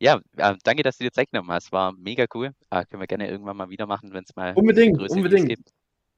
ja, 0.02 0.20
äh, 0.38 0.56
danke, 0.64 0.82
dass 0.82 0.98
du 0.98 1.04
dir 1.04 1.12
Zeit 1.12 1.30
genommen 1.32 1.52
hast. 1.52 1.72
War 1.72 1.94
mega 1.94 2.26
cool. 2.34 2.52
Äh, 2.72 2.86
können 2.86 3.02
wir 3.02 3.08
gerne 3.08 3.30
irgendwann 3.30 3.56
mal 3.56 3.70
wieder 3.70 3.86
machen, 3.86 4.12
wenn 4.14 4.24
es 4.24 4.36
mal 4.36 4.54
unbedingt, 4.56 5.00
unbedingt. 5.00 5.48
gibt. 5.48 5.70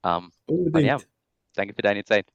Ähm, 0.06 0.32
unbedingt. 0.46 0.88
Ja, 0.88 0.98
danke 1.54 1.74
für 1.76 1.82
deine 1.82 2.04
Zeit. 2.06 2.26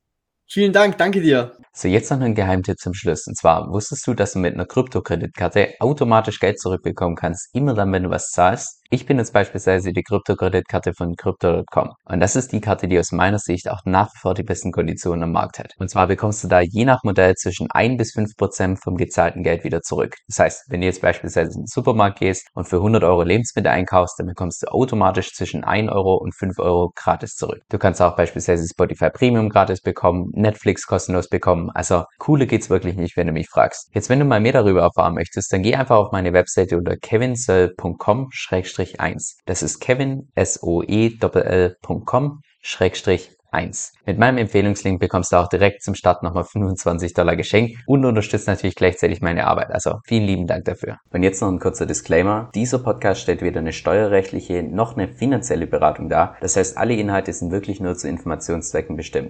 Vielen 0.50 0.72
Dank, 0.72 0.98
danke 0.98 1.20
dir. 1.20 1.56
So, 1.72 1.88
jetzt 1.88 2.11
noch 2.11 2.20
ein 2.20 2.34
Geheimtipp 2.34 2.78
zum 2.78 2.92
Schluss. 2.92 3.26
Und 3.26 3.37
zwar, 3.37 3.70
wusstest 3.70 4.06
du, 4.06 4.14
dass 4.14 4.32
du 4.32 4.38
mit 4.40 4.54
einer 4.54 4.66
Kryptokreditkarte 4.66 5.74
automatisch 5.80 6.38
Geld 6.38 6.61
zurückbekommen 6.61 7.16
kannst, 7.16 7.54
immer 7.54 7.74
dann, 7.74 7.92
wenn 7.92 8.02
du 8.02 8.11
was 8.11 8.30
zahlst? 8.30 8.77
Ich 8.90 9.05
bin 9.05 9.18
jetzt 9.18 9.35
beispielsweise 9.35 9.92
die 9.92 10.03
Kryptokreditkarte 10.03 10.94
von 10.94 11.14
Crypto.com. 11.14 11.90
Und 12.07 12.20
das 12.20 12.37
ist 12.37 12.53
die 12.53 12.62
Karte, 12.62 12.88
die 12.88 12.98
aus 12.98 13.12
meiner 13.12 13.38
Sicht 13.38 13.68
auch 13.68 13.81
nach 13.85 14.07
wie 14.14 14.18
vor 14.18 14.33
die 14.33 14.42
besten 14.42 14.72
Konditionen 14.72 15.24
am 15.24 15.33
Markt 15.33 15.59
hat. 15.59 15.74
Und 15.79 15.90
zwar 15.90 16.07
bekommst 16.07 16.42
du 16.42 16.48
da 16.48 16.62
je 16.62 16.87
nach 16.87 17.03
Modell 17.05 17.35
zwischen 17.35 17.70
1 17.70 17.98
bis 17.98 18.12
5 18.14 18.35
Prozent 18.38 18.83
vom 18.83 18.96
gezahlten 18.96 19.42
Geld 19.42 19.62
wieder 19.62 19.83
zurück. 19.83 20.16
Das 20.27 20.38
heißt, 20.38 20.64
wenn 20.70 20.81
du 20.81 20.87
jetzt 20.87 21.03
beispielsweise 21.03 21.51
in 21.51 21.64
den 21.64 21.66
Supermarkt 21.66 22.20
gehst 22.20 22.48
und 22.55 22.66
für 22.66 22.77
100 22.77 23.05
Euro 23.05 23.24
Lebensmittel 23.24 23.70
einkaufst, 23.70 24.18
dann 24.18 24.27
bekommst 24.27 24.62
du 24.62 24.68
automatisch 24.68 25.35
zwischen 25.35 25.64
1 25.64 25.92
Euro 25.92 26.14
und 26.14 26.35
5 26.35 26.59
Euro 26.59 26.90
gratis 26.96 27.35
zurück. 27.35 27.61
Du 27.68 27.76
kannst 27.76 28.01
auch 28.01 28.16
beispielsweise 28.16 28.66
Spotify 28.66 29.11
Premium 29.11 29.51
gratis 29.51 29.82
bekommen, 29.82 30.30
Netflix 30.32 30.86
kostenlos 30.86 31.28
bekommen. 31.28 31.68
Also 31.74 32.05
cooler 32.18 32.47
geht's 32.47 32.70
wirklich 32.70 32.97
nicht, 32.97 33.18
wenn 33.18 33.26
du 33.26 33.34
mich 33.34 33.51
fragst. 33.51 33.91
Jetzt, 33.93 34.09
wenn 34.09 34.18
du 34.18 34.24
mal 34.24 34.41
mehr 34.41 34.53
darüber 34.53 34.80
erfahren 34.80 35.12
möchtest, 35.12 35.53
dann 35.53 35.62
geh 35.62 35.74
einfach 35.74 35.97
auf 35.97 36.12
meine 36.12 36.32
Webseite 36.32 36.78
unter 36.78 36.97
kevinsoe.com 36.97 38.30
1. 38.79 39.39
Das 39.47 39.62
ist 39.62 39.81
kevin, 39.81 40.31
S-O-E-L-L.com, 40.35 42.41
Schrägstrich 42.62 43.39
1. 43.51 43.93
Mit 44.05 44.18
meinem 44.18 44.39
Empfehlungslink 44.39 45.01
bekommst 45.01 45.33
du 45.33 45.37
auch 45.37 45.49
direkt 45.49 45.83
zum 45.83 45.95
Start 45.95 46.22
nochmal 46.22 46.45
25 46.45 47.14
Dollar 47.14 47.37
geschenkt 47.37 47.79
und 47.87 48.05
unterstützt 48.05 48.47
natürlich 48.47 48.76
gleichzeitig 48.76 49.20
meine 49.20 49.47
Arbeit. 49.47 49.70
Also 49.70 50.01
vielen 50.05 50.26
lieben 50.26 50.47
Dank 50.47 50.64
dafür. 50.66 50.99
Und 51.11 51.22
jetzt 51.22 51.41
noch 51.41 51.49
ein 51.49 51.59
kurzer 51.59 51.87
Disclaimer. 51.87 52.51
Dieser 52.55 52.79
Podcast 52.79 53.22
stellt 53.22 53.43
weder 53.43 53.61
eine 53.61 53.72
steuerrechtliche 53.72 54.62
noch 54.62 54.97
eine 54.97 55.09
finanzielle 55.09 55.66
Beratung 55.66 56.09
dar. 56.09 56.37
Das 56.41 56.57
heißt, 56.57 56.76
alle 56.76 56.95
Inhalte 56.95 57.33
sind 57.33 57.51
wirklich 57.51 57.81
nur 57.81 57.97
zu 57.97 58.09
Informationszwecken 58.09 58.97
bestimmt. 58.97 59.26